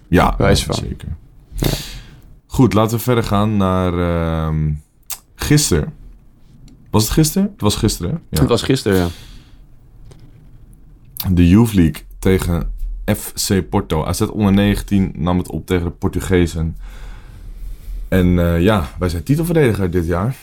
ja, 0.07 0.35
Wijs 0.37 0.63
van. 0.63 0.75
zeker. 0.75 1.07
Goed, 2.45 2.73
laten 2.73 2.97
we 2.97 3.03
verder 3.03 3.23
gaan 3.23 3.57
naar 3.57 3.93
ehm 4.47 4.71
gisteren. 5.35 5.93
Was 6.89 7.03
het 7.03 7.11
gisteren? 7.11 7.49
Het 7.51 7.61
was 7.61 7.75
gisteren, 7.75 8.11
hè? 8.11 8.17
Ja. 8.29 8.39
Het 8.39 8.49
was 8.49 8.61
gisteren, 8.61 8.97
ja. 8.97 9.07
De 11.31 11.47
Youth 11.47 11.73
League 11.73 12.01
tegen 12.19 12.71
FC 13.05 13.69
Porto. 13.69 14.05
AZ 14.05 14.21
onder 14.21 14.53
19 14.53 15.11
nam 15.15 15.37
het 15.37 15.49
op 15.49 15.65
tegen 15.65 15.85
de 15.85 15.91
Portugezen. 15.91 16.77
En 18.07 18.39
eh, 18.39 18.61
ja, 18.61 18.89
wij 18.99 19.09
zijn 19.09 19.23
titelverdediger 19.23 19.91
dit 19.91 20.05
jaar. 20.05 20.35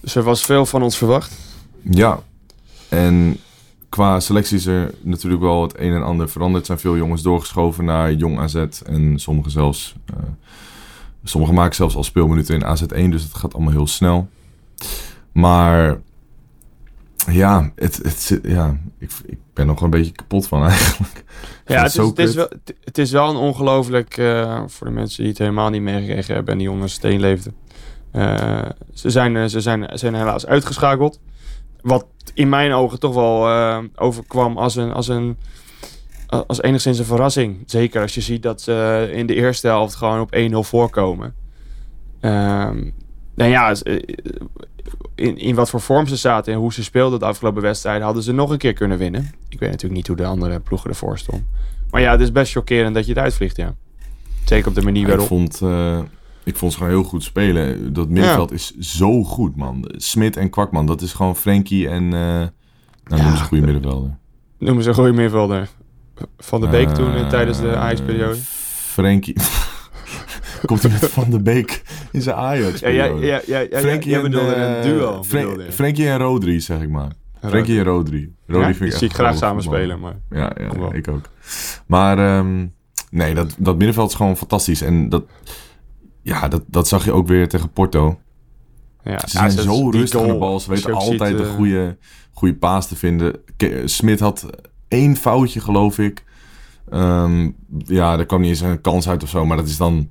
Dus 0.00 0.14
er 0.14 0.22
was 0.22 0.44
veel 0.44 0.66
van 0.66 0.82
ons 0.82 0.96
verwacht. 0.98 1.32
Ja. 1.82 2.18
En 2.88 3.36
qua 3.88 4.20
selectie 4.20 4.56
is 4.56 4.66
er 4.66 4.94
natuurlijk 5.02 5.42
wel 5.42 5.62
het 5.62 5.78
een 5.78 5.92
en 5.92 6.02
ander 6.02 6.28
veranderd. 6.28 6.60
Er 6.60 6.66
zijn 6.66 6.78
veel 6.78 6.96
jongens 6.96 7.22
doorgeschoven 7.22 7.84
naar 7.84 8.12
Jong 8.12 8.38
AZ. 8.38 8.54
En 8.86 9.18
sommigen 9.18 9.50
zelfs... 9.50 9.94
eh 10.06 10.16
sommigen 11.24 11.56
maken 11.56 11.74
zelfs 11.74 11.96
al 11.96 12.04
speelminuten 12.04 12.54
in 12.54 12.64
AZ1. 12.64 13.10
Dus 13.10 13.22
het 13.22 13.34
gaat 13.34 13.54
allemaal 13.54 13.72
heel 13.72 13.86
snel. 13.86 14.28
Maar... 15.32 15.98
Ja, 17.30 17.72
het, 17.76 17.96
het, 17.96 18.40
ja 18.42 18.76
ik, 18.98 19.10
ik 19.24 19.38
ben 19.52 19.66
nog 19.66 19.80
een 19.80 19.90
beetje 19.90 20.12
kapot 20.12 20.46
van 20.48 20.64
eigenlijk. 20.68 21.24
Ja, 21.66 21.82
het 21.82 21.90
is, 21.94 21.96
het, 21.96 22.18
is 22.18 22.34
wel, 22.34 22.48
het- 22.84 22.98
is 22.98 23.10
wel 23.10 23.30
een 23.30 23.36
ongelooflijk, 23.36 24.16
eh, 24.16 24.62
voor 24.66 24.86
de 24.86 24.92
mensen 24.92 25.18
die 25.22 25.28
het 25.30 25.38
helemaal 25.38 25.70
niet 25.70 25.82
meegekregen 25.82 26.34
hebben 26.34 26.52
en 26.52 26.58
die 26.58 26.70
onder 26.70 26.90
steen 26.90 27.20
leefden. 27.20 27.54
Eh, 28.10 28.58
ze 28.92 29.10
zijn, 29.10 29.50
ze 29.50 29.60
zijn, 29.60 29.98
zijn 29.98 30.14
helaas 30.14 30.46
uitgeschakeld. 30.46 31.20
Wat 31.86 32.06
in 32.34 32.48
mijn 32.48 32.72
ogen 32.72 32.98
toch 32.98 33.14
wel 33.14 33.48
eh, 33.48 33.78
overkwam 33.94 34.58
als 34.58 34.76
een, 34.76 34.92
als 34.92 35.08
een 35.08 35.36
als 36.46 36.62
enigszins 36.62 36.98
een 36.98 37.04
verrassing. 37.04 37.62
Zeker 37.66 38.00
als 38.00 38.14
je 38.14 38.20
ziet 38.20 38.42
dat 38.42 38.60
ze 38.60 39.08
in 39.12 39.26
de 39.26 39.34
eerste 39.34 39.66
helft 39.66 39.94
gewoon 39.94 40.20
op 40.20 40.36
1-0 40.36 40.68
voorkomen. 40.68 41.34
Ehm 42.20 42.90
nou 43.36 43.50
ja, 43.50 43.74
eh, 43.74 44.02
in, 45.14 45.38
in 45.38 45.54
wat 45.54 45.70
voor 45.70 45.80
vorm 45.80 46.06
ze 46.06 46.16
zaten 46.16 46.52
en 46.52 46.58
hoe 46.58 46.72
ze 46.72 46.82
speelden 46.82 47.18
de 47.18 47.24
afgelopen 47.24 47.62
wedstrijd, 47.62 48.02
hadden 48.02 48.22
ze 48.22 48.32
nog 48.32 48.50
een 48.50 48.58
keer 48.58 48.72
kunnen 48.72 48.98
winnen. 48.98 49.30
Ik 49.48 49.58
weet 49.58 49.70
natuurlijk 49.70 49.96
niet 49.96 50.06
hoe 50.06 50.16
de 50.16 50.24
andere 50.24 50.60
ploegen 50.60 50.90
ervoor 50.90 51.18
stonden. 51.18 51.48
Maar 51.90 52.00
ja, 52.00 52.10
het 52.10 52.20
is 52.20 52.32
best 52.32 52.52
chockerend 52.52 52.94
dat 52.94 53.06
je 53.06 53.12
het 53.12 53.22
uitvliegt, 53.22 53.56
ja. 53.56 53.74
Zeker 54.44 54.68
op 54.68 54.74
de 54.74 54.82
manier 54.82 55.06
waarop. 55.06 55.22
Ik 55.22 55.28
vond, 55.28 55.60
uh, 55.62 55.98
ik 56.46 56.56
vond 56.56 56.72
ze 56.72 56.78
gewoon 56.78 56.92
heel 56.92 57.02
goed 57.02 57.22
spelen. 57.22 57.92
Dat 57.92 58.08
middenveld 58.08 58.52
is 58.52 58.76
zo 58.78 59.24
goed, 59.24 59.56
man. 59.56 59.84
Smit 59.96 60.36
en 60.36 60.50
Kwakman, 60.50 60.86
dat 60.86 61.00
is 61.02 61.12
gewoon 61.12 61.36
Frenkie 61.36 61.88
en... 61.88 62.02
Uh, 62.02 62.10
nou, 62.10 62.50
noemen 63.04 63.36
ze 63.36 63.42
een 63.42 63.48
goede 63.48 63.64
middenvelder. 63.64 64.18
Noemen 64.58 64.82
ze 64.82 64.88
een 64.88 64.94
goede 64.94 65.12
middenvelder. 65.12 65.68
Van 66.38 66.60
de 66.60 66.68
Beek 66.68 66.88
toen, 66.88 67.28
tijdens 67.28 67.60
de 67.60 67.76
Ajax-periode. 67.76 68.36
Frenkie... 68.36 69.36
Komt 70.64 70.82
hij 70.82 70.90
met 70.90 71.10
Van 71.10 71.30
de 71.30 71.42
Beek 71.42 71.82
in 72.12 72.22
zijn 72.22 72.36
Ajax. 72.36 72.80
Ja, 72.80 72.88
ja, 72.88 73.04
ja, 73.04 73.20
ja, 73.20 73.40
ja, 73.46 73.68
en, 73.68 74.24
een 74.24 74.82
duo. 74.82 75.22
Frank, 75.22 75.62
Frankie 75.70 76.08
en 76.08 76.18
Rodri, 76.18 76.60
zeg 76.60 76.80
ik 76.80 76.88
maar. 76.88 77.10
Frankie 77.40 77.78
en 77.78 77.84
Rodri. 77.84 78.34
Rodri 78.46 78.68
ja, 78.68 78.74
vind 78.74 78.92
ik 78.92 78.98
zie 78.98 79.08
ik 79.08 79.14
graag 79.14 79.36
samen 79.36 79.62
spelen, 79.62 80.00
maar... 80.00 80.16
Ja, 80.30 80.52
ja 80.58 80.92
ik 80.92 81.08
ook. 81.08 81.28
Maar 81.86 82.38
um, 82.38 82.72
nee, 83.10 83.34
dat, 83.34 83.54
dat 83.58 83.76
middenveld 83.76 84.10
is 84.10 84.16
gewoon 84.16 84.36
fantastisch. 84.36 84.82
En 84.82 85.08
dat, 85.08 85.24
ja, 86.26 86.48
dat, 86.48 86.62
dat 86.66 86.88
zag 86.88 87.04
je 87.04 87.12
ook 87.12 87.26
weer 87.26 87.48
tegen 87.48 87.70
Porto. 87.70 88.18
Ja, 89.04 89.18
ze 89.20 89.28
zijn 89.28 89.50
zo 89.50 89.90
rustig 89.90 90.20
aan 90.20 90.26
de 90.26 90.38
bal. 90.38 90.60
Ze 90.60 90.70
weten 90.70 90.94
altijd 90.94 91.36
ziet, 91.36 91.46
de 91.46 91.52
goede, 91.52 91.96
goede 92.32 92.54
paas 92.54 92.88
te 92.88 92.96
vinden. 92.96 93.40
Smit 93.84 94.20
had 94.20 94.46
één 94.88 95.16
foutje, 95.16 95.60
geloof 95.60 95.98
ik. 95.98 96.24
Um, 96.92 97.56
ja, 97.84 98.16
daar 98.16 98.26
kwam 98.26 98.40
niet 98.40 98.50
eens 98.50 98.60
een 98.60 98.80
kans 98.80 99.08
uit 99.08 99.22
of 99.22 99.28
zo. 99.28 99.46
Maar 99.46 99.56
dat 99.56 99.66
is 99.66 99.76
dan 99.76 100.08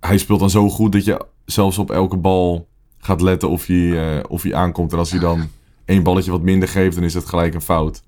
hij 0.00 0.18
speelt 0.18 0.40
dan 0.40 0.50
zo 0.50 0.68
goed 0.68 0.92
dat 0.92 1.04
je 1.04 1.26
zelfs 1.44 1.78
op 1.78 1.90
elke 1.90 2.16
bal 2.16 2.68
gaat 2.98 3.20
letten 3.20 3.48
of 3.48 3.66
hij, 3.66 3.76
uh, 3.76 4.22
of 4.28 4.42
hij 4.42 4.54
aankomt. 4.54 4.92
En 4.92 4.98
als 4.98 5.10
hij 5.10 5.20
dan 5.20 5.48
één 5.84 6.02
balletje 6.02 6.30
wat 6.30 6.42
minder 6.42 6.68
geeft, 6.68 6.94
dan 6.94 7.04
is 7.04 7.14
het 7.14 7.26
gelijk 7.26 7.54
een 7.54 7.60
fout. 7.60 8.02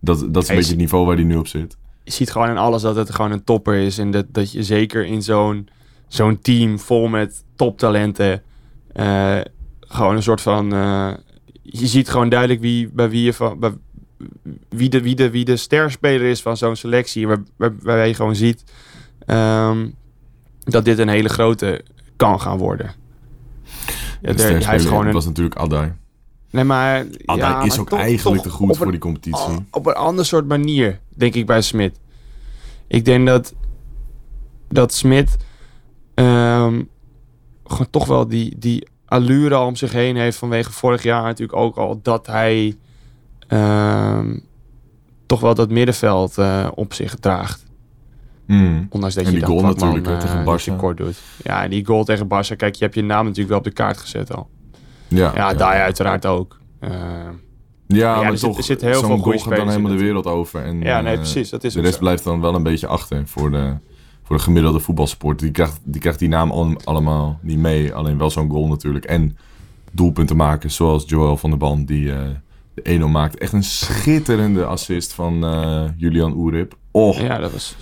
Dat, 0.00 0.18
dat 0.34 0.42
is 0.42 0.48
een 0.48 0.54
beetje 0.54 0.70
het 0.70 0.80
niveau 0.80 1.06
waar 1.06 1.16
hij 1.16 1.24
nu 1.24 1.36
op 1.36 1.46
zit. 1.46 1.76
Je 2.04 2.12
ziet 2.12 2.30
gewoon 2.30 2.48
in 2.48 2.58
alles 2.58 2.82
dat 2.82 2.96
het 2.96 3.14
gewoon 3.14 3.30
een 3.30 3.44
topper 3.44 3.74
is. 3.74 3.98
En 3.98 4.10
dat, 4.10 4.26
dat 4.28 4.52
je 4.52 4.62
zeker 4.62 5.06
in 5.06 5.22
zo'n 5.22 5.68
zo'n 6.12 6.38
team 6.40 6.78
vol 6.78 7.08
met 7.08 7.44
toptalenten... 7.56 8.42
Uh, 8.94 9.40
gewoon 9.80 10.16
een 10.16 10.22
soort 10.22 10.40
van... 10.40 10.74
Uh, 10.74 11.12
je 11.62 11.86
ziet 11.86 12.10
gewoon 12.10 12.28
duidelijk 12.28 12.60
wie, 12.60 12.88
bij 12.88 13.10
wie 13.10 13.22
je 13.22 13.32
van... 13.32 13.58
Bij, 13.58 13.72
wie 14.68 14.88
de, 14.88 15.02
wie, 15.02 15.14
de, 15.14 15.30
wie 15.30 15.44
de 15.44 15.56
sterspeler 15.56 16.26
is 16.26 16.42
van 16.42 16.56
zo'n 16.56 16.76
selectie. 16.76 17.26
Waar, 17.26 17.42
waar, 17.56 17.72
waar 17.82 18.06
je 18.06 18.14
gewoon 18.14 18.36
ziet... 18.36 18.64
Um, 19.26 19.94
dat 20.58 20.84
dit 20.84 20.98
een 20.98 21.08
hele 21.08 21.28
grote 21.28 21.84
kan 22.16 22.40
gaan 22.40 22.58
worden. 22.58 22.92
Ja, 24.22 24.32
de 24.32 24.42
hij 24.42 24.64
heeft 24.64 24.86
gewoon 24.86 25.06
een... 25.06 25.12
was 25.12 25.24
natuurlijk 25.24 25.56
Adai. 25.56 25.92
Nee, 26.50 26.64
maar... 26.64 27.06
Adai 27.24 27.52
ja, 27.52 27.62
is 27.62 27.78
ook 27.78 27.92
eigenlijk 27.92 28.42
te 28.42 28.50
goed 28.50 28.76
voor 28.76 28.90
die 28.90 29.00
competitie. 29.00 29.66
Op 29.70 29.86
een 29.86 29.94
ander 29.94 30.26
soort 30.26 30.48
manier, 30.48 31.00
denk 31.08 31.34
ik, 31.34 31.46
bij 31.46 31.62
Smit. 31.62 32.00
Ik 32.86 33.04
denk 33.04 33.26
dat, 33.26 33.54
dat 34.68 34.92
Smit 34.92 35.36
um, 36.14 36.88
gewoon 37.64 37.90
toch 37.90 38.06
wel 38.06 38.28
die, 38.28 38.58
die 38.58 38.88
allure 39.06 39.58
om 39.58 39.76
zich 39.76 39.92
heen 39.92 40.16
heeft 40.16 40.38
vanwege 40.38 40.72
vorig 40.72 41.02
jaar 41.02 41.22
natuurlijk 41.22 41.58
ook 41.58 41.76
al 41.76 42.00
dat 42.02 42.26
hij 42.26 42.76
um, 43.48 44.44
toch 45.26 45.40
wel 45.40 45.54
dat 45.54 45.70
middenveld 45.70 46.38
uh, 46.38 46.68
op 46.74 46.94
zich 46.94 47.14
draagt. 47.14 47.64
Mm. 48.46 48.86
Ondanks 48.90 49.14
dat 49.14 49.24
en 49.24 49.32
je 49.32 49.38
die 49.38 49.46
goal 49.46 49.62
natuurlijk 49.62 50.20
tegen 50.20 50.44
Barça. 50.44 50.76
kort 50.76 50.96
doet. 50.96 51.16
Ja, 51.42 51.62
en 51.62 51.70
die 51.70 51.86
goal 51.86 52.04
tegen 52.04 52.26
Barça. 52.26 52.56
Kijk, 52.56 52.74
je 52.74 52.84
hebt 52.84 52.94
je 52.94 53.02
naam 53.02 53.22
natuurlijk 53.22 53.48
wel 53.48 53.58
op 53.58 53.64
de 53.64 53.70
kaart 53.70 53.98
gezet 53.98 54.34
al. 54.34 54.48
Ja, 55.08 55.32
ja, 55.34 55.54
daar 55.54 55.82
uiteraard 55.82 56.26
ook. 56.26 56.60
Uh, 56.80 56.90
ja, 57.86 58.16
maar 58.16 58.32
er 58.32 58.38
toch, 58.38 58.54
zit, 58.54 58.64
zit 58.64 58.80
heel 58.80 59.00
veel 59.00 59.18
goede 59.18 59.38
gaat 59.38 59.56
dan 59.56 59.68
helemaal 59.68 59.90
de 59.90 59.98
wereld 59.98 60.26
over. 60.26 60.64
En, 60.64 60.80
ja, 60.80 61.00
nee, 61.00 61.16
precies. 61.16 61.50
Dat 61.50 61.64
is 61.64 61.74
de 61.74 61.80
rest 61.80 61.98
blijft 61.98 62.24
dan 62.24 62.40
wel 62.40 62.54
een 62.54 62.62
beetje 62.62 62.86
achter 62.86 63.22
voor 63.26 63.50
de, 63.50 63.76
voor 64.32 64.40
de 64.40 64.46
gemiddelde 64.46 64.80
voetbalsport. 64.80 65.38
Die 65.38 65.50
krijgt, 65.50 65.80
die 65.84 66.00
krijgt 66.00 66.18
die 66.18 66.28
naam 66.28 66.76
allemaal 66.84 67.38
niet 67.42 67.58
mee. 67.58 67.94
Alleen 67.94 68.18
wel 68.18 68.30
zo'n 68.30 68.50
goal 68.50 68.66
natuurlijk. 68.66 69.04
En 69.04 69.36
doelpunten 69.90 70.36
maken, 70.36 70.70
zoals 70.70 71.04
Joel 71.06 71.36
van 71.36 71.50
der 71.50 71.58
Ban, 71.58 71.84
die 71.84 72.04
uh, 72.04 72.20
de 72.74 73.00
1-0 73.00 73.04
maakt. 73.04 73.38
Echt 73.38 73.52
een 73.52 73.64
schitterende 73.64 74.64
assist 74.64 75.12
van 75.12 75.44
uh, 75.44 75.84
Julian 75.96 76.36
Oerip. 76.36 76.76
Oh. 76.90 77.16
Ja, 77.16 77.38
dat 77.38 77.52
was 77.52 77.76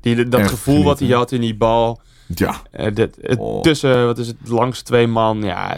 die, 0.00 0.28
dat 0.28 0.48
gevoel 0.48 0.84
wat 0.84 0.98
hij 0.98 1.08
had 1.08 1.32
in 1.32 1.40
die 1.40 1.56
bal. 1.56 2.00
Ja. 2.34 2.62
Uh, 2.80 2.94
dit, 2.94 3.18
het, 3.20 3.38
oh. 3.38 3.60
Tussen, 3.60 4.06
wat 4.06 4.18
is 4.18 4.26
het, 4.26 4.36
langs 4.44 4.82
twee 4.82 5.06
man. 5.06 5.42
Ja, 5.42 5.76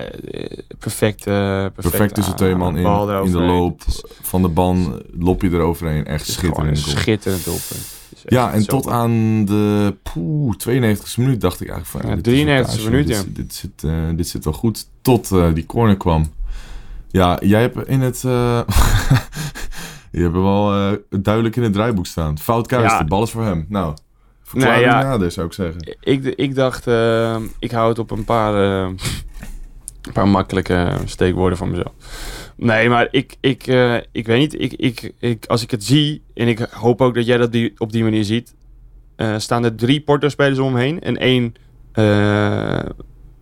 perfect. 0.78 1.26
Uh, 1.26 1.34
perfect, 1.34 1.74
perfect 1.74 2.14
tussen 2.14 2.36
twee 2.36 2.54
man 2.54 2.76
in, 2.76 2.86
in 3.24 3.32
de 3.32 3.38
loop 3.38 3.82
van 4.22 4.42
de 4.42 4.48
ban. 4.48 5.02
Lop 5.18 5.42
je 5.42 5.50
eroverheen. 5.50 6.06
Echt 6.06 6.26
schitterend. 6.26 6.78
Schitterend 6.78 7.44
doelpunt. 7.44 7.99
Ja, 8.30 8.52
en 8.52 8.66
tot 8.66 8.88
aan 8.88 9.44
de 9.44 9.96
poeh, 10.02 10.54
92e 10.68 11.16
minuut 11.16 11.40
dacht 11.40 11.60
ik 11.60 11.68
eigenlijk 11.68 12.04
van... 12.04 12.16
Ja, 12.16 12.22
93 12.22 12.84
minuut, 12.84 13.08
ja. 13.08 13.22
Dit, 13.22 13.36
dit, 13.36 13.54
zit, 13.54 13.82
uh, 13.84 13.92
dit 14.14 14.28
zit 14.28 14.44
wel 14.44 14.52
goed. 14.52 14.88
Tot 15.02 15.30
uh, 15.30 15.54
die 15.54 15.66
corner 15.66 15.96
kwam. 15.96 16.32
Ja, 17.08 17.38
jij 17.42 17.60
hebt 17.60 17.88
in 17.88 18.00
het... 18.00 18.22
Uh, 18.26 18.60
je 20.12 20.22
hebt 20.22 20.32
wel 20.32 20.96
duidelijk 21.10 21.56
in 21.56 21.62
het 21.62 21.72
draaiboek 21.72 22.06
staan. 22.06 22.38
Fout 22.38 22.70
ja. 22.70 22.98
de 22.98 23.04
bal 23.04 23.22
is 23.22 23.30
voor 23.30 23.44
hem. 23.44 23.66
Nou, 23.68 23.94
Verklaar 24.42 24.74
nee, 24.74 24.84
ja, 24.84 25.02
nader, 25.02 25.30
zou 25.30 25.46
ik 25.46 25.52
zeggen. 25.52 25.96
Ik, 26.00 26.24
ik 26.24 26.54
dacht, 26.54 26.86
ik 27.58 27.70
hou 27.70 27.88
het 27.88 27.98
op 27.98 28.10
een 28.10 28.24
paar, 28.24 28.54
een 28.54 30.12
paar 30.12 30.28
makkelijke 30.28 30.96
steekwoorden 31.04 31.58
van 31.58 31.70
mezelf. 31.70 31.92
Nee, 32.60 32.88
maar 32.88 33.08
ik, 33.10 33.36
ik, 33.40 33.66
uh, 33.66 33.96
ik 34.12 34.26
weet 34.26 34.38
niet. 34.38 34.60
Ik, 34.60 34.72
ik, 34.72 35.12
ik, 35.18 35.46
als 35.46 35.62
ik 35.62 35.70
het 35.70 35.84
zie, 35.84 36.22
en 36.34 36.48
ik 36.48 36.58
hoop 36.58 37.00
ook 37.00 37.14
dat 37.14 37.26
jij 37.26 37.36
dat 37.36 37.52
die, 37.52 37.72
op 37.76 37.92
die 37.92 38.02
manier 38.02 38.24
ziet, 38.24 38.54
staan 39.36 39.64
er 39.64 39.74
drie 39.74 40.00
Porto-spelers 40.00 40.58
omheen 40.58 41.00
en 41.00 41.16
één 41.16 41.54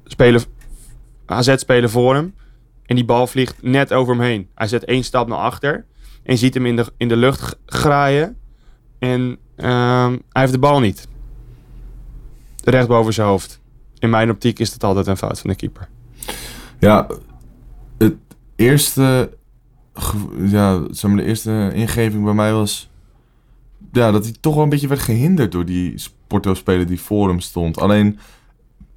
speler, 0.04 0.44
AZ-speler 1.26 1.90
voor 1.90 2.14
hem. 2.14 2.34
En 2.86 2.96
die 2.96 3.04
bal 3.04 3.26
vliegt 3.26 3.62
net 3.62 3.92
over 3.92 4.14
hem 4.14 4.22
heen. 4.22 4.48
Hij 4.54 4.66
zet 4.66 4.84
één 4.84 5.04
stap 5.04 5.28
naar 5.28 5.38
achter 5.38 5.84
en 6.22 6.38
ziet 6.38 6.54
hem 6.54 6.66
in 6.66 6.76
de, 6.76 6.86
in 6.96 7.08
de 7.08 7.16
lucht 7.16 7.58
graaien. 7.66 8.36
En 8.98 9.38
Ehm, 9.58 10.10
hij 10.10 10.42
heeft 10.42 10.52
de 10.52 10.58
bal 10.58 10.80
niet. 10.80 11.08
Recht 12.64 12.88
boven 12.88 13.12
zijn 13.12 13.26
hoofd. 13.26 13.60
In 13.98 14.10
mijn 14.10 14.30
optiek 14.30 14.58
is 14.58 14.72
dat 14.72 14.84
altijd 14.84 15.06
een 15.06 15.16
fout 15.16 15.40
van 15.40 15.50
de 15.50 15.56
keeper. 15.56 15.88
Ja, 16.78 17.06
eerste, 18.58 19.30
ja, 20.38 20.82
zeg 20.90 21.10
maar 21.10 21.20
de 21.20 21.28
eerste 21.28 21.70
ingeving 21.74 22.24
bij 22.24 22.34
mij 22.34 22.52
was 22.52 22.90
ja, 23.92 24.10
dat 24.10 24.24
hij 24.24 24.34
toch 24.40 24.54
wel 24.54 24.62
een 24.62 24.68
beetje 24.68 24.88
werd 24.88 25.00
gehinderd 25.00 25.52
door 25.52 25.64
die 25.64 26.02
Porto-speler 26.26 26.86
die 26.86 27.00
voor 27.00 27.28
hem 27.28 27.40
stond. 27.40 27.80
Alleen 27.80 28.18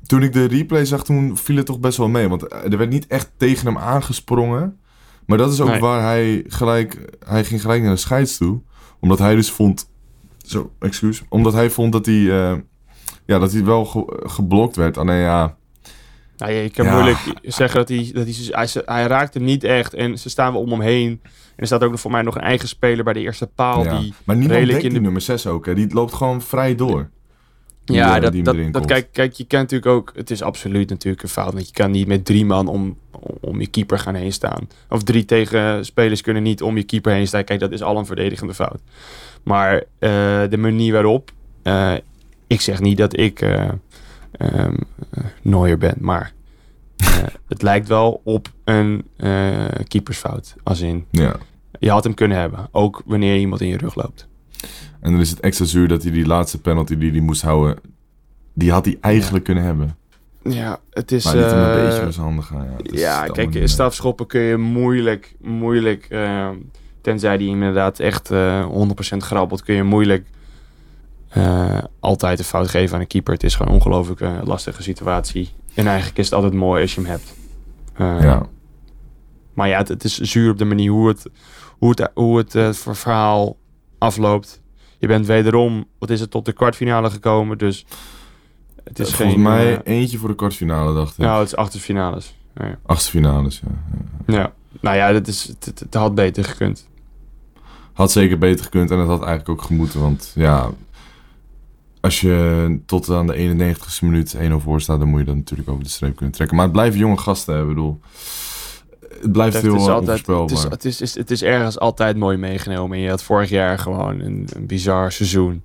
toen 0.05 0.23
ik 0.23 0.33
de 0.33 0.45
replay 0.45 0.85
zag, 0.85 1.03
toen 1.03 1.37
viel 1.37 1.55
het 1.55 1.65
toch 1.65 1.79
best 1.79 1.97
wel 1.97 2.07
mee. 2.07 2.29
Want 2.29 2.53
er 2.53 2.77
werd 2.77 2.89
niet 2.89 3.07
echt 3.07 3.31
tegen 3.37 3.65
hem 3.65 3.77
aangesprongen. 3.77 4.77
Maar 5.25 5.37
dat 5.37 5.51
is 5.51 5.61
ook 5.61 5.77
waar 5.77 6.01
hij 6.01 6.43
gelijk... 6.47 7.17
Hij 7.25 7.43
ging 7.43 7.61
gelijk 7.61 7.81
naar 7.81 7.91
de 7.91 7.97
scheids 7.97 8.37
toe. 8.37 8.61
Omdat 8.99 9.19
hij 9.19 9.35
dus 9.35 9.51
vond 9.51 9.89
zo, 10.37 10.71
excuus. 10.79 11.23
Omdat 11.29 11.53
hij 11.53 11.69
vond 11.69 11.91
dat 11.91 12.05
hij, 12.05 12.15
uh, 12.15 12.53
ja, 13.25 13.39
dat 13.39 13.51
hij 13.51 13.63
wel 13.63 13.85
ge 13.85 14.23
geblokt 14.23 14.75
werd. 14.75 14.97
Alleen 14.97 15.19
ja... 15.19 15.59
Nou, 16.41 16.53
je 16.53 16.69
kan 16.69 16.89
moeilijk 16.89 17.17
zeggen 17.41 17.77
dat 17.79 17.89
hij, 17.89 18.11
dat 18.13 18.25
hij, 18.25 18.35
hij, 18.49 18.83
hij 18.85 19.05
raakte 19.05 19.39
niet 19.39 19.63
echt. 19.63 19.93
En 19.93 20.17
ze 20.17 20.29
staan 20.29 20.53
wel 20.53 20.61
om 20.61 20.71
hem 20.71 20.81
heen. 20.81 21.19
En 21.23 21.29
er 21.55 21.65
staat 21.65 21.83
ook 21.83 21.99
voor 21.99 22.11
mij 22.11 22.21
nog 22.21 22.35
een 22.35 22.41
eigen 22.41 22.67
speler 22.67 23.03
bij 23.03 23.13
de 23.13 23.19
eerste 23.19 23.47
paal. 23.47 23.83
Ja. 23.83 23.99
Die 23.99 24.13
maar 24.23 24.35
niemand 24.35 24.59
redelijk 24.59 24.83
in 24.83 24.93
de 24.93 25.01
nummer 25.01 25.21
6 25.21 25.47
ook. 25.47 25.65
Hè? 25.65 25.73
Die 25.73 25.93
loopt 25.93 26.13
gewoon 26.13 26.41
vrij 26.41 26.75
door. 26.75 27.09
Ja, 27.85 28.19
dat, 28.19 28.45
dat, 28.45 28.55
dat 28.71 28.85
kijk, 28.85 29.07
kijk, 29.11 29.33
je 29.33 29.45
kan 29.45 29.59
natuurlijk 29.59 29.91
ook... 29.91 30.11
Het 30.15 30.31
is 30.31 30.41
absoluut 30.41 30.89
natuurlijk 30.89 31.23
een 31.23 31.29
fout. 31.29 31.53
Want 31.53 31.67
je 31.67 31.73
kan 31.73 31.91
niet 31.91 32.07
met 32.07 32.25
drie 32.25 32.45
man 32.45 32.67
om, 32.67 32.97
om 33.39 33.59
je 33.59 33.67
keeper 33.67 33.99
gaan 33.99 34.15
heen 34.15 34.33
staan. 34.33 34.67
Of 34.89 35.03
drie 35.03 35.25
tegen 35.25 35.85
spelers 35.85 36.21
kunnen 36.21 36.43
niet 36.43 36.61
om 36.61 36.77
je 36.77 36.83
keeper 36.83 37.13
heen 37.13 37.27
staan. 37.27 37.43
Kijk, 37.43 37.59
dat 37.59 37.71
is 37.71 37.81
al 37.81 37.97
een 37.97 38.05
verdedigende 38.05 38.53
fout. 38.53 38.79
Maar 39.43 39.73
uh, 39.75 39.81
de 40.49 40.57
manier 40.57 40.93
waarop... 40.93 41.31
Uh, 41.63 41.93
ik 42.47 42.61
zeg 42.61 42.79
niet 42.79 42.97
dat 42.97 43.17
ik 43.17 43.41
uh, 43.41 43.69
um, 44.39 44.77
nooier 45.41 45.77
ben, 45.77 45.95
maar... 45.99 46.33
het 47.47 47.61
lijkt 47.61 47.87
wel 47.87 48.21
op 48.23 48.51
een 48.63 49.05
keepersfout. 49.87 50.55
Als 50.63 50.81
in, 50.81 51.05
ja. 51.11 51.35
je 51.79 51.89
had 51.89 52.03
hem 52.03 52.13
kunnen 52.13 52.37
hebben. 52.37 52.67
Ook 52.71 53.01
wanneer 53.05 53.37
iemand 53.37 53.61
in 53.61 53.67
je 53.67 53.77
rug 53.77 53.95
loopt. 53.95 54.27
En 54.99 55.11
dan 55.11 55.19
is 55.19 55.29
het 55.29 55.39
extra 55.39 55.65
zuur 55.65 55.87
dat 55.87 56.03
hij 56.03 56.11
die 56.11 56.25
laatste 56.25 56.61
penalty 56.61 56.97
die 56.97 57.11
hij 57.11 57.19
moest 57.19 57.41
houden... 57.41 57.77
Die 58.53 58.71
had 58.71 58.85
hij 58.85 58.97
eigenlijk 59.01 59.43
kunnen 59.43 59.63
hebben. 59.63 59.95
Ja, 60.43 60.79
het 60.89 61.11
is... 61.11 61.23
Maar 61.23 61.35
niet 61.35 61.43
uh, 61.43 61.51
een 61.51 62.05
beetje 62.05 62.21
handig. 62.21 62.51
Ja, 62.51 62.77
ja 62.81 63.25
kijk, 63.25 63.61
strafschoppen 63.63 64.27
kun 64.27 64.41
je 64.41 64.57
moeilijk, 64.57 65.35
moeilijk 65.39 66.07
uh, 66.09 66.49
Tenzij 67.01 67.37
die 67.37 67.49
inderdaad 67.49 67.99
echt 67.99 68.31
eh 68.31 68.67
100% 69.13 69.17
grabbelt, 69.17 69.63
kun 69.63 69.75
je 69.75 69.83
moeilijk 69.83 70.27
eh, 71.31 71.77
altijd 71.99 72.39
een 72.39 72.45
fout 72.45 72.67
geven 72.69 72.95
aan 72.95 73.01
een 73.01 73.07
keeper. 73.07 73.33
Het 73.33 73.43
is 73.43 73.55
gewoon 73.55 73.67
een 73.73 73.79
ongelooflijk 73.79 74.21
eh, 74.21 74.37
lastige 74.43 74.83
situatie. 74.83 75.49
En 75.73 75.87
eigenlijk 75.87 76.17
is 76.17 76.25
het 76.25 76.33
altijd 76.33 76.53
mooi 76.53 76.81
als 76.81 76.95
je 76.95 77.01
hem 77.01 77.09
hebt. 77.09 77.33
Eh, 77.93 78.23
ja. 78.23 78.45
Maar 79.53 79.67
ja, 79.67 79.77
het, 79.77 79.87
het 79.87 80.03
is 80.03 80.17
zuur 80.19 80.51
op 80.51 80.57
de 80.57 80.65
manier 80.65 80.91
hoe 80.91 81.07
het, 81.07 81.25
hoe 81.77 81.89
het, 81.89 82.09
hoe 82.13 82.37
het 82.37 82.51
ver- 82.77 82.95
verhaal 82.95 83.57
afloopt. 83.97 84.61
Je 84.97 85.07
bent 85.07 85.25
wederom, 85.25 85.85
wat 85.99 86.09
is 86.09 86.19
het, 86.19 86.31
tot 86.31 86.45
de 86.45 86.53
kwartfinale 86.53 87.09
gekomen. 87.09 87.57
Dus 87.57 87.85
het 88.83 88.99
is 88.99 89.13
Volgens 89.13 89.33
geen... 89.33 89.41
mij 89.41 89.81
eh, 89.83 89.99
eentje 89.99 90.17
voor 90.17 90.29
de 90.29 90.35
kwartfinale, 90.35 90.93
dacht 90.93 91.11
ik. 91.11 91.17
nou, 91.25 91.39
het 91.39 91.47
is 91.47 91.55
achter 91.55 91.79
de 91.79 91.85
finales. 91.85 92.35
Ja. 92.55 92.77
Achtste 92.85 93.09
finales, 93.09 93.61
ja. 93.65 93.95
ja. 94.33 94.39
ja. 94.39 94.53
Nou 94.81 94.95
ja, 94.97 95.11
dat 95.11 95.27
is, 95.27 95.47
het, 95.47 95.65
het, 95.65 95.79
het 95.79 95.93
had 95.93 96.15
beter 96.15 96.43
gekund. 96.43 96.87
Had 97.93 98.11
zeker 98.11 98.37
beter 98.37 98.63
gekund 98.63 98.91
en 98.91 98.97
het 98.99 99.07
had 99.07 99.19
eigenlijk 99.23 99.49
ook 99.49 99.61
gemoeten. 99.61 100.01
Want 100.01 100.31
ja, 100.35 100.69
als 102.01 102.21
je 102.21 102.79
tot 102.85 103.09
aan 103.09 103.27
de 103.27 103.35
91ste 103.35 103.99
minuut 104.01 104.35
1-0 104.35 104.39
voor 104.57 104.81
staat, 104.81 104.99
dan 104.99 105.07
moet 105.07 105.19
je 105.19 105.25
dat 105.25 105.35
natuurlijk 105.35 105.69
over 105.69 105.83
de 105.83 105.89
streep 105.89 106.15
kunnen 106.15 106.35
trekken. 106.35 106.55
Maar 106.55 106.65
het 106.65 106.73
blijven 106.75 106.99
jonge 106.99 107.17
gasten, 107.17 107.53
hè, 107.55 107.61
ik 107.61 107.67
bedoel. 107.67 107.99
Het 109.21 109.31
blijft 109.31 109.61
heel 109.61 109.75
is, 109.75 109.85
eh, 109.85 109.93
altijd, 109.93 110.19
het, 110.19 110.29
onvoorspelbaar. 110.29 110.65
is, 110.65 110.71
het, 110.71 110.85
is, 110.85 111.01
is- 111.01 111.15
het 111.15 111.31
is 111.31 111.43
ergens 111.43 111.79
altijd 111.79 112.17
mooi 112.17 112.37
meegenomen. 112.37 112.97
En 112.97 113.03
je 113.03 113.09
had 113.09 113.23
vorig 113.23 113.49
jaar 113.49 113.79
gewoon 113.79 114.19
een, 114.19 114.47
een 114.53 114.65
bizar 114.67 115.11
seizoen. 115.11 115.63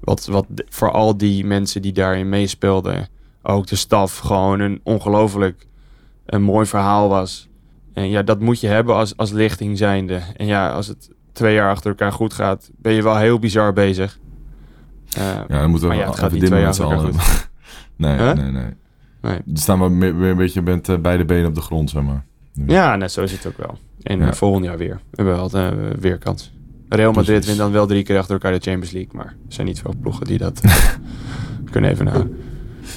Wat, 0.00 0.26
wat 0.26 0.46
voor 0.68 0.90
al 0.90 1.16
die 1.16 1.44
mensen 1.44 1.82
die 1.82 1.92
daarin 1.92 2.28
meespeelden, 2.28 3.08
ook 3.42 3.66
de 3.66 3.76
staf, 3.76 4.18
gewoon 4.18 4.60
een 4.60 4.80
ongelooflijk 4.82 5.66
een 6.26 6.42
mooi 6.42 6.66
verhaal 6.66 7.08
was. 7.08 7.48
En 7.92 8.10
ja, 8.10 8.22
dat 8.22 8.40
moet 8.40 8.60
je 8.60 8.66
hebben 8.66 8.94
als, 8.94 9.16
als 9.16 9.30
lichting 9.30 9.78
zijnde. 9.78 10.20
En 10.36 10.46
ja, 10.46 10.70
als 10.70 10.86
het 10.86 11.10
twee 11.32 11.54
jaar 11.54 11.70
achter 11.70 11.90
elkaar 11.90 12.12
goed 12.12 12.32
gaat, 12.32 12.70
ben 12.76 12.92
je 12.92 13.02
wel 13.02 13.16
heel 13.16 13.38
bizar 13.38 13.72
bezig. 13.72 14.18
Eh, 15.16 15.24
Ja, 15.48 15.60
dan 15.60 15.70
moeten 15.70 15.88
we 15.88 15.94
Maar 15.94 16.04
ja, 16.04 16.10
het 16.10 16.22
even 16.22 16.38
dimmen 16.40 16.62
met 16.62 16.74
z'n 16.74 16.82
jaar 16.82 16.96
allen. 16.96 17.14
nee, 17.96 18.16
Huh? 18.16 18.32
nee, 18.32 18.50
nee. 18.50 18.62
nee. 19.22 19.32
Er 19.34 19.40
staan 19.52 19.98
we 19.98 20.12
weer 20.14 20.30
een 20.30 20.36
beetje 20.36 20.62
met 20.62 20.88
eh, 20.88 20.98
beide 20.98 21.24
benen 21.24 21.46
op 21.48 21.54
de 21.54 21.60
grond, 21.60 21.90
zeg 21.90 22.02
maar. 22.02 22.24
Ja, 22.66 22.96
net 22.96 23.12
zo 23.12 23.22
is 23.22 23.32
het 23.32 23.46
ook 23.46 23.56
wel. 23.56 23.78
En 24.02 24.18
Ja. 24.18 24.32
volgend 24.34 24.64
jaar 24.64 24.78
weer. 24.78 25.00
We 25.10 25.22
hebben 25.22 25.34
wel 25.34 25.50
uh, 25.54 25.90
weer 26.00 26.18
kans. 26.18 26.52
Real 26.88 27.06
Madrid 27.12 27.24
Precies. 27.26 27.46
wint 27.46 27.58
dan 27.58 27.72
wel 27.72 27.86
drie 27.86 28.02
keer 28.02 28.18
achter 28.18 28.32
elkaar 28.32 28.52
de 28.52 28.58
Champions 28.58 28.90
League. 28.90 29.10
Maar 29.14 29.26
er 29.26 29.52
zijn 29.52 29.66
niet 29.66 29.80
veel 29.80 29.94
ploegen 30.00 30.26
die 30.26 30.38
dat 30.38 30.60
kunnen 31.70 31.90
even. 31.90 32.36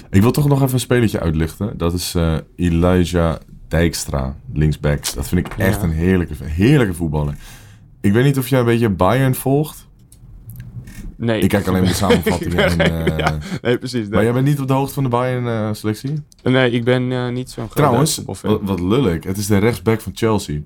Ik 0.09 0.21
wil 0.21 0.31
toch 0.31 0.47
nog 0.47 0.61
even 0.61 0.73
een 0.73 0.79
spelletje 0.79 1.19
uitlichten. 1.19 1.77
Dat 1.77 1.93
is 1.93 2.15
eh, 2.15 2.35
Elijah 2.55 3.35
Dijkstra, 3.67 4.35
linksback. 4.53 5.13
Dat 5.13 5.27
vind 5.27 5.47
ik 5.47 5.53
echt 5.57 5.77
Ja. 5.77 5.83
een 5.83 5.91
heerlijke, 5.93 6.33
heerlijke 6.43 6.93
voetballer. 6.93 7.35
Ik 8.01 8.13
weet 8.13 8.23
niet 8.23 8.37
of 8.37 8.47
jij 8.47 8.59
een 8.59 8.65
beetje 8.65 8.89
Bayern 8.89 9.35
volgt. 9.35 9.87
Nee. 11.17 11.41
Ik 11.41 11.49
kijk 11.49 11.67
alleen 11.67 11.81
maar 11.81 11.89
de 11.89 11.95
samenvattingen. 11.95 12.57
en, 12.79 12.79
eh, 13.07 13.17
Ja, 13.17 13.37
nee, 13.61 13.77
precies. 13.77 14.07
Maar 14.07 14.23
jij 14.23 14.33
bent 14.33 14.45
niet 14.45 14.59
op 14.59 14.67
de 14.67 14.73
hoogte 14.73 14.93
van 14.93 15.03
de 15.03 15.09
Bayern-selectie? 15.09 16.13
nee 16.43 16.71
ik 16.71 16.83
ben 16.83 17.11
eh, 17.11 17.29
niet 17.29 17.49
zo'n 17.49 17.63
groot 17.63 17.75
Trouwens, 17.75 18.21
wat, 18.25 18.41
wat 18.61 18.79
lullig. 18.79 19.23
Het 19.23 19.37
is 19.37 19.47
de 19.47 19.57
rechtsback 19.57 20.01
van 20.01 20.11
Chelsea. 20.15 20.59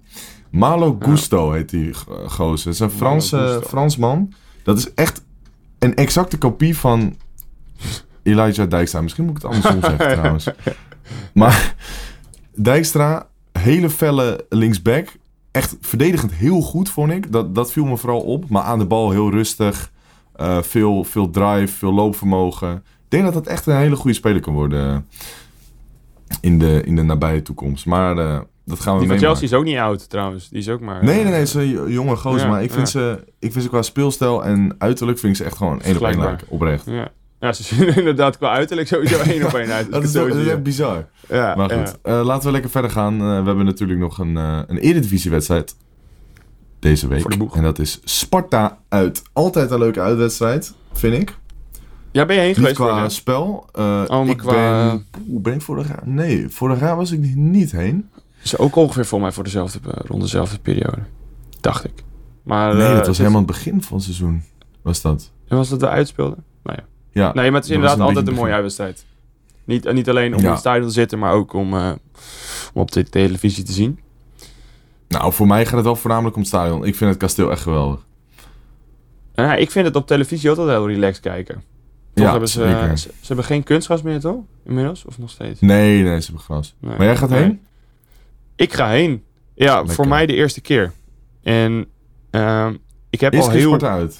Malo 0.49 0.97
Gusto 0.99 1.51
heet 1.51 1.69
die 1.69 1.93
go- 1.93 2.27
gozer. 2.27 2.65
Het 2.65 2.75
is 2.75 2.79
een 2.79 2.89
Franse. 2.89 3.61
Fransman. 3.67 4.33
Dat 4.63 4.77
is 4.77 4.93
echt 4.93 5.21
een 5.79 5.95
exacte 5.95 6.37
kopie 6.37 6.77
van 6.77 7.15
Elijah 8.23 8.69
Dijkstra. 8.69 9.01
Misschien 9.01 9.25
moet 9.25 9.37
ik 9.37 9.41
het 9.43 9.51
andersom 9.51 9.81
zeggen 9.81 10.11
trouwens. 10.17 10.47
Maar 11.33 11.75
Dijkstra, 12.55 13.27
hele 13.51 13.89
felle 13.89 14.45
linksback. 14.49 15.07
Echt 15.51 15.75
verdedigend 15.81 16.31
heel 16.33 16.61
goed, 16.61 16.89
vond 16.89 17.11
ik. 17.11 17.31
Dat, 17.31 17.55
dat 17.55 17.71
viel 17.71 17.85
me 17.85 17.97
vooral 17.97 18.21
op. 18.21 18.49
Maar 18.49 18.63
aan 18.63 18.79
de 18.79 18.85
bal 18.85 19.11
heel 19.11 19.31
rustig. 19.31 19.91
Eh, 20.39 20.61
veel, 20.61 21.03
veel 21.03 21.29
drive, 21.29 21.67
veel 21.67 21.93
loopvermogen. 21.93 22.75
Ik 22.75 22.81
denk 23.07 23.23
dat 23.23 23.33
dat 23.33 23.47
echt 23.47 23.65
een 23.65 23.75
hele 23.75 23.95
goede 23.95 24.15
speler 24.15 24.41
kan 24.41 24.53
worden 24.53 25.05
eh, 26.27 26.37
in 26.41 26.59
de, 26.59 26.81
in 26.85 26.95
de 26.95 27.01
nabije 27.01 27.41
toekomst. 27.41 27.85
Maar 27.85 28.17
eh, 28.17 28.39
dat 28.65 28.79
gaan 28.79 28.93
we 28.93 28.99
Die 28.99 29.09
van. 29.09 29.17
Chelsea 29.17 29.43
is 29.43 29.53
ook 29.53 29.63
niet 29.63 29.77
oud 29.77 30.09
trouwens. 30.09 30.49
Die 30.49 30.59
is 30.59 30.69
ook 30.69 30.79
maar... 30.79 31.03
Nee, 31.03 31.23
nee, 31.23 31.31
nee, 31.31 31.45
ze 31.45 31.65
is 31.65 31.77
een 31.77 31.91
jonge 31.91 32.15
gozer. 32.15 32.39
Ja, 32.39 32.47
maar 32.47 32.63
ik 32.63 32.71
vind, 32.71 32.91
ja. 32.91 32.99
ze, 32.99 33.23
ik 33.39 33.51
vind 33.51 33.63
ze 33.63 33.69
qua 33.69 33.81
speelstijl 33.81 34.43
en 34.43 34.75
uiterlijk 34.77 35.19
vind 35.19 35.31
ik 35.31 35.37
ze 35.37 35.45
echt 35.47 35.57
gewoon 35.57 35.81
één 35.81 35.95
op 35.95 36.03
één 36.03 36.19
lijken. 36.19 36.47
Oprecht. 36.49 36.85
Ja. 36.85 37.11
ja, 37.39 37.53
ze 37.53 37.63
zien 37.63 37.87
er 37.87 37.97
inderdaad 38.03 38.37
qua 38.37 38.51
uiterlijk 38.51 38.87
sowieso 38.87 39.19
één 39.31 39.45
op 39.45 39.53
één 39.53 39.71
uit. 39.71 39.91
Dat 39.91 40.03
is, 40.03 40.11
Zo 40.11 40.27
dat 40.27 40.37
is 40.37 40.47
echt 40.47 40.63
bizar. 40.63 41.07
Ja, 41.27 41.55
Maar 41.55 41.75
ja. 41.75 41.85
goed, 41.85 41.97
laten 42.03 42.45
we 42.45 42.51
lekker 42.51 42.69
verder 42.69 42.91
gaan. 42.91 43.17
We 43.17 43.45
hebben 43.47 43.65
natuurlijk 43.65 43.99
nog 43.99 44.17
een, 44.17 44.37
eh 44.37 44.59
een 44.67 44.77
eredivisiewedstrijd 44.77 45.75
deze 46.79 47.07
week. 47.07 47.21
Voor 47.21 47.31
de 47.31 47.37
boeg. 47.37 47.55
En 47.55 47.63
dat 47.63 47.79
is 47.79 47.99
Sparta 48.03 48.77
uit. 48.89 49.21
Altijd 49.33 49.71
een 49.71 49.79
leuke 49.79 50.01
uitwedstrijd, 50.01 50.73
vind 50.93 51.13
ik. 51.21 51.37
Ja, 52.11 52.25
ben 52.25 52.35
je 52.35 52.39
heen 52.41 52.49
Niet 52.49 52.57
geweest? 52.57 52.75
qua 52.75 52.95
vorig 52.95 53.11
spel. 53.11 53.65
Eh, 53.73 54.07
maar 54.09 54.25
ik 54.27 54.37
qua- 54.37 54.87
ben... 54.89 55.05
Oeh, 55.29 55.41
ben 55.41 55.53
ik 55.53 55.61
vorig 55.61 55.87
jaar? 55.87 56.01
Nee, 56.05 56.49
vorig 56.49 56.79
jaar 56.79 56.95
was 56.95 57.11
ik 57.11 57.35
niet 57.35 57.71
heen. 57.71 58.09
Is 58.43 58.57
ook 58.57 58.75
ongeveer 58.75 59.05
voor 59.05 59.21
mij 59.21 59.31
voor 59.31 59.43
dezelfde, 59.43 59.79
eh, 59.91 59.99
rond 60.07 60.21
dezelfde 60.21 60.59
periode. 60.59 60.99
Dacht 61.61 61.83
ik. 61.83 62.03
Maar, 62.43 62.75
Nee, 62.75 62.83
eh, 62.83 62.87
dat 62.89 62.97
was 62.97 63.07
het- 63.07 63.17
helemaal 63.17 63.37
het 63.41 63.47
begin 63.47 63.81
van 63.81 63.95
het 63.95 64.05
seizoen. 64.05 64.43
Was 64.81 65.01
dat? 65.01 65.31
Was 65.47 65.69
dat 65.69 65.79
de 65.79 65.87
uitspeelde? 65.89 66.37
Nou 66.63 66.77
ja. 66.77 66.85
Ja. 67.11 67.33
Nee, 67.33 67.45
maar 67.51 67.59
het 67.59 67.69
is 67.69 67.75
inderdaad 67.75 67.97
was 67.97 68.07
altijd 68.07 68.27
een 68.27 68.33
mooie 68.33 68.53
uitwedstrijd. 68.53 69.05
Niet, 69.65 69.85
en 69.85 69.95
niet 69.95 70.09
alleen 70.09 70.33
om 70.33 70.39
Ja. 70.39 70.45
in 70.45 70.51
het 70.51 70.59
stadion 70.59 70.87
te 70.87 70.93
zitten, 70.93 71.19
maar 71.19 71.33
ook 71.33 71.53
om, 71.53 71.73
eh, 71.73 71.91
om 72.73 72.81
op 72.81 72.91
de 72.91 73.03
televisie 73.03 73.63
te 73.63 73.71
zien. 73.71 73.99
Nou, 75.09 75.33
voor 75.33 75.47
mij 75.47 75.65
gaat 75.65 75.75
het 75.75 75.83
wel 75.83 75.95
voornamelijk 75.95 76.35
om 76.35 76.41
het 76.41 76.49
stadion. 76.49 76.85
Ik 76.85 76.95
vind 76.95 77.09
het 77.09 77.19
kasteel 77.19 77.51
echt 77.51 77.61
geweldig. 77.61 78.05
Ja, 79.33 79.55
ik 79.55 79.71
vind 79.71 79.85
het 79.85 79.95
op 79.95 80.07
televisie 80.07 80.49
altijd 80.49 80.67
heel 80.69 80.87
relaxed 80.87 81.19
kijken. 81.23 81.55
Toch 82.13 82.25
Ja, 82.25 82.31
hebben 82.31 82.49
ze, 82.49 82.61
zeker. 82.61 82.97
ze, 82.97 83.09
ze 83.19 83.27
hebben 83.27 83.45
geen 83.45 83.63
kunstgras 83.63 84.01
meer, 84.01 84.19
toch? 84.19 84.41
Inmiddels? 84.65 85.05
Of 85.05 85.17
nog 85.17 85.29
steeds? 85.29 85.59
Nee, 85.61 86.03
nee, 86.03 86.19
ze 86.19 86.25
hebben 86.25 86.43
gras. 86.43 86.75
Nee. 86.79 86.97
Maar 86.97 87.05
jij 87.05 87.15
gaat 87.17 87.29
Nee. 87.29 87.41
heen? 87.41 87.61
Ik 88.55 88.73
ga 88.73 88.89
heen. 88.89 89.23
Ja, 89.55 89.75
Lekker. 89.77 89.93
voor 89.95 90.07
mij 90.07 90.25
de 90.25 90.33
eerste 90.33 90.61
keer. 90.61 90.91
En 91.43 91.85
ehm, 92.29 92.73
ik 93.09 93.19
heb 93.19 93.35
al 93.35 93.49
heel... 93.49 93.67
Sparta 93.67 93.91
uit. 93.91 94.19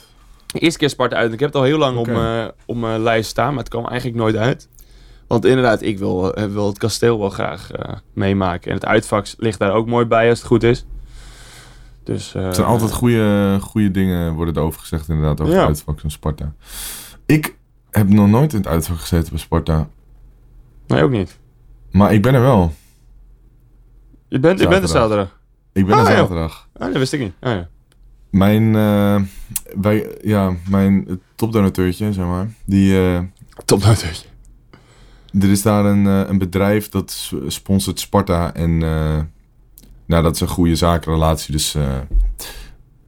Eerste 0.54 0.80
keer 0.80 0.90
Sparta 0.90 1.16
uit. 1.16 1.34
Ik 1.34 1.40
heb 1.40 1.50
het 1.50 1.58
al 1.58 1.64
heel 1.64 1.78
lang 1.78 1.98
op, 1.98 2.08
mijn- 2.08 2.52
op 2.66 2.76
mijn 2.78 3.02
lijst 3.02 3.30
staan, 3.30 3.50
maar 3.50 3.60
het 3.64 3.70
kwam 3.70 3.86
eigenlijk 3.86 4.18
nooit 4.20 4.36
uit. 4.36 4.68
Want 5.30 5.46
inderdaad, 5.46 5.82
ik 5.82 5.98
wil, 6.00 6.34
eh, 6.34 6.46
wil 6.46 6.68
het 6.68 6.78
kasteel 6.78 7.20
wel 7.20 7.30
graag 7.30 7.72
eh, 7.72 7.96
meemaken. 8.14 8.70
En 8.70 8.76
het 8.76 8.86
uitvak 8.86 9.28
ligt 9.38 9.60
daar 9.60 9.74
ook 9.74 9.88
mooi 9.88 10.06
bij 10.06 10.30
als 10.30 10.38
het 10.40 10.48
goed 10.48 10.64
is. 10.64 10.86
Dus, 12.04 12.36
eh, 12.36 12.44
Het 12.44 12.56
zijn 12.56 12.68
altijd 12.68 12.92
goede, 12.92 13.58
goede 13.62 13.92
dingen 13.92 14.34
worden 14.34 14.58
erover 14.58 14.80
gezegd 14.80 15.10
inderdaad 15.10 15.42
over 15.42 15.54
Ja. 15.54 15.60
het 15.60 15.68
uitvak 15.68 16.00
van 16.00 16.12
Sparta. 16.12 16.54
Ik 17.26 17.56
heb 17.90 18.10
nog 18.10 18.28
nooit 18.28 18.52
in 18.54 18.58
het 18.60 18.68
uitvak 18.68 19.00
gezeten 19.00 19.30
bij 19.30 19.40
Sparta. 19.40 19.88
Nee, 20.88 21.04
ook 21.04 21.12
niet. 21.12 21.38
Maar 21.92 22.14
ik 22.14 22.22
ben 22.22 22.34
er 22.34 22.42
wel. 22.42 22.74
Je 24.28 24.40
bent, 24.40 24.60
je 24.60 24.68
bent 24.68 24.84
er 24.84 24.90
Zaterdag. 24.90 25.40
Ik 25.74 25.86
ben 25.86 25.96
Ah, 25.96 26.06
er 26.06 26.12
ja. 26.12 26.18
zaterdag. 26.18 26.68
Ah, 26.74 26.88
dat 26.88 26.98
wist 26.98 27.14
ik 27.14 27.20
niet. 27.20 27.34
Ah, 27.40 27.52
ja. 27.52 27.68
Mijn, 28.30 28.72
wij, 29.82 30.18
ja, 30.22 30.54
mijn 30.70 31.22
topdonateurtje, 31.36 32.14
zeg 32.14 32.26
maar. 32.26 32.50
Die, 32.66 32.94
Top 33.66 33.84
natuurlijk. 33.84 34.29
Er 35.40 35.50
is 35.50 35.62
daar 35.62 35.86
een, 35.86 36.08
eh, 36.08 36.22
een 36.30 36.38
bedrijf 36.38 36.90
dat 36.90 37.32
sponsort 37.48 38.00
Sparta. 38.00 38.54
En 38.54 38.84
eh, 38.84 39.20
nou, 40.06 40.24
dat 40.24 40.36
is 40.36 40.42
een 40.42 40.48
goede 40.48 40.76
zakenrelatie. 40.76 41.52
Dus 41.52 41.76
eh, 41.76 41.98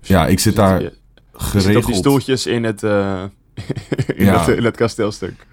ja, 0.02 0.28
ik 0.28 0.40
zit 0.40 0.56
daar 0.56 0.82
Je 0.82 0.90
zit 0.90 0.96
op 1.34 1.52
die 1.52 1.62
geregeld. 1.62 1.96
stoeltjes 1.96 2.46
in 2.46 2.64
het, 2.64 2.84
eh, 2.84 3.24
in, 4.16 4.26
Ja. 4.26 4.40
het, 4.46 4.58
in 4.58 4.64
het 4.64 4.76
kasteelstuk. 4.76 5.46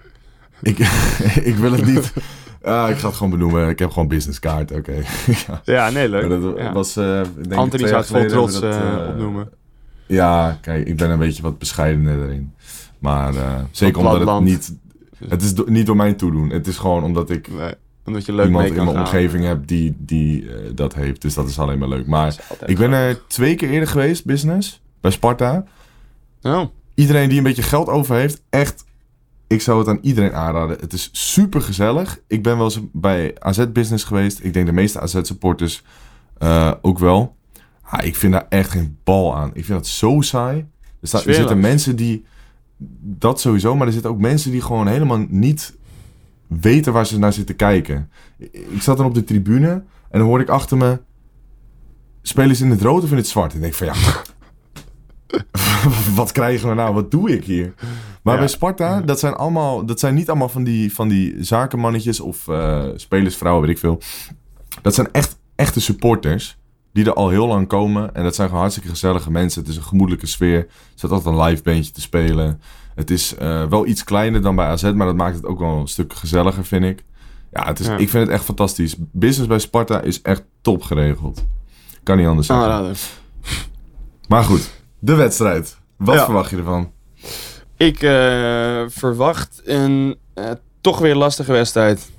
Ik, 0.61 0.77
ik 1.51 1.55
wil 1.55 1.71
het 1.71 1.85
niet. 1.85 2.13
Ah, 2.63 2.89
ik 2.89 2.97
ga 2.97 3.07
het 3.07 3.15
gewoon 3.17 3.31
benoemen. 3.31 3.69
Ik 3.69 3.79
heb 3.79 3.91
gewoon 3.91 4.07
businesskaart, 4.07 4.71
oké. 4.71 4.93
ja. 5.47 5.61
Ja, 5.63 5.89
nee, 5.89 6.09
leuk. 6.09 6.27
Maar 6.29 6.39
dat 6.39 6.57
Ja. 6.57 6.73
was, 6.73 6.93
denk 6.93 7.53
Anthony 7.53 7.87
zou 7.87 7.97
het 7.99 8.07
vol 8.07 8.25
trots 8.27 8.59
dat, 8.59 8.75
opnoemen. 9.07 9.49
Ja, 10.05 10.57
kijk, 10.61 10.87
ik 10.87 10.97
ben 10.97 11.09
een 11.09 11.19
beetje 11.19 11.41
wat 11.41 11.57
bescheidener 11.59 12.23
erin. 12.23 12.53
Maar 12.99 13.33
zeker 13.71 13.99
omdat 13.99 14.27
het 14.27 14.39
niet... 14.41 14.73
Het 15.27 15.41
is 15.41 15.53
do- 15.55 15.65
niet 15.67 15.85
door 15.85 15.95
mij 15.95 16.13
toedoen. 16.13 16.49
Het 16.49 16.67
is 16.67 16.77
gewoon 16.77 17.03
omdat 17.03 17.29
ik 17.29 17.49
Nee, 17.51 17.73
omdat 18.05 18.25
je 18.25 18.33
leuk 18.33 18.45
iemand 18.45 18.67
in 18.67 18.73
mijn 18.75 18.87
gaan. 18.87 18.97
omgeving 18.99 19.45
heb 19.45 19.67
die, 19.67 19.95
die 19.97 20.49
eh, 20.55 20.71
dat 20.75 20.93
heeft. 20.93 21.21
Dus 21.21 21.33
dat 21.33 21.47
is 21.49 21.59
alleen 21.59 21.79
maar 21.79 21.87
leuk. 21.87 22.07
Maar 22.07 22.35
ik 22.65 22.77
ben 22.77 22.91
er 22.91 23.27
twee 23.27 23.55
keer 23.55 23.69
eerder 23.69 23.87
geweest, 23.89 24.25
business, 24.25 24.81
bij 25.01 25.11
Sparta. 25.11 25.63
Oh, 26.41 26.63
Iedereen 26.95 27.29
die 27.29 27.37
een 27.37 27.43
beetje 27.43 27.61
geld 27.61 27.87
over 27.87 28.15
heeft, 28.15 28.41
echt... 28.49 28.85
Ik 29.47 29.61
zou 29.61 29.79
het 29.79 29.87
aan 29.87 29.99
iedereen 30.01 30.33
aanraden. 30.33 30.77
Het 30.79 30.93
is 30.93 31.09
super 31.11 31.61
gezellig. 31.61 32.19
Ik 32.27 32.43
ben 32.43 32.55
wel 32.57 32.65
eens 32.65 32.79
bij 32.91 33.35
AZ 33.39 33.65
Business 33.73 34.03
geweest. 34.03 34.39
Ik 34.43 34.53
denk 34.53 34.65
de 34.65 34.71
meeste 34.71 34.99
AZ 34.99 35.19
supporters 35.21 35.83
eh, 36.37 36.71
ook 36.81 36.99
wel. 36.99 37.35
Ah, 37.81 38.05
ik 38.05 38.15
vind 38.15 38.33
daar 38.33 38.45
echt 38.49 38.69
geen 38.71 38.97
bal 39.03 39.35
aan. 39.35 39.49
Ik 39.53 39.65
vind 39.65 39.77
dat 39.77 39.87
zo 39.87 40.21
saai. 40.21 40.57
Er, 41.01 41.13
er 41.27 41.33
zitten 41.33 41.59
mensen 41.59 41.95
die... 41.95 42.25
Dat 43.01 43.39
sowieso, 43.41 43.75
maar 43.75 43.87
er 43.87 43.93
zitten 43.93 44.11
ook 44.11 44.19
mensen 44.19 44.51
die 44.51 44.61
gewoon 44.61 44.87
helemaal 44.87 45.25
niet 45.29 45.77
weten 46.47 46.93
waar 46.93 47.05
ze 47.05 47.19
naar 47.19 47.33
zitten 47.33 47.55
kijken. 47.55 48.09
Ik 48.51 48.81
zat 48.81 48.97
dan 48.97 49.05
op 49.05 49.13
de 49.13 49.23
tribune 49.23 49.69
en 50.09 50.19
dan 50.19 50.21
hoorde 50.21 50.43
ik 50.43 50.49
achter 50.49 50.77
me... 50.77 50.99
Spelen 52.21 52.55
ze 52.55 52.63
in 52.63 52.69
het 52.71 52.81
rood 52.81 53.03
of 53.03 53.11
in 53.11 53.17
het 53.17 53.27
zwart? 53.27 53.51
En 53.51 53.55
ik 53.57 53.61
denk 53.61 53.73
van 53.73 53.87
ja, 53.87 53.93
wat 56.15 56.31
krijgen 56.31 56.69
we 56.69 56.75
nou? 56.75 56.93
Wat 56.93 57.11
doe 57.11 57.31
ik 57.31 57.43
hier? 57.43 57.73
Maar 58.23 58.33
Ja. 58.33 58.39
bij 58.39 58.49
Sparta, 58.49 59.01
dat 59.01 59.19
zijn, 59.19 59.33
allemaal, 59.33 59.85
dat 59.85 59.99
zijn 59.99 60.13
niet 60.15 60.29
allemaal 60.29 60.49
van 60.49 60.63
die, 60.63 60.93
van 60.93 61.07
die 61.07 61.43
zakenmannetjes 61.43 62.19
of 62.19 62.47
eh 62.47 62.85
spelersvrouwen, 62.95 63.65
weet 63.65 63.75
ik 63.75 63.79
veel. 63.81 64.01
Dat 64.81 64.93
zijn 64.93 65.11
echt 65.11 65.39
echte 65.55 65.81
supporters 65.81 66.57
die 66.93 67.05
er 67.05 67.13
al 67.13 67.29
heel 67.29 67.47
lang 67.47 67.67
komen. 67.67 68.15
En 68.15 68.23
dat 68.23 68.35
zijn 68.35 68.47
gewoon 68.47 68.61
hartstikke 68.61 68.89
gezellige 68.91 69.31
mensen. 69.31 69.61
Het 69.61 69.69
is 69.69 69.75
een 69.77 69.83
gemoedelijke 69.83 70.27
sfeer. 70.27 70.57
Er 70.57 70.67
zit 70.95 71.11
altijd 71.11 71.35
een 71.35 71.41
live 71.41 71.63
bandje 71.63 71.91
te 71.91 72.01
spelen. 72.01 72.61
Het 72.95 73.09
is 73.11 73.35
eh, 73.35 73.65
wel 73.65 73.85
iets 73.87 74.03
kleiner 74.03 74.41
dan 74.41 74.55
bij 74.55 74.65
AZ, 74.65 74.83
maar 74.83 75.07
dat 75.07 75.15
maakt 75.15 75.35
het 75.35 75.45
ook 75.45 75.59
wel 75.59 75.79
een 75.79 75.87
stuk 75.87 76.13
gezelliger, 76.13 76.65
vind 76.65 76.83
ik. 76.85 77.03
Ja, 77.51 77.65
het 77.65 77.79
is, 77.79 77.85
Ja. 77.85 77.97
ik 77.97 78.09
vind 78.09 78.23
het 78.25 78.33
echt 78.35 78.43
fantastisch. 78.43 78.95
Business 78.97 79.47
bij 79.47 79.59
Sparta 79.59 80.01
is 80.01 80.21
echt 80.21 80.43
top 80.61 80.83
geregeld. 80.83 81.45
Kan 82.03 82.17
niet 82.17 82.27
anders 82.27 82.47
zeggen. 82.47 82.95
Maar 84.27 84.43
goed, 84.43 84.69
de 84.99 85.15
wedstrijd. 85.15 85.77
Wat 85.97 86.15
Ja. 86.15 86.23
verwacht 86.25 86.49
je 86.49 86.57
ervan? 86.57 86.91
Ik 87.77 88.01
eh, 88.01 88.83
verwacht 88.87 89.61
een 89.65 90.17
eh, 90.33 90.51
toch 90.81 90.99
weer 90.99 91.15
lastige 91.15 91.51
wedstrijd. 91.51 92.09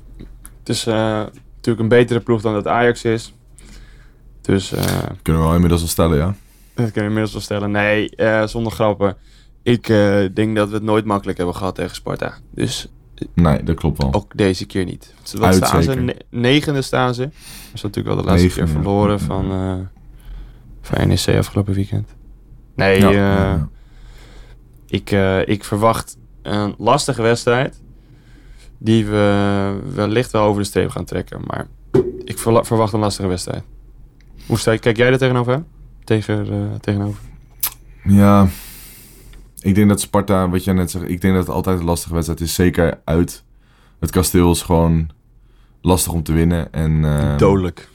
Het 0.59 0.69
is 0.69 0.85
natuurlijk 0.85 1.79
een 1.83 1.89
betere 1.89 2.21
ploeg 2.21 2.41
dan 2.43 2.53
dat 2.53 2.67
Ajax 2.67 3.05
is. 3.05 3.35
Dus 4.51 4.73
eh, 4.73 4.85
Kunnen 5.23 5.43
we 5.43 5.49
wel 5.49 5.55
inmiddels 5.55 5.81
wel 5.81 5.91
stellen, 5.91 6.17
ja. 6.19 6.35
dat 6.75 6.91
kun 6.91 7.03
je 7.03 7.09
inmiddels 7.09 7.33
wel 7.33 7.41
stellen. 7.43 7.71
Nee, 7.71 8.17
eh, 8.17 8.47
zonder 8.47 8.73
grappen. 8.73 9.17
Ik 9.63 9.89
eh, 9.89 10.25
denk 10.35 10.57
dat 10.57 10.69
we 10.69 10.75
het 10.75 10.83
nooit 10.83 11.05
makkelijk 11.05 11.39
hebben 11.39 11.57
gehad 11.57 11.75
tegen 11.75 11.95
Sparta. 11.95 12.35
Dus 12.55 12.89
Nee, 13.35 13.63
dat 13.63 13.77
klopt 13.77 14.03
wel. 14.03 14.13
ook 14.15 14.37
deze 14.37 14.67
keer 14.67 14.85
niet. 14.85 15.15
Wat 15.33 15.43
Uit 15.43 15.55
staan 15.55 15.83
ze? 15.83 15.95
Ne- 15.95 16.17
negende 16.31 16.83
staan 16.83 17.15
ze. 17.15 17.23
Dat 17.23 17.33
is 17.75 17.83
natuurlijk 17.83 18.15
wel 18.15 18.25
de 18.25 18.31
laatste 18.31 18.49
keer 18.49 18.67
ja. 18.67 18.73
verloren 18.73 19.21
van, 19.21 19.89
van 20.81 21.09
NEC 21.09 21.37
afgelopen 21.39 21.75
weekend. 21.75 22.09
Nee, 22.75 23.01
Ja, 23.01 23.11
ja, 23.11 23.35
ja. 23.35 23.69
Ik, 24.87 25.11
ik 25.49 25.65
verwacht 25.65 26.17
een 26.43 26.75
lastige 26.79 27.23
wedstrijd. 27.23 27.83
Die 28.79 29.07
we 29.07 29.79
wellicht 29.95 30.31
wel 30.31 30.43
over 30.43 30.63
de 30.63 30.69
streep 30.69 30.91
gaan 30.91 31.05
trekken. 31.05 31.41
Maar 31.47 31.67
ik 32.25 32.39
verwacht 32.39 32.93
een 32.93 33.01
lastige 33.01 33.29
wedstrijd. 33.29 33.63
Hoe 34.47 34.59
sta 34.59 34.73
je, 34.73 34.79
kijk 34.79 34.97
jij 34.97 35.11
er 35.11 35.19
tegenover? 35.19 35.53
hè? 35.53 35.59
Tegen, 36.05 36.47
eh, 36.53 36.75
tegenover? 36.81 37.21
Ja, 38.05 38.49
ik 39.61 39.75
denk 39.75 39.89
dat 39.89 40.01
Sparta, 40.01 40.49
wat 40.49 40.65
jij 40.65 40.75
net 40.75 40.91
zegt, 40.91 41.09
ik 41.09 41.21
denk 41.21 41.35
dat 41.35 41.47
het 41.47 41.55
altijd 41.55 41.79
een 41.79 41.85
lastige 41.85 42.13
wedstrijd 42.15 42.41
is. 42.41 42.55
Zeker 42.55 43.01
uit. 43.05 43.45
Het 44.01 44.11
kasteel 44.11 44.51
is 44.51 44.63
gewoon 44.63 45.09
lastig 45.81 46.13
om 46.13 46.23
te 46.23 46.33
winnen. 46.33 46.73
En 46.73 47.05
eh, 47.05 47.37
Dodelijk. 47.39 47.89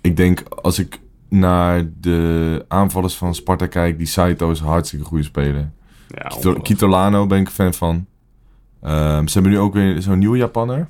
ik 0.00 0.16
denk 0.16 0.42
als 0.48 0.78
ik 0.78 1.00
naar 1.28 1.84
de 2.00 2.64
aanvallers 2.68 3.14
van 3.14 3.34
Sparta 3.34 3.66
kijk, 3.66 3.98
die 3.98 4.06
Saito 4.06 4.50
is 4.50 4.60
een 4.60 4.66
hartstikke 4.66 5.04
goede 5.04 5.24
speler. 5.24 5.70
Ja, 6.08 6.28
Kito-. 6.28 6.54
Kitolano 6.60 7.26
ben 7.26 7.40
ik 7.40 7.46
een 7.46 7.52
fan 7.52 7.74
van. 7.74 8.06
Ehm, 8.82 9.26
ze 9.26 9.32
hebben 9.32 9.52
nu 9.52 9.58
ook 9.58 9.74
weer 9.74 10.02
zo'n 10.02 10.18
nieuwe 10.18 10.36
Japanner. 10.36 10.88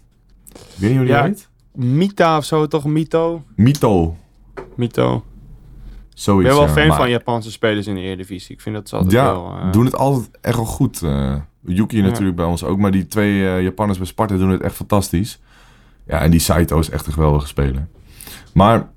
Weet 0.76 0.88
niet 0.90 0.98
hoe 0.98 1.06
die 1.06 1.14
Ja. 1.14 1.22
heet. 1.24 1.48
Mita 1.74 2.36
of 2.36 2.44
zo, 2.44 2.66
toch? 2.66 2.84
Mito? 2.84 3.42
Mito. 3.56 4.16
Mito. 4.76 5.24
Zoiets, 6.14 6.50
Ik 6.50 6.56
ben 6.56 6.58
wel 6.66 6.74
ja. 6.74 6.80
fan 6.80 6.88
Maar- 6.88 6.96
van 6.96 7.10
Japanse 7.10 7.50
spelers 7.50 7.86
in 7.86 7.94
de 7.94 8.00
Eredivisie. 8.00 8.54
Ik 8.54 8.60
vind 8.60 8.74
dat 8.74 8.88
ze 8.88 8.94
altijd 8.96 9.12
Ja, 9.14 9.24
wel... 9.32 9.56
eh, 9.60 9.72
doen 9.72 9.84
het 9.84 9.96
altijd 9.96 10.28
echt 10.40 10.56
wel 10.56 10.64
goed. 10.64 11.02
eh 11.02 11.34
Yuki 11.64 11.96
Ja. 11.96 12.02
natuurlijk 12.02 12.36
bij 12.36 12.44
ons 12.46 12.64
ook. 12.64 12.78
Maar 12.78 12.90
die 12.90 13.06
twee 13.06 13.46
eh, 13.48 13.62
Japanners 13.62 13.98
bij 13.98 14.06
Sparta 14.06 14.36
doen 14.36 14.50
het 14.50 14.60
echt 14.60 14.74
fantastisch. 14.74 15.40
Ja, 16.06 16.20
en 16.20 16.30
die 16.30 16.40
Saito 16.40 16.78
is 16.78 16.90
echt 16.90 17.06
een 17.06 17.12
geweldige 17.12 17.46
speler. 17.46 17.86
Maar 18.54 18.88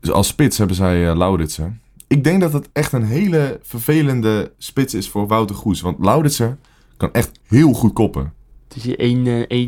dus 0.00 0.10
als 0.10 0.26
spits 0.26 0.58
hebben 0.58 0.76
zij 0.76 1.10
uh, 1.10 1.16
Lauritsen. 1.16 1.80
Ik 2.06 2.24
denk 2.24 2.40
dat 2.40 2.52
het 2.52 2.68
echt 2.72 2.92
een 2.92 3.04
hele 3.04 3.58
vervelende 3.62 4.52
spits 4.58 4.94
is 4.94 5.08
voor 5.08 5.26
Wouter 5.26 5.56
Goes. 5.56 5.80
Want 5.80 5.98
Lauritsen 6.04 6.58
kan 6.96 7.12
echt 7.12 7.30
heel 7.46 7.72
goed 7.72 7.92
koppen. 7.92 8.32
Het 8.68 8.76
is 8.76 8.84
hier 8.84 8.98
1, 8.98 9.26
eh, 9.26 9.66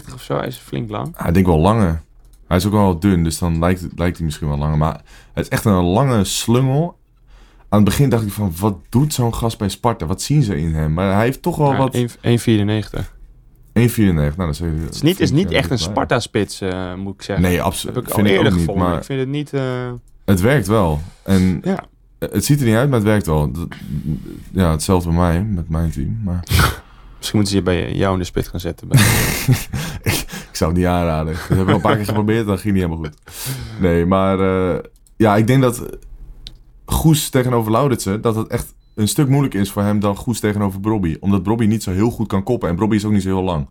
1,93 0.00 0.14
of 0.14 0.22
zo. 0.22 0.36
Hij 0.36 0.46
is 0.46 0.56
flink 0.56 0.90
lang. 0.90 1.16
Ah, 1.16 1.28
ik 1.28 1.34
denk 1.34 1.46
wel 1.46 1.58
langer. 1.58 2.02
Hij 2.50 2.58
is 2.58 2.66
ook 2.66 2.72
wel 2.72 2.98
dun, 2.98 3.24
dus 3.24 3.38
dan 3.38 3.58
lijkt, 3.58 3.80
het- 3.80 3.98
lijkt 3.98 4.16
hij 4.16 4.24
misschien 4.26 4.48
wel 4.48 4.58
langer. 4.58 4.78
Maar 4.78 5.00
het 5.32 5.44
is 5.44 5.48
echt 5.48 5.64
een 5.64 5.72
lange 5.84 6.24
slungel. 6.24 6.98
Aan 7.68 7.78
het 7.80 7.84
begin 7.88 8.08
dacht 8.08 8.22
ik 8.26 8.32
van, 8.32 8.52
wat 8.58 8.76
doet 8.88 9.14
zo'n 9.14 9.34
gast 9.34 9.58
bij 9.58 9.68
Sparta? 9.68 10.06
Wat 10.06 10.22
zien 10.22 10.42
ze 10.42 10.56
in 10.60 10.74
hem? 10.74 10.92
Maar 10.92 11.14
hij 11.14 11.24
heeft 11.24 11.42
toch 11.42 11.56
wel 11.56 11.70
Ja, 11.72 11.76
wat... 11.78 11.94
1 11.94 12.08
1,94. 12.88 13.14
1,94. 13.72 14.36
Nou, 14.36 14.36
dat 14.36 14.48
is, 14.50 14.58
Het 14.58 14.94
is 14.94 15.02
niet, 15.02 15.20
is 15.20 15.30
niet 15.30 15.50
echt 15.50 15.70
een 15.70 15.78
Sparta-spits, 15.78 16.60
eh, 16.60 16.94
moet 16.94 17.14
ik 17.14 17.22
zeggen. 17.22 17.44
Nee, 17.44 17.56
Dat 17.56 17.64
absoluut. 17.66 17.94
heb 17.94 18.04
ik 18.04 18.10
al 18.10 18.16
Vind 18.16 18.26
ik 18.28 18.32
eerder 18.36 18.52
ook 18.52 18.58
niet. 18.58 18.66
gevonden. 18.68 18.88
Maar 18.90 18.98
Ik 18.98 19.04
vind 19.04 19.20
het 19.20 19.28
niet... 19.28 19.52
eh, 19.52 19.92
het 20.24 20.40
werkt 20.40 20.66
wel. 20.66 21.00
En 21.22 21.60
Ja. 21.64 21.84
het 22.18 22.44
ziet 22.44 22.60
er 22.60 22.66
niet 22.66 22.74
uit, 22.76 22.88
maar 22.88 22.98
het 22.98 23.08
werkt 23.08 23.26
wel. 23.26 23.50
Dat- 23.52 23.68
ja, 24.52 24.70
hetzelfde 24.70 25.08
bij 25.08 25.18
mij, 25.18 25.42
met 25.42 25.68
mijn 25.68 25.90
team. 25.90 26.20
Maar 26.24 26.40
Misschien 27.18 27.38
moeten 27.40 27.46
ze 27.46 27.56
je 27.56 27.62
bij 27.62 27.92
jou 27.96 28.12
in 28.12 28.18
de 28.18 28.24
spits 28.24 28.48
gaan 28.48 28.60
zetten. 28.60 28.88
zou 30.60 30.70
het 30.70 30.80
niet 30.80 30.88
aanraden. 30.90 31.32
Dat 31.34 31.42
hebben 31.48 31.64
we 31.66 31.70
al 31.70 31.76
een 31.76 31.82
paar 31.82 31.96
keer 31.96 32.04
geprobeerd, 32.04 32.46
dat 32.46 32.60
ging 32.60 32.74
niet 32.74 32.82
helemaal 32.82 33.04
goed. 33.04 33.16
Nee, 33.80 34.06
maar 34.06 34.40
eh, 34.40 34.78
ja, 35.16 35.36
ik 35.36 35.46
denk 35.46 35.62
dat 35.62 35.98
Goes 36.84 37.28
tegenover 37.28 37.72
Lauritsen, 37.72 38.20
dat 38.20 38.34
het 38.34 38.48
echt 38.48 38.74
een 38.94 39.08
stuk 39.08 39.28
moeilijker 39.28 39.60
is 39.60 39.70
voor 39.70 39.82
hem 39.82 40.00
dan 40.00 40.16
Goes 40.16 40.40
tegenover 40.40 40.80
Brobby. 40.80 41.16
Omdat 41.20 41.42
Brobby 41.42 41.64
niet 41.66 41.82
zo 41.82 41.90
heel 41.90 42.10
goed 42.10 42.26
kan 42.28 42.42
koppen 42.42 42.68
en 42.68 42.76
Brobby 42.76 42.96
is 42.96 43.04
ook 43.04 43.12
niet 43.12 43.22
zo 43.22 43.28
heel 43.28 43.42
lang. 43.44 43.68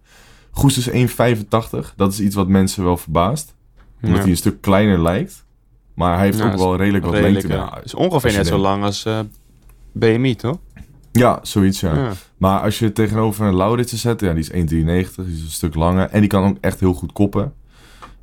Goes 0.51 0.87
is 0.87 0.89
1,85. 0.89 1.95
Dat 1.95 2.11
is 2.13 2.19
iets 2.19 2.35
wat 2.35 2.47
mensen 2.47 2.83
wel 2.83 2.97
verbaast. 2.97 3.55
Omdat 4.01 4.15
Ja. 4.17 4.21
hij 4.23 4.31
een 4.31 4.37
stuk 4.37 4.61
kleiner 4.61 5.01
lijkt. 5.01 5.45
Maar 5.93 6.15
hij 6.15 6.25
heeft 6.25 6.37
Ja, 6.37 6.51
ook 6.51 6.57
wel 6.57 6.75
redelijk 6.75 7.05
wat 7.05 7.13
Redelijk, 7.13 7.47
lengte. 7.47 7.71
ja. 7.75 7.83
is 7.83 7.93
ongeveer 7.95 8.33
net 8.33 8.47
zo 8.47 8.57
lang 8.57 8.83
als 8.83 9.05
eh, 9.05 9.19
BMI, 9.91 10.35
toch? 10.35 10.57
Ja, 11.11 11.39
zoiets 11.41 11.79
ja. 11.79 11.95
Ja. 11.95 12.11
Maar 12.37 12.59
als 12.61 12.79
je 12.79 12.85
het 12.85 12.95
tegenover 12.95 13.45
een 13.45 13.55
Lauritsen 13.55 13.97
zet, 13.97 14.21
ja, 14.21 14.33
die 14.33 14.39
is 14.39 14.51
1,93, 14.51 15.15
die 15.25 15.33
is 15.35 15.41
een 15.43 15.49
stuk 15.49 15.75
langer. 15.75 16.09
En 16.09 16.19
die 16.19 16.29
kan 16.29 16.43
ook 16.49 16.57
echt 16.61 16.79
heel 16.79 16.93
goed 16.93 17.11
koppen. 17.11 17.53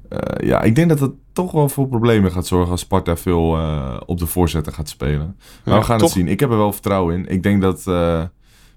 Eh, 0.09 0.49
ja, 0.49 0.63
ik 0.63 0.75
denk 0.75 0.89
dat 0.89 1.01
het 1.01 1.13
toch 1.33 1.53
wel 1.53 1.69
voor 1.69 1.89
problemen 1.89 2.33
gaat 2.33 2.47
zorgen 2.47 2.71
als 2.71 2.81
Sparta 2.81 3.17
veel 3.17 3.57
eh, 3.57 3.97
op 4.07 4.19
de 4.19 4.27
voorzetten 4.27 4.73
gaat 4.73 4.89
spelen. 4.89 5.37
Maar 5.65 5.75
Ja, 5.75 5.81
we 5.81 5.87
gaan 5.87 5.99
toch- 5.99 6.09
het 6.09 6.17
zien. 6.19 6.29
Ik 6.29 6.41
heb 6.41 6.51
er 6.51 6.57
wel 6.57 6.73
vertrouwen 6.73 7.15
in. 7.17 7.27
Ik 7.29 7.43
denk 7.43 7.63
dat 7.63 7.87
eh, 7.87 8.23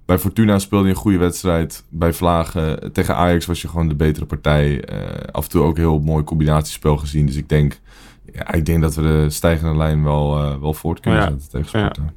bij 0.06 0.20
Fortuna 0.20 0.60
speelde 0.60 0.86
je 0.88 0.94
een 0.94 1.00
goede 1.00 1.18
wedstrijd. 1.18 1.84
Bij 1.90 2.14
Vlagen 2.14 2.94
tegen 2.94 3.16
Ajax 3.16 3.46
was 3.46 3.62
je 3.62 3.68
gewoon 3.68 3.88
de 3.88 3.96
betere 3.96 4.26
partij. 4.26 4.84
Af 5.32 5.44
en 5.44 5.50
toe 5.50 5.62
ook 5.64 5.78
heel 5.78 6.00
mooi 6.00 6.24
combinatiespel 6.24 6.98
gezien. 6.98 7.26
Dus 7.26 7.36
ik 7.36 7.50
denk, 7.50 7.80
ja, 8.34 8.52
ik 8.54 8.66
denk 8.66 8.82
dat 8.82 8.96
we 8.96 9.02
de 9.02 9.30
stijgende 9.30 9.78
lijn 9.78 10.04
wel, 10.04 10.60
wel 10.60 10.74
voort 10.74 11.00
kunnen 11.00 11.20
Ja. 11.22 11.30
zetten 11.30 11.50
tegen 11.50 11.80
Ja. 11.80 11.86
Sparta. 11.86 12.14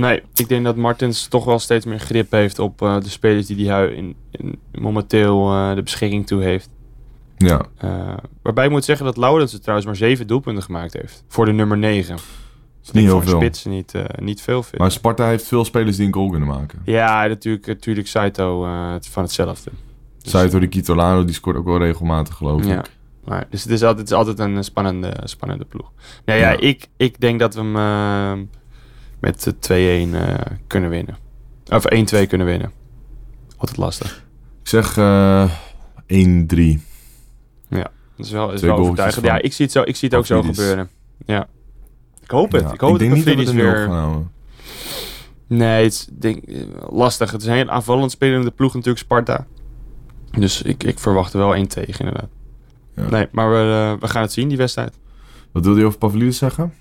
Nee, 0.00 0.22
ik 0.34 0.48
denk 0.48 0.64
dat 0.64 0.76
Martens 0.76 1.26
toch 1.26 1.44
wel 1.44 1.58
steeds 1.58 1.84
meer 1.84 1.98
grip 1.98 2.30
heeft 2.30 2.58
op 2.58 2.82
eh, 2.82 3.00
de 3.00 3.08
spelers 3.08 3.46
die 3.46 3.70
hij 3.70 3.86
in, 3.86 4.14
in, 4.30 4.58
momenteel 4.72 5.50
eh, 5.52 5.74
de 5.74 5.82
beschikking 5.82 6.26
toe 6.26 6.42
heeft. 6.42 6.70
Ja. 7.36 7.60
Eh, 7.76 8.16
waarbij 8.42 8.64
ik 8.64 8.70
moet 8.70 8.84
zeggen 8.84 9.04
dat 9.06 9.16
Laurens 9.16 9.52
er 9.52 9.60
trouwens 9.60 9.86
maar 9.86 9.96
zeven 9.96 10.26
doelpunten 10.26 10.62
gemaakt 10.62 10.92
heeft. 10.92 11.24
Voor 11.28 11.44
de 11.44 11.52
nummer 11.52 11.78
9. 11.78 12.16
Dat 12.16 12.24
is 12.82 12.90
niet 12.90 13.04
heel 13.04 13.22
veel. 13.22 13.36
spits 13.40 13.64
niet, 13.64 13.92
niet 14.18 14.40
veel. 14.40 14.64
Maar 14.76 14.90
Sparta 14.90 15.26
heeft 15.26 15.44
veel 15.46 15.64
spelers 15.64 15.96
die 15.96 16.06
een 16.06 16.14
goal 16.14 16.30
kunnen 16.30 16.48
maken. 16.48 16.82
Ja, 16.84 17.26
natuurlijk, 17.26 17.66
natuurlijk 17.66 18.08
Saito 18.08 18.60
van 19.00 19.22
hetzelfde. 19.22 19.70
Dus- 20.22 20.30
Saito 20.30 20.58
de 20.58 20.66
Kitolano, 20.66 21.24
die 21.24 21.34
scoort 21.34 21.56
ook 21.56 21.64
wel 21.64 21.78
regelmatig, 21.78 22.34
geloof 22.34 22.66
Ja. 22.66 22.78
ik. 22.78 22.90
Maar, 23.24 23.46
dus 23.50 23.62
het 23.62 23.72
is 23.72 23.82
altijd, 23.82 23.98
het 23.98 24.08
is 24.10 24.26
altijd 24.26 24.38
een 24.38 24.64
spannende, 24.64 25.16
spannende 25.24 25.64
ploeg. 25.64 25.92
Nee, 26.24 26.38
ja, 26.38 26.50
Ja. 26.50 26.58
Ik, 26.58 26.86
ik 26.96 27.20
denk 27.20 27.40
dat 27.40 27.54
we 27.54 27.60
hem 27.60 27.76
met 29.20 29.46
eh, 29.68 30.06
2-1 30.08 30.14
eh, 30.14 30.34
kunnen 30.66 30.90
winnen. 30.90 31.16
Of 31.68 31.84
1-2 31.84 32.26
kunnen 32.28 32.46
winnen. 32.46 32.72
Altijd 33.56 33.78
lastig. 33.78 34.24
Ik 34.62 34.68
zeg 34.68 34.96
eh 34.96 35.50
1-3. 36.06 36.80
Dat 38.16 38.26
is 38.28 38.34
wel, 38.34 38.52
is 38.52 38.58
Twee 38.58 38.70
wel 38.70 38.80
overtuigend. 38.80 39.24
Ja, 39.24 39.40
ik 39.40 39.52
zie 39.52 39.64
het, 39.64 39.74
zo, 39.74 39.82
ik 39.84 39.96
zie 39.96 40.08
het 40.08 40.18
ook 40.18 40.26
zo 40.26 40.42
gebeuren. 40.42 40.88
Ja. 41.26 41.48
Ik 42.22 42.30
hoop 42.30 42.52
het. 42.52 42.62
Ja, 42.62 42.72
ik 42.72 42.80
hoop 42.80 42.98
denk 42.98 43.10
dat 43.24 43.24
niet 43.36 43.46
dat 43.46 43.54
we 43.54 43.62
weer... 43.62 43.76
gaan. 43.76 44.30
Nee, 45.46 45.82
het 45.84 45.92
is 45.92 46.08
denk, 46.12 46.44
eh, 46.44 46.56
lastig. 46.90 47.30
Het 47.30 47.40
is 47.40 47.46
een 47.46 47.54
heel 47.54 47.68
aanvallend 47.68 48.10
spelende 48.10 48.50
ploeg 48.50 48.74
natuurlijk, 48.74 48.98
Sparta. 49.04 49.46
Dus 50.30 50.62
ik, 50.62 50.84
ik 50.84 50.98
verwacht 50.98 51.32
er 51.32 51.38
wel 51.38 51.54
1 51.54 51.68
tegen, 51.68 51.98
inderdaad. 52.04 52.28
Ja. 52.96 53.08
Nee, 53.10 53.26
maar 53.32 53.50
we, 53.50 53.96
we 54.00 54.08
gaan 54.08 54.22
het 54.22 54.32
zien, 54.32 54.48
die 54.48 54.56
wedstrijd. 54.56 54.98
Wat 55.52 55.64
wilde 55.64 55.80
je 55.80 55.86
over 55.86 55.98
Pavlidis 55.98 56.38
zeggen? 56.38 56.74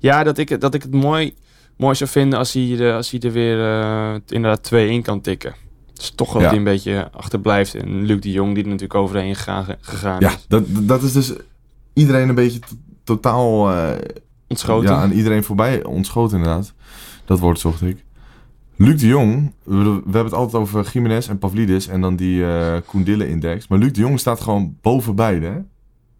Ja, 0.00 0.22
dat 0.22 0.38
ik, 0.38 0.48
het- 0.48 0.60
dat 0.60 0.74
ik 0.74 0.82
het 0.82 0.92
mooi, 0.94 1.34
mooi 1.82 1.94
zou 1.94 2.10
vinden 2.10 2.38
als 2.38 2.52
hij, 2.52 2.78
er- 2.78 2.94
als 2.94 3.10
hij 3.10 3.20
er 3.20 3.32
weer 3.32 3.60
eh, 3.70 4.14
inderdaad 4.28 4.62
2 4.62 4.88
in 4.90 5.02
kan 5.02 5.20
tikken. 5.20 5.54
Dus 5.94 6.10
toch 6.10 6.32
dat 6.32 6.42
Ja. 6.42 6.48
hij 6.48 6.56
een 6.56 6.64
beetje 6.64 7.10
achterblijft. 7.12 7.74
En 7.74 8.02
Luc 8.02 8.20
de 8.20 8.30
Jong, 8.30 8.54
die 8.54 8.62
er 8.62 8.68
natuurlijk 8.70 9.00
overheen 9.00 9.34
gegaan, 9.36 9.66
gegaan 9.80 10.20
Ja, 10.20 10.28
is. 10.28 10.44
dat, 10.48 10.62
dat 10.68 11.02
is 11.02 11.12
dus 11.12 11.32
iedereen 11.92 12.28
een 12.28 12.34
beetje 12.34 12.58
totaal 13.04 13.70
eh, 13.72 13.90
Ontschoten. 14.48 14.90
ja, 14.90 14.96
aan 15.00 15.10
iedereen 15.12 15.44
voorbij 15.44 15.84
ontschoten 15.84 16.36
inderdaad. 16.38 16.72
Dat 17.24 17.38
woord 17.38 17.58
zocht 17.58 17.82
ik. 17.82 18.04
Luc 18.76 19.00
de 19.00 19.06
Jong, 19.06 19.52
we, 19.64 19.74
we 19.84 19.90
hebben 20.04 20.24
het 20.24 20.32
altijd 20.34 20.62
over 20.62 20.90
Jiménez 20.92 21.28
en 21.28 21.38
Pavlidis 21.38 21.88
en 21.88 22.00
dan 22.00 22.16
die 22.16 22.44
eh 22.44 22.76
Koendille-index. 22.86 23.68
Maar 23.68 23.78
Luc 23.78 23.92
de 23.92 24.00
Jong 24.00 24.20
staat 24.20 24.40
gewoon 24.40 24.76
boven 24.80 25.14
beide. 25.14 25.46
hè? 25.46 25.58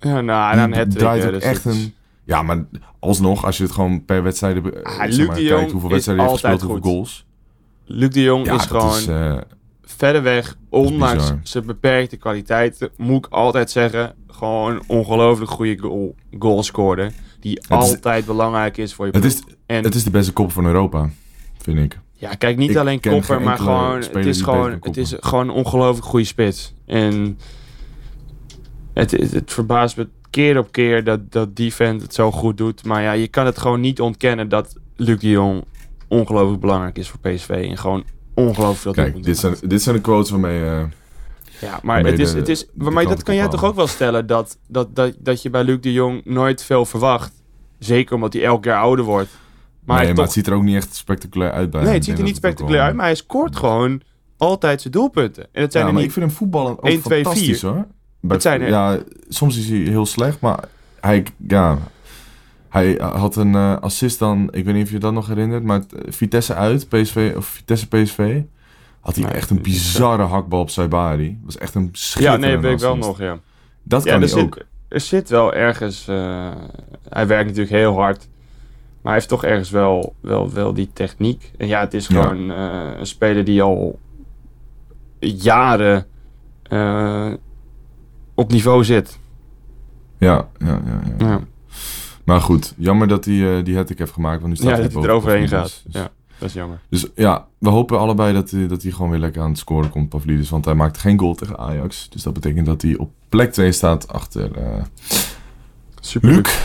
Ja, 0.08 0.20
nou, 0.20 0.52
en 0.52 0.58
dan 0.58 0.78
het 0.78 0.90
draait 0.98 1.26
ook 1.34 1.40
echt 1.40 1.64
een... 1.64 1.94
Ja, 2.32 2.42
maar 2.42 2.64
alsnog, 2.98 3.44
als 3.44 3.56
je 3.56 3.62
het 3.62 3.72
gewoon 3.72 4.04
per 4.04 4.22
wedstrijd 4.22 4.84
Ah, 4.84 5.06
zeg 5.08 5.26
maar, 5.26 5.36
kijkt 5.36 5.70
hoeveel 5.70 5.90
wedstrijden 5.90 6.24
heeft 6.24 6.40
gespeeld, 6.40 6.62
hoeveel 6.62 6.92
goals. 6.92 7.26
Luc 7.84 8.10
de 8.10 8.22
Jong 8.22 8.46
Ja, 8.46 8.54
is 8.54 8.64
gewoon 8.64 8.96
is, 8.96 9.06
eh, 9.06 9.36
verreweg, 9.82 10.56
ondanks 10.68 11.22
bizar. 11.22 11.40
zijn 11.42 11.66
beperkte 11.66 12.16
kwaliteiten, 12.16 12.90
moet 12.96 13.26
ik 13.26 13.32
altijd 13.32 13.70
zeggen, 13.70 14.14
gewoon 14.26 14.72
een 14.72 14.82
ongelooflijk 14.86 15.50
goede 15.50 15.78
goal, 15.78 16.14
goalscorer. 16.38 17.12
Die 17.40 17.68
altijd 17.68 18.26
belangrijk 18.26 18.76
is 18.76 18.94
voor 18.94 19.06
je 19.06 19.12
het, 19.12 19.24
is, 19.24 19.42
En 19.66 19.84
het 19.84 19.94
is 19.94 20.04
de 20.04 20.10
beste 20.10 20.32
kop 20.32 20.52
van 20.52 20.66
Europa, 20.66 21.10
vind 21.58 21.78
ik. 21.78 21.98
ja, 22.14 22.34
kijk, 22.34 22.56
niet 22.56 22.70
ik 22.70 22.76
alleen 22.76 23.00
kopper, 23.00 23.42
maar 23.42 23.58
gewoon, 23.58 24.02
het 24.12 24.26
is 24.26 24.42
gewoon, 24.42 24.76
het 24.80 24.96
is 24.96 25.14
gewoon 25.20 25.48
een 25.48 25.54
ongelooflijk 25.54 26.06
goede 26.06 26.26
spits. 26.26 26.74
En 26.86 27.38
het, 28.92 29.10
het, 29.10 29.32
het 29.32 29.52
verbaast 29.52 29.96
me 29.96 30.08
keer 30.32 30.58
op 30.58 30.72
keer 30.72 31.04
dat, 31.04 31.32
dat 31.32 31.56
die 31.56 31.74
vent 31.74 32.02
het 32.02 32.14
zo 32.14 32.30
goed 32.32 32.56
doet. 32.56 32.84
Maar 32.84 33.02
ja, 33.02 33.12
je 33.12 33.28
kan 33.28 33.46
het 33.46 33.58
gewoon 33.58 33.80
niet 33.80 34.00
ontkennen 34.00 34.48
dat 34.48 34.74
Luc 34.96 35.18
de 35.20 35.28
Jong 35.30 35.64
ongelooflijk 36.08 36.60
belangrijk 36.60 36.98
is 36.98 37.08
voor 37.08 37.20
PSV. 37.20 37.48
En 37.70 37.78
gewoon 37.78 38.04
ongelooflijk 38.34 38.78
veel 38.80 38.92
Kijk, 38.92 39.24
dit 39.24 39.38
zijn, 39.38 39.54
dit 39.66 39.82
zijn 39.82 39.96
de 39.96 40.00
quotes 40.02 40.30
waarmee... 40.30 40.60
eh, 40.64 40.68
Ja, 41.60 41.70
maar 41.70 41.80
waarmee 41.82 42.10
het 42.12 42.20
is, 42.20 42.32
de- 42.32 42.38
het 42.38 42.48
is, 42.48 42.66
maar 42.74 42.92
kant 42.92 43.08
dat 43.08 43.22
kan 43.22 43.34
jij 43.34 43.48
toch 43.48 43.64
ook 43.64 43.74
wel 43.74 43.86
stellen 43.86 44.26
dat, 44.26 44.58
dat, 44.68 44.94
dat, 44.96 45.14
dat 45.18 45.42
je 45.42 45.50
bij 45.50 45.64
Luc 45.64 45.80
de 45.80 45.92
Jong 45.92 46.20
nooit 46.24 46.64
veel 46.64 46.84
verwacht. 46.84 47.42
Zeker 47.78 48.14
omdat 48.14 48.32
hij 48.32 48.44
elk 48.44 48.64
jaar 48.64 48.80
ouder 48.80 49.04
wordt. 49.04 49.28
Maar, 49.84 50.04
nee, 50.04 50.14
maar 50.14 50.24
het 50.24 50.32
ziet 50.32 50.46
er 50.46 50.52
ook 50.54 50.62
niet 50.62 50.76
echt 50.76 50.94
spectaculair 50.94 51.52
uit 51.52 51.70
bij 51.70 51.82
nee, 51.82 51.92
het 51.94 52.04
ziet 52.04 52.18
er 52.18 52.24
niet 52.24 52.36
spectaculair 52.36 52.76
wel- 52.78 52.86
uit, 52.86 52.96
maar 52.96 53.04
hij 53.04 53.14
scoort 53.14 53.56
gewoon 53.56 54.00
altijd 54.36 54.80
zijn 54.80 54.92
doelpunten. 54.92 55.46
En 55.52 55.62
het 55.62 55.72
zijn 55.72 55.84
Ja, 55.84 55.88
er 55.88 55.94
maar 55.94 56.02
niet... 56.02 56.04
ik 56.16 56.18
vind 56.18 56.26
hem 56.26 56.34
voetballen 56.36 56.72
ook 56.72 56.84
1, 56.84 57.00
2, 57.02 57.22
fantastisch 57.24 57.60
4. 57.60 57.70
hoor. 57.70 57.86
Bij, 58.22 58.32
Het 58.34 58.42
zijn 58.42 58.60
er- 58.60 58.68
Ja, 58.68 58.98
soms 59.28 59.58
is 59.58 59.68
hij 59.68 59.78
heel 59.78 60.06
slecht, 60.06 60.40
maar 60.40 60.64
hij, 61.00 61.24
ja, 61.48 61.78
hij 62.68 62.92
had 63.00 63.36
een 63.36 63.54
eh, 63.54 63.76
assist 63.78 64.18
dan, 64.18 64.48
ik 64.52 64.64
weet 64.64 64.74
niet 64.74 64.84
of 64.86 64.90
je 64.90 64.98
dat 64.98 65.12
nog 65.12 65.26
herinnert, 65.26 65.62
maar 65.62 65.78
het, 65.78 65.92
eh, 65.92 66.12
Vitesse 66.12 66.54
uit, 66.54 66.88
PSV, 66.88 67.32
of 67.36 67.46
Vitesse 67.46 67.88
PSV, 67.88 68.40
had 69.00 69.14
hij 69.14 69.24
Nee, 69.24 69.32
echt 69.34 69.50
een 69.50 69.56
is, 69.56 69.62
bizarre 69.62 70.22
hakbal 70.22 70.60
op 70.60 70.70
Saibari. 70.70 71.28
Dat 71.28 71.44
was 71.44 71.58
echt 71.58 71.74
een 71.74 71.82
Ja, 71.82 71.88
schitterende 71.92 72.46
nee, 72.46 72.56
weet 72.58 72.72
ik 72.72 72.78
wel 72.78 72.96
nog, 72.96 73.18
ja. 73.18 73.38
Dat 73.82 74.04
Ja, 74.04 74.12
kan 74.12 74.22
er 74.22 74.28
hij 74.34 74.42
ook. 74.42 74.54
zit, 74.54 74.66
er 74.88 75.00
zit 75.00 75.28
wel 75.28 75.54
ergens... 75.54 76.08
eh, 76.08 76.50
hij 77.08 77.26
werkt 77.26 77.46
natuurlijk 77.48 77.76
heel 77.76 77.94
hard. 77.94 78.18
Maar 79.02 79.12
hij 79.12 79.12
heeft 79.12 79.28
toch 79.28 79.44
ergens 79.44 79.70
wel, 79.70 80.14
wel, 80.20 80.52
wel 80.52 80.72
die 80.74 80.90
techniek. 80.92 81.50
En 81.58 81.66
ja, 81.66 81.80
het 81.80 81.94
is 81.94 82.06
Ja. 82.06 82.22
gewoon 82.22 82.50
eh, 82.50 82.98
een 82.98 83.06
speler 83.06 83.44
die 83.44 83.62
al 83.62 83.98
jaren 85.18 86.06
eh, 86.62 87.32
op 88.34 88.50
niveau 88.50 88.84
zit. 88.84 89.18
Ja, 90.18 90.48
ja, 90.58 90.80
ja, 90.86 91.00
ja. 91.18 91.26
Ja, 91.28 91.40
Maar 92.24 92.40
goed, 92.40 92.74
jammer 92.76 93.08
dat 93.08 93.24
hij 93.24 93.58
eh, 93.58 93.64
die 93.64 93.76
hat 93.76 93.88
heeft 93.96 94.12
gemaakt, 94.12 94.40
want 94.40 94.48
nu 94.52 94.56
staat 94.56 94.68
ja 94.68 94.74
hij 94.74 94.82
dat 94.82 94.92
hij 94.92 95.02
eroverheen 95.02 95.48
gaat. 95.48 95.82
Dus- 95.84 95.94
Ja, 95.94 96.10
dat 96.38 96.48
is 96.48 96.54
jammer. 96.54 96.78
Dus 96.88 97.06
ja, 97.14 97.46
we 97.58 97.68
hopen 97.68 97.98
allebei 97.98 98.32
dat 98.32 98.50
hij, 98.50 98.66
dat 98.66 98.82
hij 98.82 98.92
gewoon 98.92 99.10
weer 99.10 99.18
lekker 99.20 99.42
aan 99.42 99.48
het 99.50 99.58
scoren 99.58 99.90
komt, 99.90 100.08
Pavlidis. 100.08 100.50
Want 100.50 100.64
hij 100.64 100.74
maakte 100.74 101.00
geen 101.00 101.18
goal 101.18 101.34
tegen 101.34 101.58
Ajax. 101.58 102.08
Dus 102.10 102.22
dat 102.22 102.32
betekent 102.32 102.66
dat 102.66 102.82
hij 102.82 102.96
op 102.96 103.10
plek 103.28 103.52
2 103.52 103.72
staat 103.72 104.08
achter 104.12 104.56
eh, 104.56 104.82
Super. 106.00 106.30
Luc. 106.30 106.58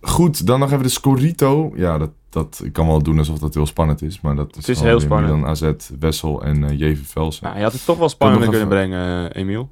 Goed, 0.00 0.46
dan 0.46 0.58
nog 0.60 0.70
even 0.72 0.82
de 0.82 0.88
Scorito. 0.88 1.72
Ja, 1.76 1.98
dat, 1.98 2.10
dat 2.30 2.60
ik 2.64 2.72
kan 2.72 2.86
wel 2.86 3.02
doen 3.02 3.18
alsof 3.18 3.38
dat 3.38 3.54
heel 3.54 3.66
spannend 3.66 4.02
is. 4.02 4.20
Maar 4.20 4.36
dat 4.36 4.50
is, 4.50 4.66
Het 4.66 4.76
is 4.76 4.80
heel 4.82 5.00
spannend. 5.00 5.34
Milan, 5.34 5.50
AZ, 5.50 5.70
Wessel 5.98 6.42
en 6.42 6.64
eh 6.64 6.78
Jeven 6.78 7.04
Velsen. 7.04 7.44
Nou, 7.44 7.56
je 7.56 7.62
had 7.62 7.72
het 7.72 7.84
toch 7.84 7.98
wel 7.98 8.08
spannender 8.08 8.46
nog 8.46 8.54
kunnen 8.58 8.78
even- 8.78 8.88
brengen, 8.96 9.32
eh, 9.32 9.40
Emiel. 9.42 9.70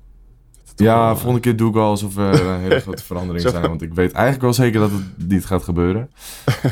Ja, 0.77 1.05
wel, 1.05 1.15
volgende 1.17 1.41
keer 1.41 1.57
doe 1.57 1.69
ik 1.69 1.75
wel 1.75 1.89
alsof 1.89 2.17
er 2.17 2.47
een 2.47 2.61
hele 2.61 2.81
grote 2.87 3.03
veranderingen 3.03 3.51
Zo. 3.51 3.57
zijn. 3.57 3.69
Want 3.69 3.83
ik 3.83 3.95
weet 3.95 4.13
eigenlijk 4.13 4.43
wel 4.43 4.53
zeker 4.53 4.81
dat 4.81 4.91
het 4.91 5.29
niet 5.29 5.45
gaat 5.45 5.63
gebeuren. 5.63 6.11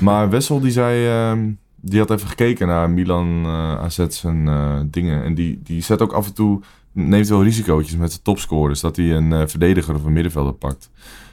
Maar 0.01 0.31
Wessel 0.31 0.61
die 0.61 0.71
zei... 0.71 1.07
ehm, 1.07 1.51
die 1.81 1.99
had 1.99 2.11
even 2.11 2.29
gekeken 2.29 2.67
naar 2.67 2.91
Milan 2.91 3.43
eh 3.45 3.83
AZ 3.83 4.07
zijn 4.09 4.49
eh, 4.49 4.81
dingen. 4.87 5.25
En 5.25 5.35
die, 5.35 5.61
die 5.63 5.83
zet 5.83 6.03
ook 6.03 6.13
af 6.13 6.27
en 6.27 6.35
toe... 6.35 6.61
Neemt 6.93 7.29
wel 7.29 7.43
risicootjes 7.43 7.97
met 7.97 8.11
zijn 8.11 8.23
topscorers. 8.23 8.81
Dat 8.81 8.97
hij 8.97 9.17
een 9.17 9.33
eh, 9.33 9.43
verdediger 9.47 9.95
of 9.95 10.05
een 10.05 10.13
middenvelder 10.13 10.53
pakt. 10.53 10.91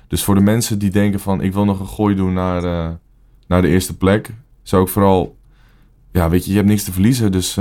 Dus 0.08 0.24
voor 0.24 0.36
de 0.36 0.42
mensen 0.42 0.80
die 0.80 0.90
denken 0.90 1.20
van... 1.20 1.42
Ik 1.42 1.54
wil 1.54 1.66
nog 1.66 1.80
een 1.80 1.88
gooi 1.88 2.16
doen 2.16 2.34
naar, 2.34 2.64
eh, 2.64 2.90
naar 3.48 3.62
de 3.62 3.68
eerste 3.68 3.98
plek. 3.98 4.34
Zou 4.64 4.84
ik 4.84 4.90
vooral... 4.90 5.38
Ja, 6.12 6.30
weet 6.30 6.44
je, 6.44 6.50
je 6.50 6.58
hebt 6.58 6.70
niks 6.70 6.84
te 6.84 6.92
verliezen. 6.92 7.32
Dus... 7.32 7.58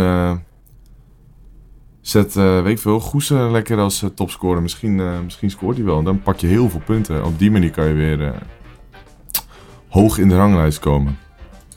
Zet, 2.07 2.36
eh, 2.36 2.62
weet 2.62 2.72
ik 2.72 2.78
veel, 2.78 3.00
Goesen 3.00 3.50
lekker 3.50 3.78
als 3.78 4.02
eh, 4.02 4.09
topscorer. 4.14 4.62
Misschien, 4.62 5.00
eh, 5.00 5.20
misschien 5.24 5.50
scoort 5.50 5.76
hij 5.76 5.84
wel. 5.84 6.02
Dan 6.02 6.22
pak 6.22 6.38
je 6.38 6.46
heel 6.46 6.70
veel 6.70 6.82
punten. 6.84 7.24
Op 7.24 7.38
die 7.38 7.50
manier 7.50 7.70
kan 7.70 7.86
je 7.86 7.92
weer 7.92 8.22
eh, 8.22 8.30
hoog 9.88 10.18
in 10.18 10.28
de 10.28 10.36
ranglijst 10.36 10.78
komen. 10.78 11.18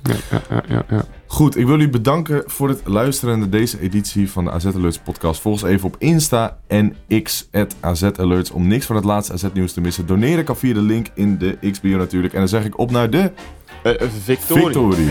Ja, 0.03 0.41
ja, 0.49 0.63
ja, 0.67 0.84
ja. 0.89 1.03
Goed, 1.27 1.57
ik 1.57 1.65
wil 1.65 1.80
u 1.80 1.89
bedanken 1.89 2.43
voor 2.45 2.69
het 2.69 2.82
luisteren 2.86 3.39
naar 3.39 3.49
deze 3.49 3.80
editie 3.80 4.32
van 4.32 4.43
de 4.43 4.51
AZ 4.51 4.65
Alerts 4.65 4.99
podcast. 4.99 5.41
Volg 5.41 5.61
ons 5.61 5.71
even 5.71 5.88
op 5.88 5.95
Insta 5.99 6.59
en 6.67 6.95
X 7.23 7.49
AZ 7.80 8.03
Alerts 8.03 8.51
om 8.51 8.67
niks 8.67 8.86
van 8.86 8.95
het 8.95 9.05
laatste 9.05 9.34
AZ 9.34 9.45
nieuws 9.53 9.73
te 9.73 9.82
missen. 9.82 10.05
Doneren 10.05 10.43
kan 10.43 10.57
via 10.57 10.73
de 10.73 10.82
link 10.82 11.07
in 11.13 11.38
de 11.38 11.57
X-bio 11.71 11.97
natuurlijk. 11.97 12.34
En 12.34 12.39
dan 12.39 12.49
zeg 12.49 12.65
ik 12.65 12.77
op 12.77 12.91
naar 12.91 13.09
de 13.09 13.32
Victorie. 14.23 14.63
victorie. 14.63 15.09